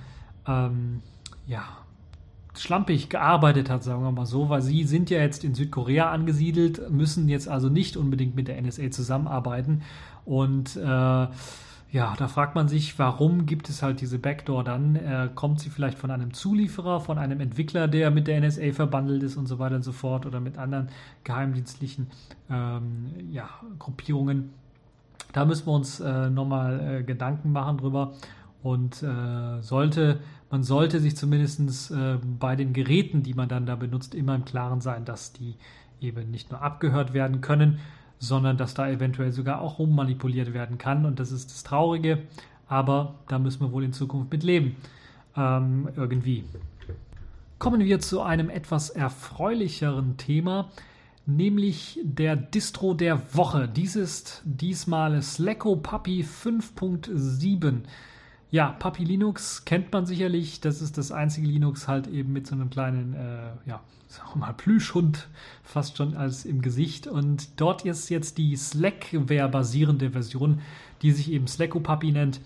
ähm, 0.48 1.02
ja 1.48 1.64
schlampig 2.56 3.10
gearbeitet 3.10 3.70
hat, 3.70 3.84
sagen 3.84 4.04
wir 4.04 4.12
mal 4.12 4.26
so, 4.26 4.50
weil 4.50 4.62
sie 4.62 4.84
sind 4.84 5.10
ja 5.10 5.20
jetzt 5.20 5.44
in 5.44 5.56
Südkorea 5.56 6.12
angesiedelt, 6.12 6.92
müssen 6.92 7.30
jetzt 7.30 7.48
also 7.48 7.70
nicht 7.70 7.96
unbedingt 7.96 8.36
mit 8.36 8.48
der 8.48 8.62
NSA 8.62 8.92
zusammenarbeiten 8.92 9.82
und 10.26 10.76
äh, 10.76 11.28
ja, 11.92 12.14
da 12.18 12.28
fragt 12.28 12.54
man 12.54 12.68
sich, 12.68 13.00
warum 13.00 13.48
gibt 13.48 13.68
es 13.68 13.82
halt 13.82 14.00
diese 14.02 14.20
Backdoor 14.20 14.64
dann? 14.64 14.96
Äh, 14.96 15.30
kommt 15.34 15.60
sie 15.60 15.72
vielleicht 15.72 15.98
von 15.98 16.12
einem 16.12 16.34
Zulieferer, 16.34 17.02
von 17.02 17.18
einem 17.18 17.40
Entwickler, 17.40 17.88
der 17.88 18.12
mit 18.12 18.28
der 18.28 18.40
NSA 18.40 18.74
verbandelt 18.74 19.24
ist 19.24 19.38
und 19.38 19.48
so 19.48 19.58
weiter 19.58 19.76
und 19.76 19.82
so 19.82 19.92
fort 19.92 20.28
oder 20.28 20.40
mit 20.40 20.60
anderen 20.60 20.90
geheimdienstlichen 21.24 22.08
ähm, 22.50 23.08
ja, 23.32 23.50
Gruppierungen? 23.80 24.52
Da 25.34 25.46
müssen 25.46 25.66
wir 25.66 25.74
uns 25.74 26.00
äh, 26.00 26.30
nochmal 26.30 27.00
äh, 27.00 27.04
Gedanken 27.04 27.52
machen 27.52 27.78
drüber. 27.78 28.14
Und 28.62 29.02
äh, 29.02 29.62
sollte, 29.62 30.20
man 30.52 30.64
sollte 30.64 31.00
sich 31.00 31.16
zumindest 31.16 31.92
äh, 31.92 32.18
bei 32.40 32.56
den 32.56 32.74
Geräten, 32.74 33.24
die 33.24 33.34
man 33.34 33.50
dann 33.50 33.66
da 33.66 33.76
benutzt, 33.76 34.14
immer 34.14 34.36
im 34.36 34.46
Klaren 34.46 34.82
sein, 34.82 35.06
dass 35.06 35.34
die 35.34 35.56
eben 36.02 36.30
nicht 36.30 36.52
nur 36.52 36.62
abgehört 36.62 37.14
werden 37.14 37.42
können, 37.42 37.80
sondern 38.20 38.58
dass 38.58 38.74
da 38.74 38.90
eventuell 38.90 39.32
sogar 39.32 39.62
auch 39.62 39.80
rummanipuliert 39.80 40.54
werden 40.54 40.78
kann. 40.78 41.06
Und 41.06 41.20
das 41.20 41.32
ist 41.32 41.50
das 41.50 41.64
Traurige, 41.64 42.20
aber 42.68 43.16
da 43.28 43.40
müssen 43.40 43.62
wir 43.62 43.72
wohl 43.72 43.84
in 43.84 43.94
Zukunft 43.94 44.32
mit 44.32 44.44
leben. 44.44 44.76
Ähm, 45.36 45.90
irgendwie. 45.96 46.44
Kommen 47.58 47.82
wir 47.82 48.00
zu 48.00 48.22
einem 48.22 48.50
etwas 48.50 48.90
erfreulicheren 48.90 50.18
Thema, 50.18 50.70
nämlich 51.26 52.00
der 52.04 52.36
Distro 52.36 52.94
der 52.94 53.36
Woche. 53.36 53.68
Dies 53.68 53.96
ist 53.96 54.42
diesmal 54.46 55.22
Slacko 55.22 55.76
Puppy 55.76 56.24
5.7. 56.24 57.82
Ja, 58.52 58.76
Puppy 58.80 59.04
Linux 59.04 59.64
kennt 59.64 59.94
man 59.94 60.08
sicherlich. 60.08 60.60
Das 60.60 60.82
ist 60.82 60.98
das 60.98 61.12
einzige 61.12 61.46
Linux 61.46 61.88
halt 61.88 62.08
eben 62.08 62.34
mit 62.34 62.48
so 62.48 62.56
einem 62.56 62.72
kleinen, 62.72 63.14
äh, 63.14 63.52
ja, 63.68 63.82
sagen 64.08 64.30
wir 64.34 64.40
mal, 64.40 64.54
Plüschhund 64.54 65.28
fast 65.64 65.98
schon 65.98 66.18
als 66.18 66.46
im 66.46 66.64
Gesicht. 66.64 67.06
Und 67.06 67.62
dort 67.62 67.86
ist 67.86 68.10
jetzt 68.10 68.40
die 68.40 68.56
Slackware-basierende 68.56 70.12
Version, 70.12 70.62
die 71.04 71.12
sich 71.12 71.32
eben 71.32 71.46
Slacko 71.46 71.80
Puppy 71.80 72.12
nennt, 72.12 72.42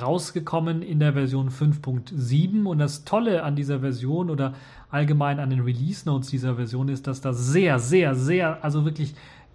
rausgekommen 0.00 0.80
in 0.80 1.00
der 1.00 1.14
Version 1.14 1.50
5.7. 1.50 2.64
Und 2.64 2.78
das 2.78 3.04
Tolle 3.04 3.42
an 3.42 3.56
dieser 3.56 3.80
Version 3.80 4.30
oder 4.30 4.54
allgemein 4.90 5.40
an 5.40 5.50
den 5.50 5.60
Release 5.60 6.08
Notes 6.08 6.30
dieser 6.30 6.54
Version 6.54 6.88
ist, 6.88 7.08
dass 7.08 7.20
da 7.20 7.32
sehr, 7.32 7.80
sehr, 7.80 8.14
sehr, 8.14 8.62
also 8.62 8.84
wirklich 8.84 9.12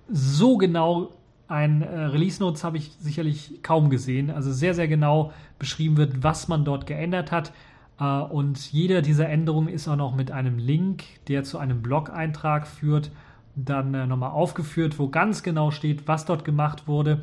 so 0.09 0.57
genau 0.57 1.13
ein 1.53 1.83
äh, 1.83 2.05
Release 2.05 2.41
Notes 2.41 2.63
habe 2.63 2.77
ich 2.77 2.91
sicherlich 2.99 3.61
kaum 3.61 3.91
gesehen. 3.91 4.31
Also 4.31 4.51
sehr, 4.51 4.73
sehr 4.73 4.87
genau 4.87 5.31
beschrieben 5.59 5.97
wird, 5.97 6.23
was 6.23 6.47
man 6.47 6.65
dort 6.65 6.87
geändert 6.87 7.31
hat. 7.31 7.53
Äh, 7.99 8.05
und 8.05 8.71
jede 8.71 9.03
dieser 9.03 9.29
Änderungen 9.29 9.67
ist 9.67 9.87
auch 9.87 9.95
noch 9.95 10.15
mit 10.15 10.31
einem 10.31 10.57
Link, 10.57 11.03
der 11.27 11.43
zu 11.43 11.59
einem 11.59 11.83
Blog-Eintrag 11.83 12.65
führt, 12.65 13.11
dann 13.55 13.93
äh, 13.93 14.07
nochmal 14.07 14.31
aufgeführt, 14.31 14.97
wo 14.97 15.09
ganz 15.09 15.43
genau 15.43 15.69
steht, 15.69 16.07
was 16.07 16.25
dort 16.25 16.43
gemacht 16.43 16.87
wurde. 16.87 17.21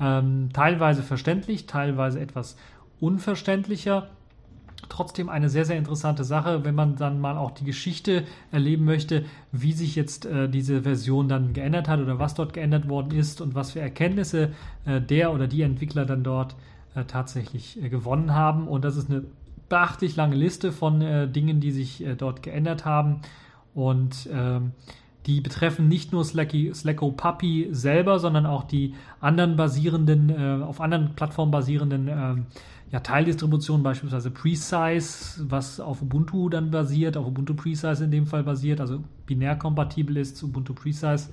Ähm, 0.00 0.48
teilweise 0.52 1.04
verständlich, 1.04 1.66
teilweise 1.66 2.18
etwas 2.18 2.56
unverständlicher 2.98 4.08
trotzdem 4.88 5.28
eine 5.28 5.48
sehr, 5.48 5.64
sehr 5.64 5.76
interessante 5.76 6.24
Sache, 6.24 6.64
wenn 6.64 6.74
man 6.74 6.96
dann 6.96 7.20
mal 7.20 7.36
auch 7.36 7.50
die 7.50 7.64
Geschichte 7.64 8.24
erleben 8.50 8.84
möchte, 8.84 9.24
wie 9.52 9.72
sich 9.72 9.96
jetzt 9.96 10.26
äh, 10.26 10.48
diese 10.48 10.82
Version 10.82 11.28
dann 11.28 11.52
geändert 11.52 11.88
hat 11.88 12.00
oder 12.00 12.18
was 12.18 12.34
dort 12.34 12.52
geändert 12.52 12.88
worden 12.88 13.12
ist 13.12 13.40
und 13.40 13.54
was 13.54 13.72
für 13.72 13.80
Erkenntnisse 13.80 14.52
äh, 14.86 15.00
der 15.00 15.32
oder 15.32 15.46
die 15.46 15.62
Entwickler 15.62 16.04
dann 16.04 16.22
dort 16.22 16.56
äh, 16.94 17.04
tatsächlich 17.04 17.82
äh, 17.82 17.88
gewonnen 17.88 18.34
haben. 18.34 18.66
Und 18.66 18.84
das 18.84 18.96
ist 18.96 19.10
eine 19.10 19.24
beachtlich 19.68 20.16
lange 20.16 20.36
Liste 20.36 20.72
von 20.72 21.02
äh, 21.02 21.28
Dingen, 21.28 21.60
die 21.60 21.70
sich 21.70 22.04
äh, 22.04 22.14
dort 22.14 22.42
geändert 22.42 22.84
haben. 22.84 23.20
Und 23.74 24.28
ähm, 24.32 24.72
die 25.26 25.40
betreffen 25.40 25.88
nicht 25.88 26.12
nur 26.12 26.24
Slacky, 26.24 26.72
Slacko 26.74 27.10
Puppy 27.12 27.68
selber, 27.70 28.18
sondern 28.18 28.46
auch 28.46 28.64
die 28.64 28.94
anderen 29.20 29.56
basierenden, 29.56 30.62
auf 30.62 30.80
anderen 30.80 31.14
Plattformen 31.16 31.50
basierenden 31.50 32.08
ähm, 32.08 32.46
ja, 32.90 33.00
Teildistributionen, 33.00 33.82
beispielsweise 33.82 34.30
Precise, 34.30 35.44
was 35.48 35.78
auf 35.78 36.00
Ubuntu 36.00 36.48
dann 36.48 36.70
basiert, 36.70 37.16
auf 37.16 37.26
Ubuntu 37.26 37.54
Precise 37.54 38.02
in 38.02 38.10
dem 38.10 38.26
Fall 38.26 38.42
basiert, 38.42 38.80
also 38.80 39.04
binär 39.26 39.56
kompatibel 39.56 40.16
ist 40.16 40.36
zu 40.36 40.46
Ubuntu 40.46 40.72
Precise. 40.74 41.28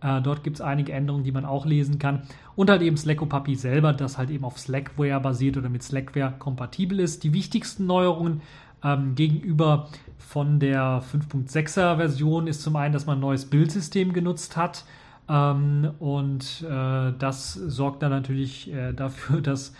Äh, 0.00 0.22
dort 0.22 0.44
gibt 0.44 0.56
es 0.56 0.60
einige 0.60 0.92
Änderungen, 0.92 1.24
die 1.24 1.32
man 1.32 1.44
auch 1.44 1.66
lesen 1.66 1.98
kann. 1.98 2.22
Und 2.56 2.70
halt 2.70 2.82
eben 2.82 2.96
Slacko 2.96 3.26
Puppy 3.26 3.54
selber, 3.54 3.92
das 3.92 4.18
halt 4.18 4.30
eben 4.30 4.44
auf 4.44 4.58
Slackware 4.58 5.20
basiert 5.20 5.56
oder 5.56 5.68
mit 5.68 5.82
Slackware 5.82 6.34
kompatibel 6.38 7.00
ist. 7.00 7.24
Die 7.24 7.32
wichtigsten 7.32 7.86
Neuerungen 7.86 8.42
ähm, 8.82 9.14
gegenüber 9.14 9.88
von 10.18 10.60
der 10.60 11.02
5.6er 11.02 11.96
Version 11.96 12.46
ist 12.46 12.62
zum 12.62 12.76
einen, 12.76 12.92
dass 12.92 13.06
man 13.06 13.18
ein 13.18 13.22
neues 13.22 13.46
Bildsystem 13.46 14.12
genutzt 14.12 14.56
hat. 14.56 14.84
Ähm, 15.28 15.90
und 15.98 16.64
äh, 16.68 17.12
das 17.18 17.54
sorgt 17.54 18.02
dann 18.02 18.10
natürlich 18.10 18.72
äh, 18.72 18.92
dafür, 18.92 19.40
dass 19.42 19.74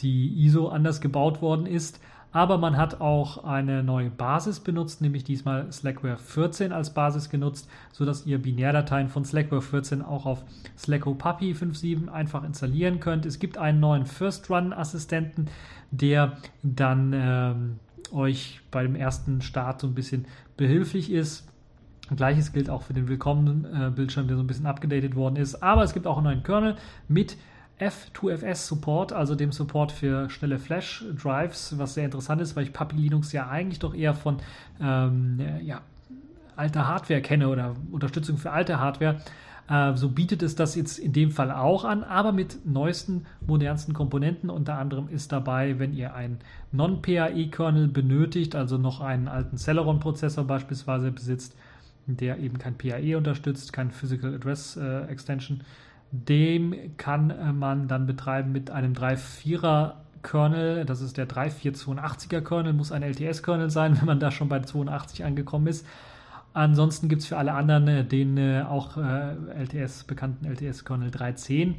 die 0.00 0.44
ISO 0.44 0.68
anders 0.68 1.00
gebaut 1.00 1.42
worden 1.42 1.66
ist. 1.66 2.00
Aber 2.34 2.58
man 2.58 2.76
hat 2.76 3.00
auch 3.00 3.44
eine 3.44 3.84
neue 3.84 4.10
Basis 4.10 4.58
benutzt, 4.58 5.00
nämlich 5.00 5.22
diesmal 5.22 5.70
Slackware 5.72 6.18
14 6.18 6.72
als 6.72 6.92
Basis 6.92 7.30
genutzt, 7.30 7.68
sodass 7.92 8.26
ihr 8.26 8.42
Binärdateien 8.42 9.08
von 9.08 9.24
Slackware 9.24 9.62
14 9.62 10.02
auch 10.02 10.26
auf 10.26 10.44
Slacko 10.76 11.14
Puppy 11.14 11.52
5.7 11.52 12.08
einfach 12.08 12.42
installieren 12.42 12.98
könnt. 12.98 13.24
Es 13.24 13.38
gibt 13.38 13.56
einen 13.56 13.78
neuen 13.78 14.04
First-Run-Assistenten, 14.04 15.46
der 15.92 16.36
dann 16.64 17.12
ähm, 17.14 17.78
euch 18.12 18.62
beim 18.72 18.96
ersten 18.96 19.40
Start 19.40 19.80
so 19.80 19.86
ein 19.86 19.94
bisschen 19.94 20.26
behilflich 20.56 21.12
ist. 21.12 21.46
Gleiches 22.16 22.52
gilt 22.52 22.68
auch 22.68 22.82
für 22.82 22.94
den 22.94 23.06
Willkommen-Bildschirm, 23.06 24.26
der 24.26 24.36
so 24.36 24.42
ein 24.42 24.48
bisschen 24.48 24.66
abgedatet 24.66 25.14
worden 25.14 25.36
ist. 25.36 25.62
Aber 25.62 25.84
es 25.84 25.94
gibt 25.94 26.08
auch 26.08 26.16
einen 26.16 26.24
neuen 26.24 26.42
Kernel 26.42 26.74
mit 27.06 27.36
F2FS 27.80 28.66
Support, 28.66 29.12
also 29.12 29.34
dem 29.34 29.52
Support 29.52 29.92
für 29.92 30.30
schnelle 30.30 30.58
Flash 30.58 31.04
Drives, 31.20 31.76
was 31.78 31.94
sehr 31.94 32.04
interessant 32.04 32.40
ist, 32.40 32.54
weil 32.54 32.64
ich 32.64 32.72
Puppy 32.72 32.96
Linux 32.96 33.32
ja 33.32 33.48
eigentlich 33.48 33.80
doch 33.80 33.94
eher 33.94 34.14
von 34.14 34.38
ähm, 34.80 35.40
ja, 35.62 35.80
alter 36.56 36.86
Hardware 36.86 37.20
kenne 37.20 37.48
oder 37.48 37.74
Unterstützung 37.90 38.38
für 38.38 38.52
alte 38.52 38.78
Hardware. 38.78 39.20
Äh, 39.68 39.94
so 39.96 40.08
bietet 40.08 40.42
es 40.42 40.54
das 40.54 40.74
jetzt 40.74 40.98
in 40.98 41.12
dem 41.12 41.30
Fall 41.30 41.50
auch 41.50 41.84
an, 41.84 42.04
aber 42.04 42.32
mit 42.32 42.64
neuesten, 42.66 43.26
modernsten 43.46 43.94
Komponenten. 43.94 44.50
Unter 44.50 44.78
anderem 44.78 45.08
ist 45.08 45.32
dabei, 45.32 45.78
wenn 45.78 45.94
ihr 45.94 46.14
einen 46.14 46.38
Non-PAE-Kernel 46.72 47.88
benötigt, 47.88 48.54
also 48.54 48.78
noch 48.78 49.00
einen 49.00 49.28
alten 49.28 49.56
Celeron-Prozessor 49.56 50.44
beispielsweise 50.44 51.10
besitzt, 51.10 51.56
der 52.06 52.38
eben 52.38 52.58
kein 52.58 52.76
PAE 52.76 53.16
unterstützt, 53.16 53.72
kein 53.72 53.90
Physical 53.90 54.34
Address 54.34 54.76
äh, 54.76 55.06
Extension 55.06 55.62
dem 56.28 56.96
kann 56.96 57.30
äh, 57.30 57.52
man 57.52 57.88
dann 57.88 58.06
betreiben 58.06 58.52
mit 58.52 58.70
einem 58.70 58.92
3.4er 58.92 59.94
Kernel, 60.22 60.84
das 60.84 61.00
ist 61.00 61.16
der 61.18 61.28
3482er 61.28 62.40
Kernel, 62.40 62.72
muss 62.72 62.92
ein 62.92 63.02
LTS-Kernel 63.02 63.70
sein, 63.70 63.96
wenn 63.98 64.06
man 64.06 64.20
da 64.20 64.30
schon 64.30 64.48
bei 64.48 64.60
82 64.60 65.24
angekommen 65.24 65.66
ist. 65.66 65.86
Ansonsten 66.52 67.08
gibt 67.08 67.22
es 67.22 67.28
für 67.28 67.36
alle 67.36 67.52
anderen 67.52 67.88
äh, 67.88 68.04
den 68.04 68.38
äh, 68.38 68.62
auch 68.62 68.96
LTS, 68.96 70.04
bekannten 70.04 70.46
LTS-Kernel 70.46 71.10
3.10 71.10 71.74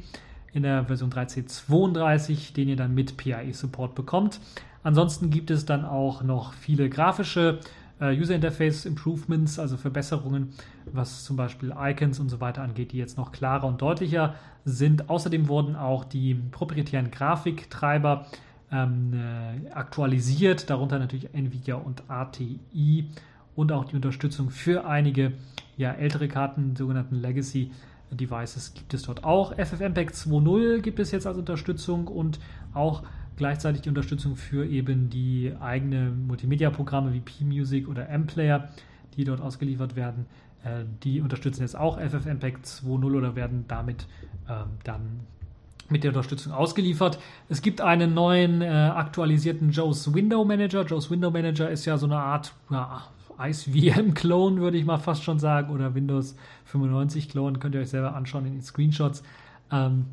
in 0.52 0.62
der 0.62 0.84
Version 0.84 1.10
13.32, 1.10 2.54
den 2.54 2.68
ihr 2.68 2.76
dann 2.76 2.94
mit 2.94 3.16
PAE-Support 3.16 3.94
bekommt. 3.94 4.40
Ansonsten 4.82 5.30
gibt 5.30 5.50
es 5.50 5.66
dann 5.66 5.84
auch 5.84 6.22
noch 6.22 6.52
viele 6.52 6.88
grafische 6.88 7.58
User 8.04 8.34
Interface 8.34 8.84
Improvements, 8.84 9.58
also 9.58 9.76
Verbesserungen, 9.76 10.52
was 10.92 11.24
zum 11.24 11.36
Beispiel 11.36 11.74
Icons 11.78 12.20
und 12.20 12.28
so 12.28 12.40
weiter 12.40 12.62
angeht, 12.62 12.92
die 12.92 12.98
jetzt 12.98 13.16
noch 13.16 13.32
klarer 13.32 13.66
und 13.66 13.80
deutlicher 13.80 14.34
sind. 14.64 15.08
Außerdem 15.08 15.48
wurden 15.48 15.76
auch 15.76 16.04
die 16.04 16.34
proprietären 16.34 17.10
Grafiktreiber 17.10 18.26
ähm, 18.70 19.14
äh, 19.14 19.70
aktualisiert, 19.70 20.68
darunter 20.68 20.98
natürlich 20.98 21.32
Nvidia 21.32 21.76
und 21.76 22.02
ATI 22.08 23.08
und 23.54 23.72
auch 23.72 23.86
die 23.86 23.96
Unterstützung 23.96 24.50
für 24.50 24.86
einige 24.86 25.32
ja, 25.76 25.92
ältere 25.92 26.28
Karten, 26.28 26.76
sogenannten 26.76 27.16
Legacy 27.16 27.70
Devices 28.10 28.74
gibt 28.74 28.94
es 28.94 29.02
dort 29.02 29.24
auch. 29.24 29.52
FFmpeg 29.54 30.10
2.0 30.10 30.80
gibt 30.80 31.00
es 31.00 31.10
jetzt 31.10 31.26
als 31.26 31.38
Unterstützung 31.38 32.06
und 32.06 32.38
auch 32.72 33.02
gleichzeitig 33.36 33.82
die 33.82 33.88
Unterstützung 33.88 34.36
für 34.36 34.66
eben 34.66 35.10
die 35.10 35.52
eigenen 35.60 36.26
Multimedia-Programme 36.26 37.12
wie 37.12 37.20
P-Music 37.20 37.88
oder 37.88 38.08
M-Player, 38.08 38.68
die 39.16 39.24
dort 39.24 39.40
ausgeliefert 39.40 39.96
werden. 39.96 40.26
Äh, 40.64 40.84
die 41.02 41.20
unterstützen 41.20 41.62
jetzt 41.62 41.76
auch 41.76 41.98
FFmpeg 41.98 42.58
2.0 42.64 43.16
oder 43.16 43.36
werden 43.36 43.64
damit 43.68 44.06
ähm, 44.48 44.66
dann 44.84 45.20
mit 45.88 46.02
der 46.02 46.10
Unterstützung 46.10 46.52
ausgeliefert. 46.52 47.18
Es 47.48 47.62
gibt 47.62 47.80
einen 47.80 48.14
neuen 48.14 48.62
äh, 48.62 48.66
aktualisierten 48.66 49.70
Joe's 49.70 50.12
Window 50.12 50.44
Manager. 50.44 50.84
Joe's 50.84 51.10
Window 51.10 51.30
Manager 51.30 51.70
ist 51.70 51.84
ja 51.84 51.96
so 51.96 52.06
eine 52.06 52.18
Art 52.18 52.54
ja, 52.70 53.02
IceVM-Clone, 53.38 54.60
würde 54.60 54.78
ich 54.78 54.84
mal 54.84 54.98
fast 54.98 55.22
schon 55.22 55.38
sagen, 55.38 55.72
oder 55.72 55.94
Windows 55.94 56.36
95-Clone, 56.72 57.58
könnt 57.58 57.74
ihr 57.74 57.82
euch 57.82 57.90
selber 57.90 58.14
anschauen 58.14 58.46
in 58.46 58.54
den 58.54 58.62
Screenshots. 58.62 59.22
Ähm, 59.70 60.06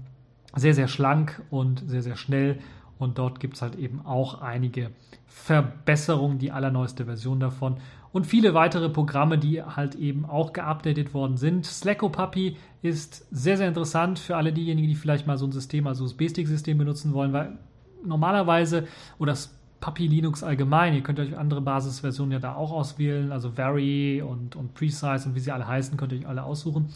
sehr, 0.55 0.73
sehr 0.75 0.87
schlank 0.87 1.41
und 1.49 1.83
sehr, 1.87 2.03
sehr 2.03 2.15
schnell. 2.15 2.59
Und 2.99 3.17
dort 3.17 3.39
gibt 3.39 3.55
es 3.55 3.61
halt 3.61 3.75
eben 3.75 4.05
auch 4.05 4.41
einige 4.41 4.91
Verbesserungen, 5.25 6.39
die 6.39 6.51
allerneueste 6.51 7.05
Version 7.05 7.39
davon. 7.39 7.77
Und 8.11 8.27
viele 8.27 8.53
weitere 8.53 8.89
Programme, 8.89 9.39
die 9.39 9.63
halt 9.63 9.95
eben 9.95 10.25
auch 10.25 10.53
geupdatet 10.53 11.13
worden 11.13 11.35
sind. 11.35 11.65
Slacko 11.65 12.09
Puppy 12.09 12.57
ist 12.83 13.25
sehr, 13.31 13.57
sehr 13.57 13.67
interessant 13.67 14.19
für 14.19 14.37
alle 14.37 14.53
diejenigen, 14.53 14.87
die 14.87 14.95
vielleicht 14.95 15.25
mal 15.25 15.37
so 15.37 15.47
ein 15.47 15.51
System, 15.51 15.87
also 15.87 16.03
USB-Stick-System 16.03 16.77
benutzen 16.77 17.13
wollen, 17.13 17.33
weil 17.33 17.57
normalerweise, 18.05 18.87
oder 19.17 19.31
das 19.31 19.57
Puppy 19.83 20.07
Linux 20.07 20.43
allgemein. 20.43 20.93
Ihr 20.93 21.01
könnt 21.01 21.19
euch 21.19 21.37
andere 21.37 21.59
Basisversionen 21.59 22.31
ja 22.31 22.39
da 22.39 22.55
auch 22.55 22.71
auswählen, 22.71 23.33
also 23.33 23.57
Vary 23.57 24.21
und, 24.21 24.55
und 24.55 24.73
Precise 24.75 25.27
und 25.27 25.35
wie 25.35 25.41
sie 25.41 25.51
alle 25.51 25.67
heißen, 25.67 25.97
könnt 25.97 26.13
ihr 26.13 26.19
euch 26.19 26.27
alle 26.27 26.43
aussuchen. 26.43 26.87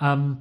Ähm, 0.00 0.36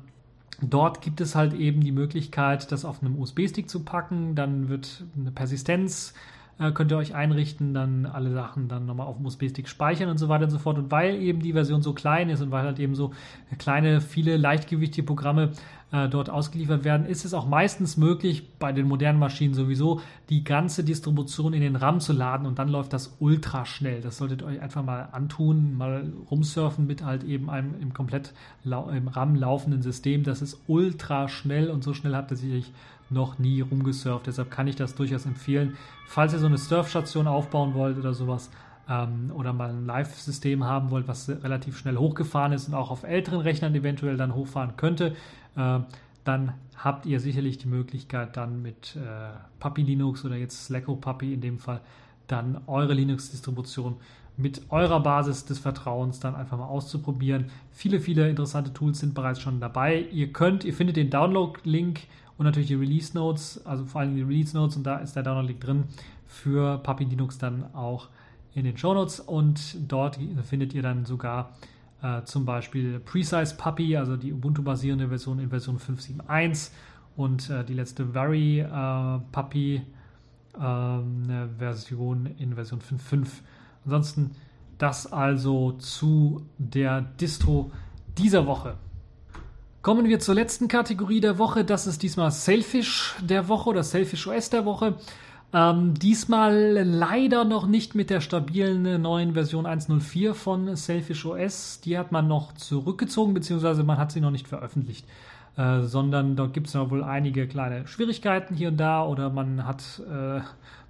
dort 0.61 1.01
gibt 1.01 1.21
es 1.21 1.35
halt 1.35 1.53
eben 1.53 1.81
die 1.81 1.91
Möglichkeit, 1.91 2.71
das 2.71 2.85
auf 2.85 3.01
einem 3.01 3.19
USB-Stick 3.19 3.69
zu 3.69 3.83
packen. 3.83 4.35
Dann 4.35 4.69
wird 4.69 5.03
eine 5.15 5.31
Persistenz 5.31 6.13
äh, 6.59 6.71
könnt 6.71 6.91
ihr 6.91 6.97
euch 6.97 7.13
einrichten, 7.13 7.73
dann 7.73 8.05
alle 8.05 8.31
Sachen 8.31 8.67
dann 8.67 8.85
nochmal 8.85 9.07
auf 9.07 9.17
dem 9.17 9.25
USB-Stick 9.25 9.67
speichern 9.67 10.09
und 10.09 10.17
so 10.17 10.29
weiter 10.29 10.45
und 10.45 10.49
so 10.49 10.59
fort. 10.59 10.77
Und 10.77 10.91
weil 10.91 11.15
eben 11.15 11.39
die 11.41 11.53
Version 11.53 11.81
so 11.81 11.93
klein 11.93 12.29
ist 12.29 12.41
und 12.41 12.51
weil 12.51 12.63
halt 12.63 12.79
eben 12.79 12.95
so 12.95 13.11
kleine, 13.57 14.01
viele 14.01 14.37
leichtgewichtige 14.37 15.05
Programme 15.05 15.51
äh, 15.91 16.09
dort 16.09 16.29
ausgeliefert 16.29 16.83
werden, 16.83 17.05
ist 17.05 17.25
es 17.25 17.33
auch 17.33 17.47
meistens 17.47 17.95
möglich, 17.95 18.57
bei 18.59 18.71
den 18.71 18.87
modernen 18.87 19.19
Maschinen 19.19 19.53
sowieso, 19.53 20.01
die 20.29 20.43
ganze 20.43 20.83
Distribution 20.83 21.53
in 21.53 21.61
den 21.61 21.75
RAM 21.75 21.99
zu 21.99 22.11
laden 22.11 22.45
und 22.45 22.59
dann 22.59 22.69
läuft 22.69 22.91
das 22.91 23.15
ultra 23.19 23.65
schnell. 23.65 24.01
Das 24.01 24.17
solltet 24.17 24.41
ihr 24.41 24.47
euch 24.47 24.61
einfach 24.61 24.83
mal 24.83 25.09
antun, 25.11 25.77
mal 25.77 26.11
rumsurfen 26.29 26.87
mit 26.87 27.05
halt 27.05 27.23
eben 27.23 27.49
einem 27.49 27.75
im 27.79 27.93
komplett 27.93 28.33
im 28.65 29.07
RAM 29.07 29.35
laufenden 29.35 29.81
System. 29.81 30.23
Das 30.23 30.41
ist 30.41 30.59
ultra 30.67 31.29
schnell 31.29 31.69
und 31.69 31.83
so 31.83 31.93
schnell 31.93 32.15
habt 32.15 32.31
ihr 32.31 32.37
sicherlich 32.37 32.73
noch 33.09 33.39
nie 33.39 33.61
rumgesurft. 33.61 34.27
Deshalb 34.27 34.51
kann 34.51 34.67
ich 34.67 34.75
das 34.75 34.95
durchaus 34.95 35.25
empfehlen. 35.25 35.77
Falls 36.07 36.33
ihr 36.33 36.39
so 36.39 36.47
eine 36.47 36.57
Surfstation 36.57 37.27
aufbauen 37.27 37.73
wollt 37.73 37.97
oder 37.97 38.13
sowas 38.13 38.49
ähm, 38.89 39.31
oder 39.33 39.53
mal 39.53 39.69
ein 39.69 39.85
Live-System 39.85 40.63
haben 40.63 40.91
wollt, 40.91 41.07
was 41.07 41.29
relativ 41.29 41.77
schnell 41.77 41.97
hochgefahren 41.97 42.51
ist 42.51 42.67
und 42.67 42.73
auch 42.73 42.91
auf 42.91 43.03
älteren 43.03 43.41
Rechnern 43.41 43.73
eventuell 43.75 44.17
dann 44.17 44.35
hochfahren 44.35 44.75
könnte, 44.77 45.15
äh, 45.55 45.79
dann 46.23 46.53
habt 46.75 47.05
ihr 47.05 47.19
sicherlich 47.19 47.57
die 47.57 47.67
Möglichkeit 47.67 48.37
dann 48.37 48.61
mit 48.61 48.95
äh, 48.95 48.99
Puppy 49.59 49.81
Linux 49.81 50.25
oder 50.25 50.35
jetzt 50.35 50.65
Slacko 50.65 50.95
Puppy 50.95 51.33
in 51.33 51.41
dem 51.41 51.57
Fall 51.57 51.81
dann 52.27 52.61
eure 52.67 52.93
Linux-Distribution 52.93 53.95
mit 54.35 54.61
eurer 54.69 54.99
Basis 54.99 55.45
des 55.45 55.57
Vertrauens 55.57 56.19
dann 56.19 56.35
einfach 56.35 56.57
mal 56.57 56.67
auszuprobieren. 56.67 57.45
Viele, 57.71 57.99
viele 57.99 58.29
interessante 58.29 58.71
Tools 58.71 58.99
sind 58.99 59.15
bereits 59.15 59.41
schon 59.41 59.59
dabei. 59.59 60.01
Ihr 60.11 60.31
könnt, 60.31 60.63
ihr 60.63 60.73
findet 60.73 60.95
den 60.95 61.09
Download-Link 61.09 62.01
und 62.37 62.45
natürlich 62.45 62.67
die 62.67 62.75
Release 62.75 63.15
Notes, 63.15 63.65
also 63.65 63.85
vor 63.85 64.01
allem 64.01 64.15
die 64.15 64.21
Release 64.21 64.55
Notes 64.55 64.77
und 64.77 64.83
da 64.83 64.97
ist 64.97 65.15
der 65.15 65.23
Download-Link 65.23 65.59
drin 65.59 65.85
für 66.27 66.77
Puppy 66.79 67.05
Linux 67.05 67.37
dann 67.37 67.73
auch 67.73 68.09
in 68.53 68.63
den 68.63 68.77
Show 68.77 68.93
Notes 68.93 69.19
und 69.19 69.77
dort 69.91 70.19
findet 70.43 70.73
ihr 70.73 70.81
dann 70.81 71.05
sogar 71.05 71.51
äh, 72.01 72.23
zum 72.23 72.45
Beispiel 72.45 72.99
Precise 72.99 73.55
Puppy, 73.55 73.95
also 73.97 74.17
die 74.17 74.33
Ubuntu-basierende 74.33 75.07
Version 75.07 75.39
in 75.39 75.49
Version 75.49 75.77
5.7.1 75.77 76.71
und 77.15 77.49
äh, 77.49 77.63
die 77.63 77.73
letzte 77.73 78.05
Very 78.05 78.59
äh, 78.59 79.19
Puppy 79.31 79.81
ähm, 80.59 81.49
Version 81.57 82.27
in 82.37 82.55
Version 82.55 82.79
5.5. 82.79 83.27
Ansonsten 83.85 84.31
das 84.77 85.11
also 85.11 85.71
zu 85.73 86.45
der 86.57 87.01
Distro 87.01 87.71
dieser 88.17 88.45
Woche. 88.45 88.75
Kommen 89.87 90.09
wir 90.09 90.19
zur 90.19 90.35
letzten 90.35 90.67
Kategorie 90.67 91.21
der 91.21 91.37
Woche. 91.37 91.63
Das 91.63 91.87
ist 91.87 92.03
diesmal 92.03 92.29
Selfish 92.29 93.15
der 93.21 93.47
Woche 93.47 93.69
oder 93.69 93.83
Selfish 93.83 94.27
OS 94.27 94.49
der 94.49 94.65
Woche. 94.65 94.95
Ähm, 95.53 95.93
diesmal 95.93 96.83
leider 96.83 97.45
noch 97.45 97.67
nicht 97.67 97.95
mit 97.95 98.09
der 98.09 98.19
stabilen 98.19 99.01
neuen 99.01 99.33
Version 99.33 99.65
1.04 99.65 100.33
von 100.33 100.75
Selfish 100.75 101.25
OS. 101.25 101.79
Die 101.79 101.97
hat 101.97 102.11
man 102.11 102.27
noch 102.27 102.51
zurückgezogen, 102.51 103.33
beziehungsweise 103.33 103.85
man 103.85 103.97
hat 103.97 104.11
sie 104.11 104.19
noch 104.19 104.29
nicht 104.29 104.49
veröffentlicht. 104.49 105.05
Äh, 105.55 105.83
sondern 105.83 106.35
dort 106.35 106.53
gibt 106.53 106.67
es 106.67 106.73
noch 106.73 106.91
wohl 106.91 107.01
einige 107.01 107.47
kleine 107.47 107.87
Schwierigkeiten 107.87 108.55
hier 108.55 108.67
und 108.67 108.77
da 108.77 109.05
oder 109.05 109.29
man 109.29 109.65
hat 109.65 110.01
äh, 110.11 110.41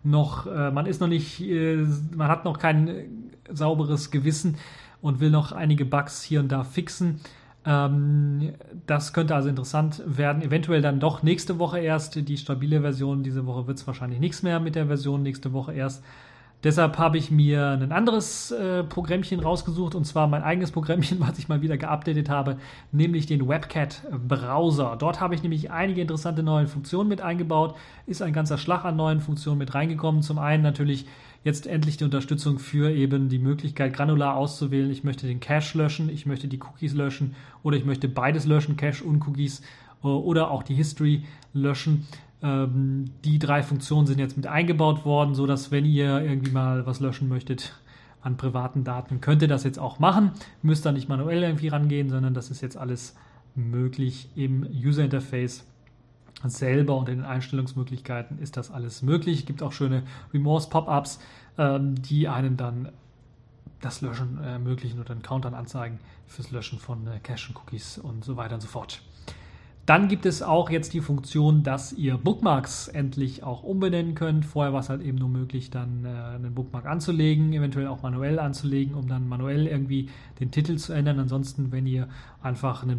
noch, 0.04 0.48
äh, 0.48 0.72
man 0.72 0.88
ist 0.88 1.02
noch 1.02 1.08
nicht, 1.08 1.40
äh, 1.40 1.86
man 2.16 2.30
hat 2.30 2.46
noch 2.46 2.58
kein 2.58 3.30
sauberes 3.48 4.10
Gewissen 4.10 4.58
und 5.04 5.20
will 5.20 5.30
noch 5.30 5.52
einige 5.52 5.86
Bugs 5.86 6.24
hier 6.24 6.40
und 6.40 6.52
da 6.52 6.64
fixen. 6.64 7.20
Ähm, 7.68 8.54
das 8.86 9.12
könnte 9.12 9.36
also 9.36 9.50
interessant 9.50 10.02
werden. 10.06 10.42
Eventuell 10.42 10.82
dann 10.82 11.02
doch 11.02 11.22
nächste 11.22 11.60
Woche 11.60 11.80
erst 11.80 12.16
die 12.16 12.38
stabile 12.38 12.82
Version. 12.82 13.24
Diese 13.24 13.46
Woche 13.46 13.68
wird 13.68 13.78
es 13.78 13.86
wahrscheinlich 13.86 14.22
nichts 14.22 14.42
mehr 14.42 14.62
mit 14.62 14.76
der 14.76 14.88
Version, 14.88 15.22
nächste 15.22 15.52
Woche 15.52 15.74
erst. 15.74 16.02
Deshalb 16.64 16.98
habe 16.98 17.20
ich 17.20 17.30
mir 17.30 17.70
ein 17.70 17.92
anderes 17.92 18.50
äh, 18.52 18.84
Programmchen 18.84 19.42
rausgesucht 19.42 19.94
und 19.94 20.06
zwar 20.06 20.28
mein 20.28 20.42
eigenes 20.42 20.72
Programmchen, 20.72 21.20
was 21.28 21.38
ich 21.38 21.50
mal 21.50 21.62
wieder 21.62 21.78
geupdatet 21.78 22.30
habe, 22.30 22.58
nämlich 22.92 23.26
den 23.28 23.48
WebCat 23.48 24.04
Browser. 24.28 24.96
Dort 24.98 25.20
habe 25.20 25.36
ich 25.36 25.44
nämlich 25.44 25.70
einige 25.70 26.02
interessante 26.02 26.42
neue 26.42 26.68
Funktionen 26.68 27.10
mit 27.10 27.22
eingebaut, 27.22 27.76
ist 28.08 28.22
ein 28.22 28.34
ganzer 28.34 28.58
Schlag 28.58 28.86
an 28.86 28.96
neuen 28.96 29.20
Funktionen 29.20 29.60
mit 29.60 29.76
reingekommen. 29.76 30.24
Zum 30.24 30.40
einen 30.40 30.64
natürlich 30.64 31.06
jetzt 31.44 31.68
endlich 31.68 31.98
die 31.98 32.04
Unterstützung 32.04 32.60
für 32.60 32.92
eben 32.92 33.30
die 33.30 33.40
Möglichkeit, 33.40 33.94
granular 33.94 34.36
auszuwählen. 34.36 34.90
Ich 34.90 35.04
möchte 35.04 35.28
den 35.28 35.40
Cache 35.40 35.78
löschen, 35.78 36.10
ich 36.10 36.26
möchte 36.26 36.48
die 36.48 36.60
Cookies 36.60 36.94
löschen 36.94 37.36
oder 37.64 37.78
ich 37.78 37.86
möchte 37.86 38.08
beides 38.08 38.46
löschen, 38.46 38.78
Cache 38.78 39.04
und 39.04 39.26
Cookies 39.28 39.62
äh, 40.04 40.08
oder 40.08 40.52
auch 40.52 40.64
die 40.64 40.76
History 40.76 41.24
löschen. 41.54 42.06
Ähm, 42.42 43.06
die 43.24 43.40
drei 43.40 43.64
Funktionen 43.64 44.08
sind 44.08 44.20
jetzt 44.20 44.38
mit 44.38 44.48
eingebaut 44.48 45.06
worden, 45.06 45.36
sodass 45.36 45.72
wenn 45.72 45.86
ihr 45.86 46.22
irgendwie 46.22 46.52
mal 46.52 46.86
was 46.86 47.00
löschen 47.00 47.28
möchtet 47.28 47.74
an 48.22 48.38
privaten 48.38 48.84
Daten, 48.84 49.22
könnt 49.22 49.42
ihr 49.42 49.48
das 49.48 49.64
jetzt 49.64 49.80
auch 49.80 50.00
machen. 50.00 50.32
Müsst 50.62 50.86
da 50.86 50.92
nicht 50.92 51.08
manuell 51.08 51.44
irgendwie 51.44 51.70
rangehen, 51.70 52.10
sondern 52.10 52.34
das 52.34 52.52
ist 52.52 52.62
jetzt 52.62 52.78
alles 52.78 53.16
möglich 53.56 54.30
im 54.36 54.68
User 54.70 55.04
Interface 55.04 55.66
selber 56.46 56.96
unter 56.96 57.12
den 57.12 57.26
Einstellungsmöglichkeiten 57.26 58.40
ist 58.40 58.58
das 58.58 58.72
alles 58.72 59.02
möglich. 59.02 59.40
Es 59.40 59.46
gibt 59.46 59.64
auch 59.64 59.72
schöne 59.72 60.04
Remorse-Pop-ups, 60.34 61.20
ähm, 61.58 62.02
die 62.02 62.28
einen 62.28 62.58
dann 62.58 62.90
das 63.82 64.02
Löschen 64.02 64.42
ermöglichen 64.44 65.00
oder 65.00 65.12
einen 65.12 65.22
Countdown 65.22 65.54
anzeigen 65.54 66.00
fürs 66.26 66.52
Löschen 66.52 66.80
von 66.80 67.08
äh, 67.08 67.20
Cache-Cookies 67.20 67.98
und 68.00 68.24
so 68.24 68.38
weiter 68.38 68.56
und 68.56 68.62
so 68.62 68.68
fort. 68.68 69.02
Dann 69.88 70.10
gibt 70.10 70.26
es 70.26 70.42
auch 70.42 70.70
jetzt 70.70 70.94
die 70.94 71.00
Funktion, 71.00 71.64
dass 71.64 71.94
ihr 71.94 72.18
Bookmarks 72.18 72.90
endlich 72.90 73.44
auch 73.44 73.64
umbenennen 73.64 74.16
könnt. 74.16 74.44
Vorher 74.44 74.74
war 74.74 74.82
es 74.82 74.90
halt 74.90 75.02
eben 75.02 75.18
nur 75.18 75.30
möglich, 75.30 75.70
dann 75.70 76.04
äh, 76.04 76.10
einen 76.10 76.54
Bookmark 76.54 76.86
anzulegen, 76.86 77.54
eventuell 77.54 77.88
auch 77.88 78.02
manuell 78.02 78.38
anzulegen, 78.38 78.96
um 78.96 79.08
dann 79.08 79.30
manuell 79.30 79.66
irgendwie 79.66 80.10
den 80.42 80.52
Titel 80.52 80.76
zu 80.76 80.92
ändern. 80.92 81.20
Ansonsten, 81.20 81.72
wenn 81.72 81.88
ihr 81.88 82.10
einfach 82.42 82.84
eine, 82.84 82.98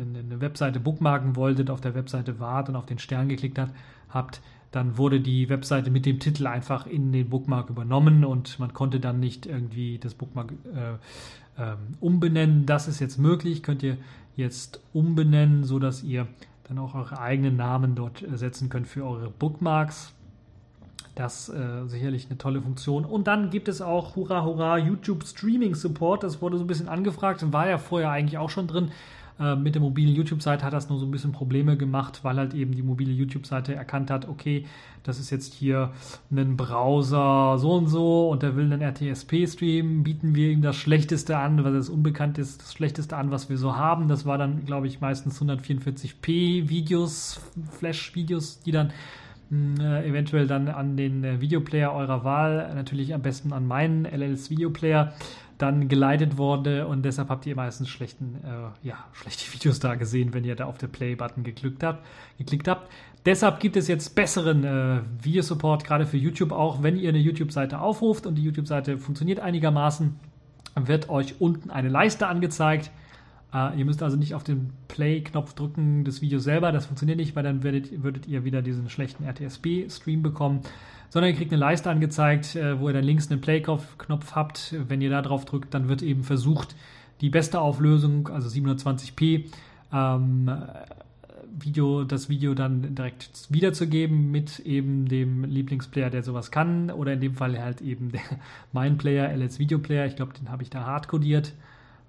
eine 0.00 0.40
Webseite 0.40 0.80
bookmarken 0.80 1.36
wolltet, 1.36 1.70
auf 1.70 1.80
der 1.80 1.94
Webseite 1.94 2.40
wart 2.40 2.68
und 2.68 2.76
auf 2.76 2.86
den 2.86 2.98
Stern 2.98 3.28
geklickt 3.28 3.58
hat, 3.58 3.70
habt, 4.08 4.40
dann 4.70 4.96
wurde 4.98 5.20
die 5.20 5.48
Webseite 5.48 5.90
mit 5.90 6.06
dem 6.06 6.20
Titel 6.20 6.46
einfach 6.46 6.86
in 6.86 7.12
den 7.12 7.28
Bookmark 7.28 7.70
übernommen 7.70 8.24
und 8.24 8.58
man 8.58 8.72
konnte 8.72 9.00
dann 9.00 9.18
nicht 9.18 9.46
irgendwie 9.46 9.98
das 9.98 10.14
Bookmark 10.14 10.52
äh, 10.74 10.92
äh, 11.60 11.76
umbenennen. 12.00 12.66
Das 12.66 12.86
ist 12.86 13.00
jetzt 13.00 13.18
möglich, 13.18 13.62
könnt 13.62 13.82
ihr 13.82 13.96
jetzt 14.36 14.80
umbenennen, 14.92 15.64
sodass 15.64 16.04
ihr 16.04 16.28
dann 16.64 16.78
auch 16.78 16.94
eure 16.94 17.18
eigenen 17.18 17.56
Namen 17.56 17.96
dort 17.96 18.24
setzen 18.32 18.68
könnt 18.68 18.86
für 18.86 19.04
eure 19.04 19.28
Bookmarks. 19.28 20.12
Das 21.16 21.48
äh, 21.48 21.86
sicherlich 21.86 22.26
eine 22.26 22.38
tolle 22.38 22.62
Funktion. 22.62 23.04
Und 23.04 23.26
dann 23.26 23.50
gibt 23.50 23.66
es 23.66 23.82
auch, 23.82 24.14
hurra, 24.14 24.44
hurra, 24.44 24.78
YouTube 24.78 25.24
Streaming 25.24 25.74
Support. 25.74 26.22
Das 26.22 26.40
wurde 26.40 26.56
so 26.56 26.64
ein 26.64 26.68
bisschen 26.68 26.88
angefragt 26.88 27.42
und 27.42 27.52
war 27.52 27.68
ja 27.68 27.78
vorher 27.78 28.10
eigentlich 28.10 28.38
auch 28.38 28.50
schon 28.50 28.68
drin. 28.68 28.92
Äh, 29.40 29.56
mit 29.56 29.74
der 29.74 29.82
mobilen 29.82 30.14
YouTube-Seite 30.14 30.64
hat 30.64 30.74
das 30.74 30.90
nur 30.90 30.98
so 30.98 31.06
ein 31.06 31.10
bisschen 31.10 31.32
Probleme 31.32 31.76
gemacht, 31.76 32.20
weil 32.22 32.36
halt 32.36 32.52
eben 32.52 32.72
die 32.72 32.82
mobile 32.82 33.10
YouTube-Seite 33.10 33.74
erkannt 33.74 34.10
hat, 34.10 34.28
okay, 34.28 34.66
das 35.02 35.18
ist 35.18 35.30
jetzt 35.30 35.54
hier 35.54 35.92
ein 36.30 36.58
Browser 36.58 37.56
so 37.56 37.72
und 37.72 37.86
so 37.86 38.28
und 38.28 38.42
der 38.42 38.54
will 38.54 38.70
einen 38.70 38.82
RTSP-Stream, 38.82 40.02
bieten 40.02 40.34
wir 40.34 40.50
ihm 40.50 40.60
das 40.60 40.76
Schlechteste 40.76 41.38
an, 41.38 41.64
weil 41.64 41.72
das 41.72 41.88
unbekannt 41.88 42.36
ist, 42.36 42.60
das 42.60 42.74
Schlechteste 42.74 43.16
an, 43.16 43.30
was 43.30 43.48
wir 43.48 43.56
so 43.56 43.76
haben. 43.76 44.08
Das 44.08 44.26
war 44.26 44.36
dann, 44.36 44.66
glaube 44.66 44.86
ich, 44.86 45.00
meistens 45.00 45.40
144p 45.40 46.68
Videos, 46.68 47.40
Flash-Videos, 47.78 48.60
die 48.60 48.72
dann 48.72 48.92
hm, 49.48 49.80
äh, 49.80 50.06
eventuell 50.06 50.46
dann 50.46 50.68
an 50.68 50.98
den 50.98 51.24
äh, 51.24 51.40
Videoplayer 51.40 51.92
eurer 51.94 52.24
Wahl, 52.24 52.74
natürlich 52.74 53.14
am 53.14 53.22
besten 53.22 53.54
an 53.54 53.66
meinen 53.66 54.04
LLs 54.04 54.50
Videoplayer, 54.50 55.14
dann 55.62 55.88
geleitet 55.88 56.38
wurde 56.38 56.86
und 56.86 57.02
deshalb 57.02 57.28
habt 57.28 57.46
ihr 57.46 57.54
meistens 57.54 57.88
schlechten, 57.88 58.36
äh, 58.44 58.86
ja, 58.86 59.04
schlechte 59.12 59.52
Videos 59.52 59.80
da 59.80 59.94
gesehen, 59.94 60.32
wenn 60.34 60.44
ihr 60.44 60.56
da 60.56 60.64
auf 60.66 60.78
den 60.78 60.90
Play-Button 60.90 61.44
geklickt 61.44 61.82
habt, 61.82 62.04
geklickt 62.38 62.68
habt. 62.68 62.90
Deshalb 63.26 63.60
gibt 63.60 63.76
es 63.76 63.86
jetzt 63.86 64.14
besseren 64.14 64.64
äh, 64.64 65.00
Videosupport, 65.22 65.84
gerade 65.84 66.06
für 66.06 66.16
YouTube 66.16 66.52
auch. 66.52 66.82
Wenn 66.82 66.96
ihr 66.96 67.10
eine 67.10 67.18
YouTube-Seite 67.18 67.80
aufruft 67.80 68.26
und 68.26 68.36
die 68.36 68.42
YouTube-Seite 68.42 68.96
funktioniert 68.96 69.40
einigermaßen, 69.40 70.18
wird 70.76 71.08
euch 71.10 71.40
unten 71.40 71.70
eine 71.70 71.88
Leiste 71.88 72.26
angezeigt. 72.26 72.90
Uh, 73.52 73.76
ihr 73.76 73.84
müsst 73.84 74.00
also 74.00 74.16
nicht 74.16 74.36
auf 74.36 74.44
den 74.44 74.70
Play-Knopf 74.86 75.54
drücken 75.54 76.04
des 76.04 76.22
Videos 76.22 76.44
selber, 76.44 76.70
das 76.70 76.86
funktioniert 76.86 77.18
nicht, 77.18 77.34
weil 77.34 77.42
dann 77.42 77.64
würdet, 77.64 78.04
würdet 78.04 78.28
ihr 78.28 78.44
wieder 78.44 78.62
diesen 78.62 78.88
schlechten 78.88 79.24
RTSP-Stream 79.24 80.22
bekommen 80.22 80.60
sondern 81.10 81.30
ihr 81.30 81.36
kriegt 81.36 81.52
eine 81.52 81.60
Leiste 81.60 81.90
angezeigt, 81.90 82.56
äh, 82.56 82.80
wo 82.80 82.88
ihr 82.88 82.94
dann 82.94 83.04
links 83.04 83.30
einen 83.30 83.40
Play-Knopf 83.40 84.32
habt. 84.34 84.74
Wenn 84.88 85.02
ihr 85.02 85.10
da 85.10 85.20
drauf 85.20 85.44
drückt, 85.44 85.74
dann 85.74 85.88
wird 85.88 86.02
eben 86.02 86.24
versucht, 86.24 86.74
die 87.20 87.28
beste 87.28 87.60
Auflösung, 87.60 88.28
also 88.28 88.48
720p, 88.48 89.50
ähm, 89.92 90.50
Video, 91.52 92.04
das 92.04 92.28
Video 92.28 92.54
dann 92.54 92.94
direkt 92.94 93.48
wiederzugeben 93.50 94.30
mit 94.30 94.60
eben 94.60 95.06
dem 95.06 95.44
Lieblingsplayer, 95.44 96.08
der 96.08 96.22
sowas 96.22 96.50
kann, 96.50 96.90
oder 96.90 97.12
in 97.12 97.20
dem 97.20 97.34
Fall 97.34 97.60
halt 97.60 97.80
eben 97.80 98.12
der, 98.12 98.22
mein 98.72 98.96
Player, 98.96 99.30
LS 99.36 99.58
Video 99.58 99.78
Player. 99.78 100.06
Ich 100.06 100.16
glaube, 100.16 100.32
den 100.32 100.48
habe 100.48 100.62
ich 100.62 100.70
da 100.70 100.86
hardcodiert 100.86 101.52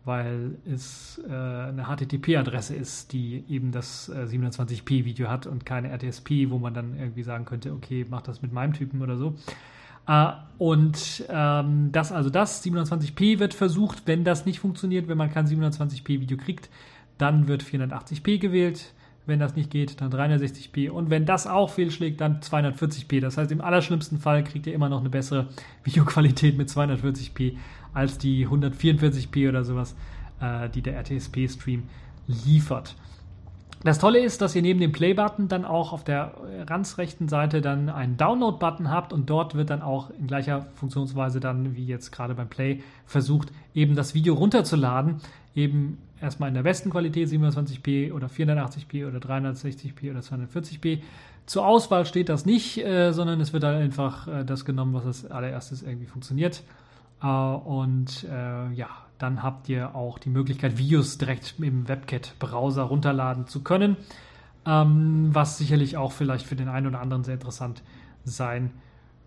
weil 0.04 0.56
es 0.66 1.22
äh, 1.28 1.32
eine 1.32 1.84
HTTP-Adresse 1.84 2.76
ist, 2.76 3.14
die 3.14 3.44
eben 3.48 3.72
das 3.72 4.10
äh, 4.10 4.24
720p-Video 4.24 5.28
hat 5.28 5.46
und 5.46 5.66
keine 5.66 5.90
RTSP, 5.90 6.50
wo 6.50 6.58
man 6.58 6.74
dann 6.74 6.98
irgendwie 6.98 7.24
sagen 7.24 7.46
könnte, 7.46 7.72
okay, 7.72 8.06
mach 8.10 8.22
das 8.22 8.42
mit 8.42 8.52
meinem 8.52 8.74
Typen 8.74 9.02
oder 9.02 9.18
so. 9.18 9.36
Äh, 10.08 10.32
und 10.58 11.24
ähm, 11.30 11.92
das, 11.92 12.12
also 12.12 12.32
das, 12.32 12.64
720p 12.66 13.40
wird 13.40 13.54
versucht, 13.54 14.04
wenn 14.08 14.24
das 14.24 14.46
nicht 14.46 14.60
funktioniert, 14.60 15.08
wenn 15.08 15.18
man 15.18 15.32
kein 15.32 15.46
720p-Video 15.46 16.38
kriegt, 16.38 16.70
dann 17.18 17.48
wird 17.48 17.64
480p 17.64 18.40
gewählt. 18.40 18.94
Wenn 19.28 19.40
das 19.40 19.56
nicht 19.56 19.70
geht, 19.70 20.02
dann 20.02 20.12
360p. 20.12 20.90
Und 20.90 21.12
wenn 21.12 21.28
das 21.28 21.46
auch 21.46 21.70
fehlschlägt, 21.70 22.20
dann 22.22 22.40
240p. 22.40 23.22
Das 23.22 23.38
heißt, 23.38 23.52
im 23.52 23.62
allerschlimmsten 23.62 24.18
Fall 24.18 24.44
kriegt 24.44 24.66
ihr 24.66 24.74
immer 24.74 24.90
noch 24.90 25.00
eine 25.00 25.12
bessere 25.12 25.48
Videoqualität 25.84 26.58
mit 26.58 26.70
240p 26.70 27.58
als 27.94 28.18
die 28.18 28.48
144p 28.48 29.50
oder 29.50 29.64
sowas, 29.64 29.96
äh, 30.40 30.70
die 30.70 30.82
der 30.82 30.96
RTSP-Stream 30.98 31.84
liefert. 32.28 32.96
Das 33.84 33.98
Tolle 33.98 34.20
ist, 34.20 34.42
dass 34.44 34.56
ihr 34.56 34.62
neben 34.62 34.80
dem 34.80 34.92
Play-Button 34.92 35.48
dann 35.48 35.66
auch 35.66 35.92
auf 35.92 36.04
der 36.04 36.36
ganz 36.68 37.00
rechten 37.00 37.28
Seite 37.28 37.62
dann 37.62 37.90
einen 37.90 38.16
Download-Button 38.16 38.92
habt 38.92 39.12
und 39.12 39.28
dort 39.28 39.56
wird 39.56 39.72
dann 39.72 39.82
auch 39.82 40.12
in 40.12 40.28
gleicher 40.28 40.68
Funktionsweise 40.76 41.40
dann, 41.40 41.76
wie 41.76 41.86
jetzt 41.86 42.12
gerade 42.12 42.36
beim 42.36 42.48
Play, 42.48 42.84
versucht, 43.08 43.52
eben 43.74 43.96
das 43.96 44.14
Video 44.14 44.36
runterzuladen. 44.36 45.16
Eben 45.56 45.98
erstmal 46.22 46.50
in 46.50 46.54
der 46.54 46.62
besten 46.62 46.92
Qualität 46.92 47.30
720p 47.30 48.14
oder 48.14 48.28
480p 48.28 49.08
oder 49.08 49.18
360p 49.18 50.12
oder 50.12 50.20
240p. 50.20 51.00
Zur 51.48 51.66
Auswahl 51.66 52.06
steht 52.06 52.30
das 52.30 52.46
nicht, 52.46 52.78
äh, 52.86 53.12
sondern 53.14 53.42
es 53.42 53.52
wird 53.52 53.64
dann 53.64 53.76
einfach 53.76 54.28
äh, 54.28 54.46
das 54.46 54.64
genommen, 54.64 54.94
was 54.94 55.06
als 55.06 55.32
allererstes 55.32 55.82
irgendwie 55.82 56.06
funktioniert. 56.06 56.62
Äh, 57.22 57.28
und 57.28 58.26
äh, 58.30 58.72
ja, 58.74 58.90
dann 59.18 59.44
habt 59.44 59.70
ihr 59.70 59.96
auch 59.96 60.18
die 60.18 60.30
Möglichkeit, 60.30 60.78
Videos 60.78 61.18
direkt 61.18 61.56
im 61.60 61.88
WebKit-Browser 61.88 62.84
runterladen 62.84 63.48
zu 63.48 63.64
können, 63.64 63.98
ähm, 64.66 65.30
was 65.32 65.58
sicherlich 65.58 65.98
auch 65.98 66.12
vielleicht 66.12 66.46
für 66.46 66.56
den 66.56 66.68
einen 66.68 66.88
oder 66.88 67.00
anderen 67.00 67.24
sehr 67.24 67.36
interessant 67.36 67.84
sein 68.24 68.72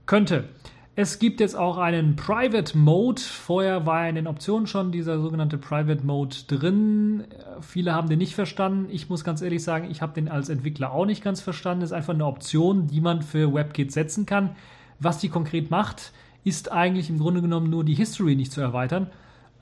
könnte. 0.06 0.48
Es 0.96 1.18
gibt 1.18 1.40
jetzt 1.40 1.56
auch 1.56 1.78
einen 1.78 2.14
Private 2.14 2.78
Mode. 2.78 3.20
Vorher 3.20 3.84
war 3.84 4.04
ja 4.04 4.10
in 4.10 4.14
den 4.14 4.28
Optionen 4.28 4.68
schon 4.68 4.92
dieser 4.92 5.18
sogenannte 5.18 5.58
Private 5.58 6.06
Mode 6.06 6.36
drin. 6.46 7.24
Viele 7.60 7.92
haben 7.94 8.08
den 8.08 8.18
nicht 8.18 8.36
verstanden. 8.36 8.86
Ich 8.90 9.08
muss 9.08 9.24
ganz 9.24 9.42
ehrlich 9.42 9.64
sagen, 9.64 9.90
ich 9.90 10.02
habe 10.02 10.12
den 10.12 10.28
als 10.28 10.50
Entwickler 10.50 10.92
auch 10.92 11.04
nicht 11.04 11.24
ganz 11.24 11.40
verstanden. 11.40 11.80
Das 11.80 11.90
ist 11.90 11.96
einfach 11.96 12.14
eine 12.14 12.26
Option, 12.26 12.86
die 12.86 13.00
man 13.00 13.22
für 13.22 13.52
WebKit 13.52 13.90
setzen 13.90 14.24
kann. 14.24 14.54
Was 15.00 15.18
die 15.18 15.28
konkret 15.28 15.68
macht, 15.68 16.12
ist 16.44 16.70
eigentlich 16.70 17.10
im 17.10 17.18
Grunde 17.18 17.42
genommen 17.42 17.70
nur 17.70 17.84
die 17.84 17.94
History 17.94 18.36
nicht 18.36 18.52
zu 18.52 18.60
erweitern. 18.60 19.08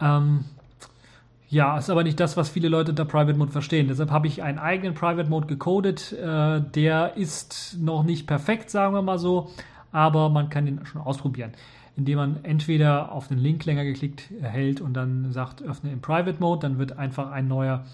Ähm, 0.01 0.45
ja, 1.49 1.77
ist 1.77 1.91
aber 1.91 2.03
nicht 2.03 2.19
das, 2.19 2.37
was 2.37 2.49
viele 2.49 2.69
Leute 2.69 2.93
unter 2.93 3.05
Private 3.05 3.37
Mode 3.37 3.53
verstehen. 3.53 3.87
Deshalb 3.89 4.11
habe 4.11 4.27
ich 4.27 4.43
einen 4.43 4.59
eigenen 4.59 4.95
Private 4.95 5.29
Mode 5.29 5.47
gecodet. 5.47 6.13
Äh, 6.13 6.63
der 6.63 7.17
ist 7.17 7.77
noch 7.79 8.05
nicht 8.05 8.27
perfekt, 8.27 8.71
sagen 8.71 8.95
wir 8.95 9.03
mal 9.03 9.19
so, 9.19 9.51
aber 9.93 10.31
man 10.31 10.49
kann 10.49 10.67
ihn 10.67 10.81
schon 10.85 11.03
ausprobieren, 11.03 11.53
indem 11.95 12.17
man 12.17 12.45
entweder 12.45 13.13
auf 13.13 13.29
den 13.29 13.37
Link 13.39 13.67
länger 13.67 13.85
geklickt 13.85 14.31
hält 14.41 14.81
und 14.81 14.95
dann 14.95 15.31
sagt, 15.31 15.63
öffne 15.63 15.93
im 15.93 16.01
Private 16.01 16.41
Mode, 16.41 16.61
dann 16.63 16.79
wird 16.79 16.99
einfach 16.99 17.31
ein 17.31 17.49
neuer, 17.49 17.85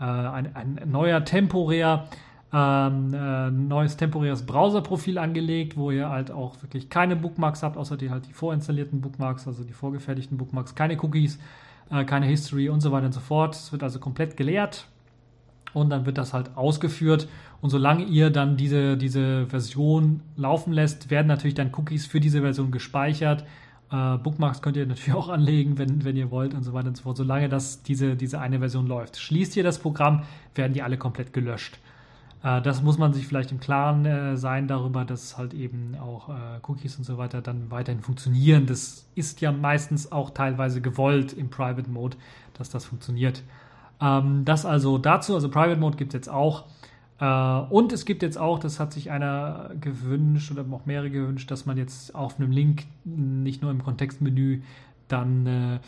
äh, 0.00 0.04
ein, 0.04 0.56
ein 0.56 0.80
neuer 0.90 1.24
temporär 1.24 2.08
ähm, 2.54 3.12
äh, 3.12 3.50
neues 3.50 3.96
temporäres 3.96 4.46
Browserprofil 4.46 5.18
angelegt, 5.18 5.76
wo 5.76 5.90
ihr 5.90 6.08
halt 6.08 6.30
auch 6.30 6.62
wirklich 6.62 6.88
keine 6.88 7.16
Bookmarks 7.16 7.64
habt, 7.64 7.76
außer 7.76 7.96
die 7.96 8.10
halt 8.10 8.28
die 8.28 8.32
vorinstallierten 8.32 9.00
Bookmarks, 9.00 9.48
also 9.48 9.64
die 9.64 9.72
vorgefertigten 9.72 10.38
Bookmarks, 10.38 10.76
keine 10.76 10.96
Cookies, 11.02 11.40
äh, 11.90 12.04
keine 12.04 12.26
History 12.26 12.68
und 12.68 12.80
so 12.80 12.92
weiter 12.92 13.06
und 13.06 13.12
so 13.12 13.20
fort. 13.20 13.56
Es 13.56 13.72
wird 13.72 13.82
also 13.82 13.98
komplett 13.98 14.36
geleert 14.36 14.86
und 15.72 15.90
dann 15.90 16.06
wird 16.06 16.16
das 16.16 16.32
halt 16.32 16.56
ausgeführt. 16.56 17.26
Und 17.60 17.70
solange 17.70 18.04
ihr 18.04 18.30
dann 18.30 18.56
diese, 18.56 18.96
diese 18.96 19.46
Version 19.46 20.20
laufen 20.36 20.72
lässt, 20.72 21.10
werden 21.10 21.26
natürlich 21.26 21.54
dann 21.54 21.72
Cookies 21.74 22.06
für 22.06 22.20
diese 22.20 22.42
Version 22.42 22.70
gespeichert. 22.70 23.44
Äh, 23.90 24.18
Bookmarks 24.18 24.62
könnt 24.62 24.76
ihr 24.76 24.86
natürlich 24.86 25.14
auch 25.18 25.28
anlegen, 25.28 25.76
wenn, 25.76 26.04
wenn 26.04 26.16
ihr 26.16 26.30
wollt 26.30 26.54
und 26.54 26.62
so 26.62 26.72
weiter 26.72 26.86
und 26.86 26.96
so 26.96 27.02
fort, 27.02 27.16
solange 27.16 27.48
das 27.48 27.82
diese, 27.82 28.14
diese 28.14 28.38
eine 28.38 28.60
Version 28.60 28.86
läuft. 28.86 29.16
Schließt 29.18 29.56
ihr 29.56 29.64
das 29.64 29.80
Programm, 29.80 30.22
werden 30.54 30.72
die 30.72 30.82
alle 30.82 30.98
komplett 30.98 31.32
gelöscht. 31.32 31.80
Äh, 32.44 32.62
das 32.62 32.82
muss 32.82 32.98
man 32.98 33.12
sich 33.12 33.26
vielleicht 33.26 33.50
im 33.50 33.58
Klaren 33.58 34.04
äh, 34.04 34.36
sein 34.36 34.68
darüber, 34.68 35.04
dass 35.04 35.36
halt 35.36 35.54
eben 35.54 35.96
auch 36.00 36.28
äh, 36.28 36.60
Cookies 36.62 36.96
und 36.96 37.04
so 37.04 37.18
weiter 37.18 37.42
dann 37.42 37.70
weiterhin 37.70 38.02
funktionieren. 38.02 38.66
Das 38.66 39.06
ist 39.16 39.40
ja 39.40 39.50
meistens 39.50 40.12
auch 40.12 40.30
teilweise 40.30 40.80
gewollt 40.80 41.32
im 41.32 41.48
Private 41.48 41.90
Mode, 41.90 42.16
dass 42.52 42.68
das 42.70 42.84
funktioniert. 42.84 43.42
Ähm, 44.00 44.44
das 44.44 44.66
also 44.66 44.98
dazu, 44.98 45.34
also 45.34 45.48
Private 45.48 45.80
Mode 45.80 45.96
gibt 45.96 46.12
es 46.12 46.18
jetzt 46.18 46.28
auch. 46.28 46.64
Und 47.16 47.92
es 47.92 48.06
gibt 48.06 48.22
jetzt 48.24 48.36
auch, 48.36 48.58
das 48.58 48.80
hat 48.80 48.92
sich 48.92 49.12
einer 49.12 49.70
gewünscht 49.80 50.50
oder 50.50 50.64
auch 50.72 50.84
mehrere 50.84 51.10
gewünscht, 51.10 51.48
dass 51.48 51.64
man 51.64 51.78
jetzt 51.78 52.12
auf 52.12 52.38
einem 52.38 52.50
Link 52.50 52.82
nicht 53.04 53.62
nur 53.62 53.70
im 53.70 53.84
Kontextmenü 53.84 54.62
dann 55.06 55.78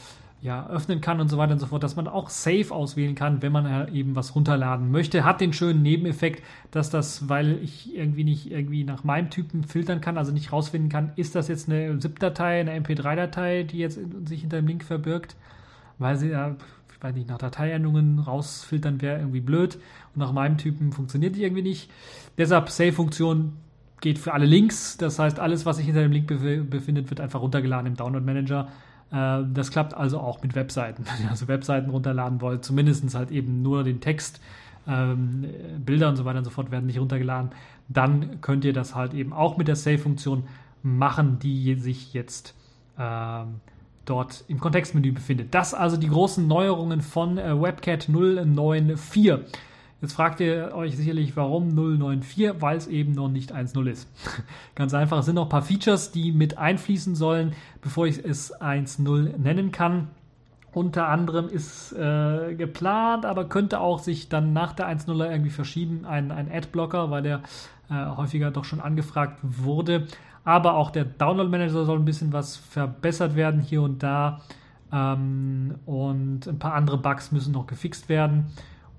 ja, 0.42 0.68
öffnen 0.68 1.00
kann 1.00 1.20
und 1.20 1.28
so 1.28 1.38
weiter 1.38 1.52
und 1.52 1.58
so 1.58 1.66
fort, 1.66 1.82
dass 1.82 1.96
man 1.96 2.06
auch 2.06 2.28
Safe 2.28 2.66
auswählen 2.70 3.14
kann, 3.14 3.42
wenn 3.42 3.52
man 3.52 3.92
eben 3.94 4.14
was 4.14 4.34
runterladen 4.34 4.90
möchte. 4.90 5.24
Hat 5.24 5.40
den 5.40 5.52
schönen 5.52 5.82
Nebeneffekt, 5.82 6.42
dass 6.70 6.90
das, 6.90 7.28
weil 7.28 7.58
ich 7.62 7.96
irgendwie 7.96 8.24
nicht 8.24 8.50
irgendwie 8.50 8.84
nach 8.84 9.02
meinem 9.02 9.30
Typen 9.30 9.64
filtern 9.64 10.00
kann, 10.00 10.18
also 10.18 10.32
nicht 10.32 10.52
rausfinden 10.52 10.90
kann, 10.90 11.12
ist 11.16 11.34
das 11.34 11.48
jetzt 11.48 11.68
eine 11.68 11.98
ZIP-Datei, 11.98 12.60
eine 12.60 12.78
MP3-Datei, 12.78 13.62
die 13.64 13.78
jetzt 13.78 13.98
sich 14.26 14.42
hinter 14.42 14.58
dem 14.58 14.66
Link 14.66 14.84
verbirgt, 14.84 15.36
weil 15.98 16.16
sie 16.16 16.28
ja, 16.28 16.54
ich 16.94 17.02
weiß 17.02 17.14
nicht, 17.14 17.28
nach 17.28 17.38
Dateiendungen 17.38 18.18
rausfiltern 18.18 19.00
wäre 19.00 19.18
irgendwie 19.18 19.40
blöd 19.40 19.76
und 20.14 20.20
nach 20.20 20.32
meinem 20.32 20.58
Typen 20.58 20.92
funktioniert 20.92 21.34
die 21.34 21.44
irgendwie 21.44 21.62
nicht. 21.62 21.90
Deshalb 22.36 22.68
Save-Funktion 22.68 23.54
geht 24.02 24.18
für 24.18 24.34
alle 24.34 24.46
Links, 24.46 24.98
das 24.98 25.18
heißt, 25.18 25.40
alles, 25.40 25.64
was 25.64 25.78
sich 25.78 25.86
hinter 25.86 26.02
dem 26.02 26.12
Link 26.12 26.26
befindet, 26.26 27.08
wird 27.08 27.20
einfach 27.20 27.40
runtergeladen 27.40 27.86
im 27.86 27.96
Download 27.96 28.24
Manager 28.24 28.68
äh, 28.68 28.85
das 29.10 29.70
klappt 29.70 29.94
also 29.94 30.18
auch 30.18 30.42
mit 30.42 30.54
Webseiten. 30.54 31.04
Wenn 31.16 31.26
ihr 31.26 31.30
also 31.30 31.48
Webseiten 31.48 31.90
runterladen 31.90 32.40
wollt, 32.40 32.64
zumindest 32.64 33.14
halt 33.14 33.30
eben 33.30 33.62
nur 33.62 33.84
den 33.84 34.00
Text, 34.00 34.40
ähm, 34.88 35.46
Bilder 35.84 36.08
und 36.08 36.16
so 36.16 36.24
weiter 36.24 36.38
und 36.38 36.44
so 36.44 36.50
fort 36.50 36.70
werden 36.70 36.86
nicht 36.86 37.00
runtergeladen, 37.00 37.50
dann 37.88 38.40
könnt 38.40 38.64
ihr 38.64 38.72
das 38.72 38.94
halt 38.94 39.14
eben 39.14 39.32
auch 39.32 39.56
mit 39.56 39.68
der 39.68 39.76
Save-Funktion 39.76 40.44
machen, 40.82 41.38
die 41.38 41.74
sich 41.74 42.12
jetzt 42.14 42.54
ähm, 42.98 43.60
dort 44.04 44.44
im 44.48 44.60
Kontextmenü 44.60 45.12
befindet. 45.12 45.54
Das 45.54 45.74
also 45.74 45.96
die 45.96 46.08
großen 46.08 46.46
Neuerungen 46.46 47.00
von 47.00 47.38
äh, 47.38 47.60
WebCat 47.60 48.08
094. 48.08 49.40
Jetzt 50.02 50.12
fragt 50.12 50.40
ihr 50.40 50.72
euch 50.74 50.96
sicherlich, 50.96 51.36
warum 51.36 51.70
094, 51.74 52.60
weil 52.60 52.76
es 52.76 52.86
eben 52.86 53.12
noch 53.12 53.28
nicht 53.28 53.54
1.0 53.54 53.88
ist. 53.88 54.08
Ganz 54.74 54.92
einfach, 54.92 55.20
es 55.20 55.24
sind 55.24 55.36
noch 55.36 55.44
ein 55.44 55.48
paar 55.48 55.62
Features, 55.62 56.10
die 56.10 56.32
mit 56.32 56.58
einfließen 56.58 57.14
sollen, 57.14 57.54
bevor 57.80 58.06
ich 58.06 58.22
es 58.22 58.54
1.0 58.54 59.38
nennen 59.38 59.72
kann. 59.72 60.08
Unter 60.72 61.08
anderem 61.08 61.48
ist 61.48 61.92
äh, 61.92 62.54
geplant, 62.54 63.24
aber 63.24 63.48
könnte 63.48 63.80
auch 63.80 63.98
sich 63.98 64.28
dann 64.28 64.52
nach 64.52 64.74
der 64.74 64.86
1.0 64.86 65.30
irgendwie 65.30 65.50
verschieben, 65.50 66.04
ein, 66.04 66.30
ein 66.30 66.52
Adblocker, 66.52 67.10
weil 67.10 67.22
der 67.22 67.40
äh, 67.88 67.94
häufiger 67.94 68.50
doch 68.50 68.66
schon 68.66 68.82
angefragt 68.82 69.38
wurde. 69.42 70.06
Aber 70.44 70.74
auch 70.74 70.90
der 70.90 71.06
Download 71.06 71.48
Manager 71.48 71.86
soll 71.86 71.98
ein 71.98 72.04
bisschen 72.04 72.34
was 72.34 72.56
verbessert 72.56 73.34
werden 73.34 73.62
hier 73.62 73.80
und 73.80 74.02
da. 74.02 74.42
Ähm, 74.92 75.76
und 75.86 76.46
ein 76.46 76.58
paar 76.58 76.74
andere 76.74 76.98
Bugs 76.98 77.32
müssen 77.32 77.52
noch 77.52 77.66
gefixt 77.66 78.10
werden. 78.10 78.52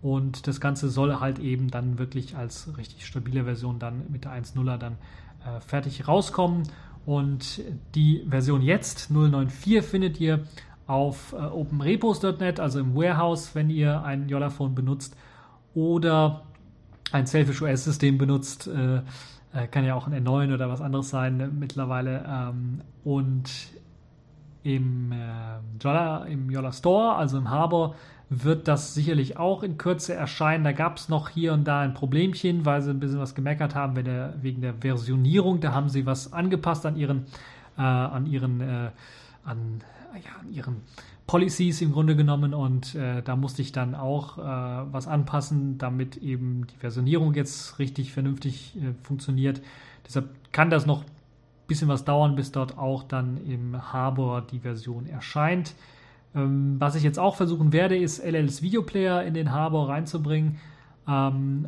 Und 0.08 0.48
das 0.48 0.62
Ganze 0.62 0.88
soll 0.88 1.20
halt 1.20 1.38
eben 1.38 1.70
dann 1.70 2.00
wirklich 2.00 2.38
als 2.38 2.78
richtig 2.78 3.06
stabile 3.06 3.44
Version 3.44 3.78
dann 3.78 4.04
mit 4.10 4.24
der 4.24 4.32
1.0er 4.32 4.78
dann 4.78 4.94
äh, 5.44 5.60
fertig 5.60 6.08
rauskommen. 6.08 6.64
Und 7.06 7.62
die 7.94 8.26
Version 8.30 8.62
jetzt, 8.62 9.10
094, 9.10 9.82
findet 9.82 10.22
ihr 10.22 10.46
auf 10.88 11.34
äh, 11.34 11.36
openrepos.net, 11.36 12.62
also 12.62 12.80
im 12.80 12.96
Warehouse, 12.96 13.54
wenn 13.54 13.70
ihr 13.70 14.02
ein 14.04 14.30
Yollaphone 14.30 14.76
benutzt 14.76 15.14
oder 15.76 16.44
ein 17.12 17.26
Selfish 17.26 17.62
OS-System 17.62 18.18
benutzt. 18.18 18.68
Äh, 18.68 19.02
äh, 19.54 19.68
kann 19.68 19.84
ja 19.84 19.96
auch 19.96 20.08
ein 20.08 20.26
N9 20.26 20.54
oder 20.54 20.70
was 20.70 20.80
anderes 20.80 21.10
sein 21.10 21.42
äh, 21.42 21.48
mittlerweile. 21.48 22.24
Ähm, 22.26 22.80
und 23.04 23.52
im, 24.64 25.12
äh, 25.12 26.32
im 26.32 26.50
Yolla 26.50 26.72
Store, 26.72 27.16
also 27.16 27.38
im 27.38 27.50
Harbor, 27.50 27.96
wird 28.30 28.68
das 28.68 28.94
sicherlich 28.94 29.38
auch 29.38 29.64
in 29.64 29.78
Kürze 29.78 30.14
erscheinen. 30.14 30.64
Da 30.64 30.74
gab 30.74 30.98
es 30.98 31.08
noch 31.08 31.30
hier 31.30 31.54
und 31.54 31.66
da 31.66 31.82
ein 31.82 31.94
Problemchen, 31.94 32.66
weil 32.66 32.82
sie 32.82 32.92
ein 32.92 33.00
bisschen 33.00 33.20
was 33.20 33.36
gemeckert 33.36 33.74
haben 33.74 34.04
der, 34.04 34.34
wegen 34.42 34.62
der 34.62 34.74
Versionierung. 34.74 35.62
Da 35.62 35.74
haben 35.74 35.90
sie 35.90 36.06
was 36.06 36.34
angepasst 36.34 36.86
an 36.86 36.98
ihren, 36.98 37.26
äh, 37.78 37.82
an 37.82 38.26
ihren, 38.26 38.60
äh, 38.62 38.90
an, 39.46 39.82
ja, 40.14 40.32
an 40.42 40.52
ihren 40.52 40.82
Policies 41.26 41.82
im 41.82 41.92
Grunde 41.92 42.16
genommen 42.16 42.54
und 42.54 42.96
äh, 42.96 43.22
da 43.22 43.36
musste 43.36 43.62
ich 43.62 43.74
dann 43.74 43.96
auch 43.96 44.38
äh, 44.38 44.42
was 44.42 45.08
anpassen, 45.08 45.78
damit 45.78 46.16
eben 46.18 46.66
die 46.68 46.78
Versionierung 46.78 47.34
jetzt 47.34 47.80
richtig 47.80 48.14
vernünftig 48.14 48.78
äh, 48.78 48.94
funktioniert. 49.04 49.62
Deshalb 50.06 50.30
kann 50.54 50.70
das 50.70 50.86
noch 50.86 51.02
ein 51.02 51.68
bisschen 51.68 51.90
was 51.90 52.06
dauern, 52.06 52.38
bis 52.38 52.54
dort 52.54 52.78
auch 52.78 53.04
dann 53.04 53.38
im 53.46 53.92
Harbor 53.92 54.42
die 54.42 54.60
Version 54.60 55.06
erscheint. 55.06 55.76
Ähm, 56.36 56.76
was 56.80 56.96
ich 56.96 57.04
jetzt 57.04 57.20
auch 57.20 57.36
versuchen 57.36 57.74
werde, 57.74 57.98
ist 57.98 58.24
LLs 58.24 58.62
Videoplayer 58.62 59.24
in 59.24 59.34
den 59.34 59.52
Harbor 59.52 59.90
reinzubringen. 59.90 60.58
Ähm, 61.08 61.68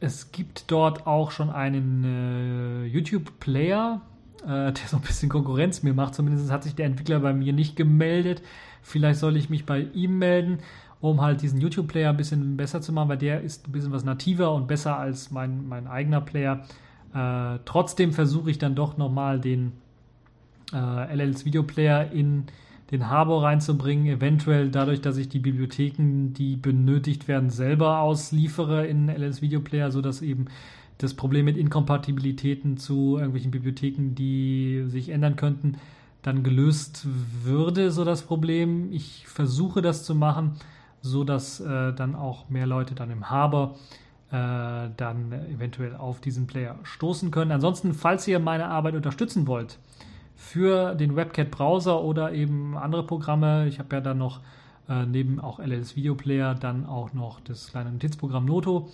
es 0.00 0.32
gibt 0.32 0.70
dort 0.70 1.06
auch 1.06 1.30
schon 1.30 1.50
einen 1.50 2.04
äh, 2.04 2.86
YouTube-Player, 2.86 4.00
äh, 4.42 4.46
der 4.46 4.86
so 4.86 4.96
ein 4.96 5.02
bisschen 5.02 5.28
Konkurrenz 5.28 5.82
mir 5.82 5.94
macht. 5.94 6.14
Zumindest 6.14 6.50
hat 6.50 6.64
sich 6.64 6.74
der 6.74 6.86
Entwickler 6.86 7.20
bei 7.20 7.32
mir 7.32 7.52
nicht 7.52 7.76
gemeldet. 7.76 8.42
Vielleicht 8.82 9.20
soll 9.20 9.36
ich 9.36 9.48
mich 9.48 9.64
bei 9.64 9.80
ihm 9.94 10.18
melden, 10.18 10.58
um 11.00 11.20
halt 11.20 11.42
diesen 11.42 11.60
YouTube-Player 11.60 12.10
ein 12.10 12.16
bisschen 12.16 12.56
besser 12.56 12.80
zu 12.80 12.92
machen, 12.92 13.10
weil 13.10 13.18
der 13.18 13.42
ist 13.42 13.68
ein 13.68 13.72
bisschen 13.72 13.92
was 13.92 14.04
nativer 14.04 14.52
und 14.52 14.66
besser 14.66 14.98
als 14.98 15.30
mein, 15.30 15.68
mein 15.68 15.86
eigener 15.86 16.20
Player. 16.20 16.64
Äh, 17.14 17.58
trotzdem 17.64 18.12
versuche 18.12 18.50
ich 18.50 18.58
dann 18.58 18.74
doch 18.74 18.96
nochmal 18.96 19.38
den 19.38 19.72
äh, 20.72 21.14
LLs 21.14 21.44
Videoplayer 21.44 22.10
in 22.10 22.46
den 22.92 23.08
Harbor 23.08 23.42
reinzubringen, 23.42 24.06
eventuell 24.06 24.70
dadurch, 24.70 25.00
dass 25.00 25.16
ich 25.16 25.30
die 25.30 25.38
Bibliotheken, 25.38 26.34
die 26.34 26.56
benötigt 26.56 27.26
werden, 27.26 27.48
selber 27.48 28.00
ausliefere 28.00 28.86
in 28.86 29.08
LLs 29.08 29.40
Videoplayer, 29.40 29.90
sodass 29.90 30.20
eben 30.20 30.44
das 30.98 31.14
Problem 31.14 31.46
mit 31.46 31.56
Inkompatibilitäten 31.56 32.76
zu 32.76 33.16
irgendwelchen 33.16 33.50
Bibliotheken, 33.50 34.14
die 34.14 34.84
sich 34.88 35.08
ändern 35.08 35.36
könnten, 35.36 35.78
dann 36.20 36.42
gelöst 36.42 37.06
würde, 37.42 37.90
so 37.90 38.04
das 38.04 38.22
Problem. 38.22 38.92
Ich 38.92 39.26
versuche 39.26 39.80
das 39.80 40.04
zu 40.04 40.14
machen, 40.14 40.52
so 41.00 41.24
dass 41.24 41.60
äh, 41.60 41.94
dann 41.94 42.14
auch 42.14 42.50
mehr 42.50 42.66
Leute 42.66 42.94
dann 42.94 43.10
im 43.10 43.30
Harbor 43.30 43.76
äh, 44.30 44.90
dann 44.96 45.32
eventuell 45.50 45.96
auf 45.96 46.20
diesen 46.20 46.46
Player 46.46 46.78
stoßen 46.82 47.30
können. 47.30 47.52
Ansonsten, 47.52 47.94
falls 47.94 48.28
ihr 48.28 48.38
meine 48.38 48.66
Arbeit 48.66 48.94
unterstützen 48.94 49.46
wollt, 49.46 49.78
für 50.42 50.96
den 50.96 51.14
WebCat-Browser 51.14 52.02
oder 52.02 52.32
eben 52.32 52.76
andere 52.76 53.06
Programme. 53.06 53.68
Ich 53.68 53.78
habe 53.78 53.94
ja 53.94 54.00
dann 54.00 54.18
noch 54.18 54.40
äh, 54.88 55.06
neben 55.06 55.38
auch 55.38 55.60
LLS 55.60 55.94
Video 55.94 56.16
Player 56.16 56.54
dann 56.54 56.84
auch 56.84 57.12
noch 57.12 57.40
das 57.40 57.68
kleine 57.68 57.92
Notizprogramm 57.92 58.44
Noto. 58.44 58.90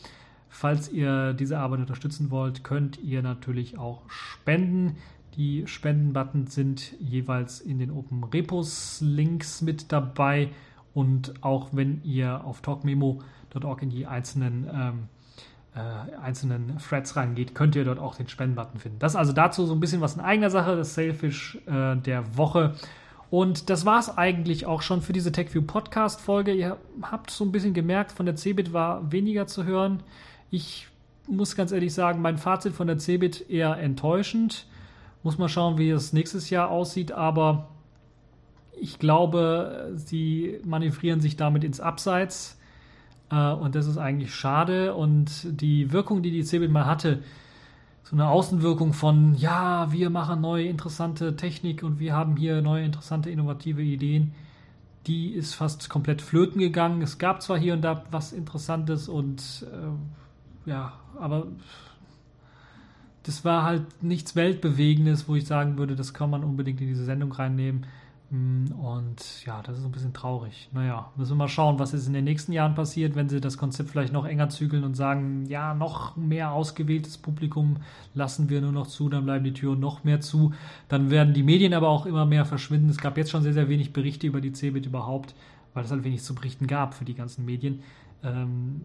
Falls 0.50 0.92
ihr 0.92 1.32
diese 1.32 1.58
Arbeit 1.58 1.80
unterstützen 1.80 2.30
wollt, 2.30 2.64
könnt 2.64 3.02
ihr 3.02 3.22
natürlich 3.22 3.78
auch 3.78 4.02
spenden. 4.08 4.96
Die 5.36 5.66
Spenden-Buttons 5.66 6.54
sind 6.54 6.94
jeweils 7.00 7.60
in 7.60 7.78
den 7.78 7.90
Open 7.90 8.24
Repos 8.24 9.00
Links 9.00 9.62
mit 9.62 9.90
dabei 9.90 10.50
und 10.92 11.42
auch 11.42 11.70
wenn 11.72 12.04
ihr 12.04 12.44
auf 12.44 12.60
talkmemo.org 12.60 13.82
in 13.82 13.90
die 13.90 14.06
einzelnen 14.06 14.68
ähm, 14.70 14.98
äh, 15.04 15.17
einzelnen 16.22 16.78
Threads 16.78 17.16
reingeht, 17.16 17.54
könnt 17.54 17.76
ihr 17.76 17.84
dort 17.84 17.98
auch 17.98 18.16
den 18.16 18.28
Spendenbutton 18.28 18.80
finden. 18.80 18.98
Das 18.98 19.16
also 19.16 19.32
dazu 19.32 19.66
so 19.66 19.74
ein 19.74 19.80
bisschen 19.80 20.00
was 20.00 20.14
in 20.14 20.20
eigener 20.20 20.50
Sache, 20.50 20.76
das 20.76 20.94
Sailfish 20.94 21.58
äh, 21.66 21.96
der 21.96 22.36
Woche. 22.36 22.74
Und 23.30 23.68
das 23.68 23.84
war 23.84 23.98
es 23.98 24.16
eigentlich 24.16 24.66
auch 24.66 24.80
schon 24.80 25.02
für 25.02 25.12
diese 25.12 25.32
TechView 25.32 25.62
Podcast 25.62 26.20
Folge. 26.20 26.52
Ihr 26.52 26.78
habt 27.02 27.30
so 27.30 27.44
ein 27.44 27.52
bisschen 27.52 27.74
gemerkt, 27.74 28.12
von 28.12 28.24
der 28.24 28.36
Cebit 28.36 28.72
war 28.72 29.12
weniger 29.12 29.46
zu 29.46 29.64
hören. 29.64 30.02
Ich 30.50 30.88
muss 31.26 31.54
ganz 31.54 31.72
ehrlich 31.72 31.92
sagen, 31.92 32.22
mein 32.22 32.38
Fazit 32.38 32.72
von 32.72 32.86
der 32.86 32.98
Cebit 32.98 33.50
eher 33.50 33.76
enttäuschend. 33.76 34.66
Muss 35.22 35.36
mal 35.36 35.48
schauen, 35.48 35.76
wie 35.76 35.90
es 35.90 36.12
nächstes 36.14 36.48
Jahr 36.48 36.70
aussieht, 36.70 37.12
aber 37.12 37.68
ich 38.80 38.98
glaube, 38.98 39.92
sie 39.94 40.60
manövrieren 40.64 41.20
sich 41.20 41.36
damit 41.36 41.64
ins 41.64 41.80
Abseits. 41.80 42.57
Äh, 43.30 43.52
und 43.52 43.74
das 43.74 43.86
ist 43.86 43.98
eigentlich 43.98 44.34
schade. 44.34 44.94
Und 44.94 45.60
die 45.60 45.92
Wirkung, 45.92 46.22
die 46.22 46.30
die 46.30 46.42
Cebit 46.42 46.70
mal 46.70 46.86
hatte, 46.86 47.22
so 48.04 48.16
eine 48.16 48.28
Außenwirkung 48.28 48.94
von, 48.94 49.34
ja, 49.34 49.92
wir 49.92 50.08
machen 50.08 50.40
neue 50.40 50.64
interessante 50.64 51.36
Technik 51.36 51.82
und 51.82 52.00
wir 52.00 52.14
haben 52.14 52.36
hier 52.36 52.62
neue 52.62 52.84
interessante 52.84 53.28
innovative 53.28 53.82
Ideen, 53.82 54.32
die 55.06 55.32
ist 55.32 55.54
fast 55.54 55.90
komplett 55.90 56.22
flöten 56.22 56.58
gegangen. 56.58 57.02
Es 57.02 57.18
gab 57.18 57.42
zwar 57.42 57.58
hier 57.58 57.74
und 57.74 57.82
da 57.82 58.04
was 58.10 58.32
Interessantes 58.32 59.08
und 59.08 59.66
äh, 59.70 60.70
ja, 60.70 60.94
aber 61.18 61.46
das 63.24 63.44
war 63.44 63.64
halt 63.64 64.02
nichts 64.02 64.36
Weltbewegendes, 64.36 65.28
wo 65.28 65.34
ich 65.34 65.46
sagen 65.46 65.76
würde, 65.76 65.94
das 65.94 66.14
kann 66.14 66.30
man 66.30 66.44
unbedingt 66.44 66.80
in 66.80 66.86
diese 66.86 67.04
Sendung 67.04 67.32
reinnehmen. 67.32 67.84
Mm, 68.30 68.72
und 68.72 69.46
ja, 69.46 69.62
das 69.62 69.78
ist 69.78 69.84
ein 69.84 69.92
bisschen 69.92 70.12
traurig. 70.12 70.68
Naja, 70.72 71.10
müssen 71.16 71.32
wir 71.32 71.36
mal 71.36 71.48
schauen, 71.48 71.78
was 71.78 71.92
jetzt 71.92 72.06
in 72.06 72.12
den 72.12 72.24
nächsten 72.24 72.52
Jahren 72.52 72.74
passiert, 72.74 73.14
wenn 73.16 73.28
sie 73.28 73.40
das 73.40 73.56
Konzept 73.56 73.90
vielleicht 73.90 74.12
noch 74.12 74.26
enger 74.26 74.50
zügeln 74.50 74.84
und 74.84 74.94
sagen, 74.94 75.46
ja, 75.46 75.72
noch 75.72 76.16
mehr 76.16 76.52
ausgewähltes 76.52 77.16
Publikum 77.16 77.78
lassen 78.14 78.50
wir 78.50 78.60
nur 78.60 78.72
noch 78.72 78.86
zu, 78.86 79.08
dann 79.08 79.24
bleiben 79.24 79.44
die 79.44 79.54
Türen 79.54 79.80
noch 79.80 80.04
mehr 80.04 80.20
zu. 80.20 80.52
Dann 80.88 81.10
werden 81.10 81.32
die 81.32 81.42
Medien 81.42 81.72
aber 81.72 81.88
auch 81.88 82.04
immer 82.04 82.26
mehr 82.26 82.44
verschwinden. 82.44 82.90
Es 82.90 82.98
gab 82.98 83.16
jetzt 83.16 83.30
schon 83.30 83.42
sehr, 83.42 83.54
sehr 83.54 83.68
wenig 83.68 83.92
Berichte 83.94 84.26
über 84.26 84.42
die 84.42 84.52
CeBIT 84.52 84.86
überhaupt, 84.86 85.34
weil 85.72 85.84
es 85.84 85.90
halt 85.90 86.04
wenig 86.04 86.22
zu 86.22 86.34
berichten 86.34 86.66
gab 86.66 86.94
für 86.94 87.06
die 87.06 87.14
ganzen 87.14 87.46
Medien. 87.46 87.82
Ähm, 88.22 88.82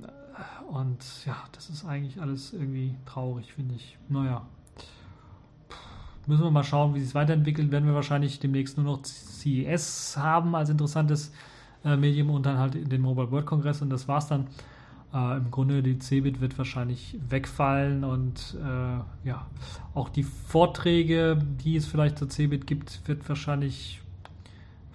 und 0.70 1.26
ja, 1.26 1.36
das 1.52 1.70
ist 1.70 1.86
eigentlich 1.86 2.22
alles 2.22 2.54
irgendwie 2.54 2.96
traurig, 3.06 3.54
finde 3.54 3.76
ich. 3.76 3.98
Naja, 4.08 4.46
müssen 6.28 6.44
wir 6.44 6.52
mal 6.52 6.64
schauen, 6.64 6.94
wie 6.96 7.00
sich 7.00 7.10
es 7.10 7.16
weiterentwickelt. 7.16 7.72
Werden 7.72 7.86
wir 7.86 7.96
wahrscheinlich 7.96 8.40
demnächst 8.40 8.78
nur 8.78 8.86
noch 8.86 9.04
CES 9.04 10.18
haben 10.18 10.56
als 10.56 10.70
interessantes 10.70 11.32
äh, 11.84 11.98
Medium 11.98 12.30
und 12.30 12.46
dann 12.46 12.58
halt 12.58 12.92
den 12.92 13.02
Mobile 13.02 13.32
World 13.32 13.46
Congress 13.46 13.82
und 13.82 13.90
das 13.90 14.08
war's 14.08 14.28
dann. 14.28 14.48
Äh, 15.14 15.38
Im 15.38 15.52
Grunde 15.52 15.84
die 15.84 16.00
CeBIT 16.00 16.42
wird 16.42 16.58
wahrscheinlich 16.58 17.18
wegfallen 17.30 18.04
und 18.04 18.58
äh, 18.60 19.28
ja, 19.28 19.46
auch 19.94 20.10
die 20.10 20.24
Vorträge, 20.24 21.38
die 21.64 21.76
es 21.76 21.86
vielleicht 21.86 22.18
zur 22.18 22.30
CeBIT 22.30 22.68
gibt, 22.68 23.08
wird 23.08 23.28
wahrscheinlich 23.28 24.00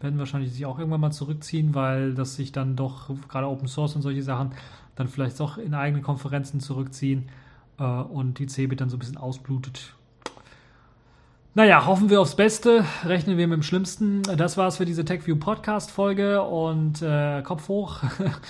werden 0.01 0.18
wahrscheinlich 0.18 0.53
sich 0.53 0.64
auch 0.64 0.79
irgendwann 0.79 1.01
mal 1.01 1.11
zurückziehen, 1.11 1.74
weil 1.74 2.14
das 2.14 2.37
sich 2.37 2.53
dann 2.53 2.76
doch 2.76 3.11
gerade 3.29 3.49
Open 3.49 3.66
Source 3.66 3.97
und 3.97 4.03
solche 4.03 4.22
Sachen 4.22 4.53
dann 4.95 5.09
vielleicht 5.09 5.41
doch 5.41 5.59
in 5.59 5.74
eigene 5.74 6.03
Konferenzen 6.03 6.61
zurückziehen 6.61 7.29
äh, 7.79 7.83
und 7.83 8.39
die 8.39 8.47
CeBIT 8.47 8.81
dann 8.81 8.91
so 8.91 8.97
ein 8.97 9.01
bisschen 9.01 9.16
ausblutet 9.16 9.95
naja, 11.59 11.86
hoffen 11.86 12.09
wir 12.09 12.20
aufs 12.20 12.36
Beste, 12.36 12.84
rechnen 13.04 13.36
wir 13.36 13.48
mit 13.48 13.56
dem 13.56 13.62
Schlimmsten. 13.64 14.22
Das 14.22 14.56
war's 14.56 14.76
für 14.76 14.84
diese 14.84 15.04
TechView 15.04 15.34
Podcast 15.34 15.90
Folge 15.90 16.40
und 16.40 17.02
äh, 17.02 17.42
Kopf 17.42 17.66
hoch. 17.66 17.98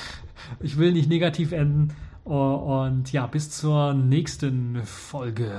ich 0.60 0.76
will 0.76 0.92
nicht 0.92 1.08
negativ 1.08 1.52
enden. 1.52 1.96
Und 2.24 3.10
ja, 3.10 3.26
bis 3.26 3.50
zur 3.50 3.94
nächsten 3.94 4.82
Folge. 4.84 5.58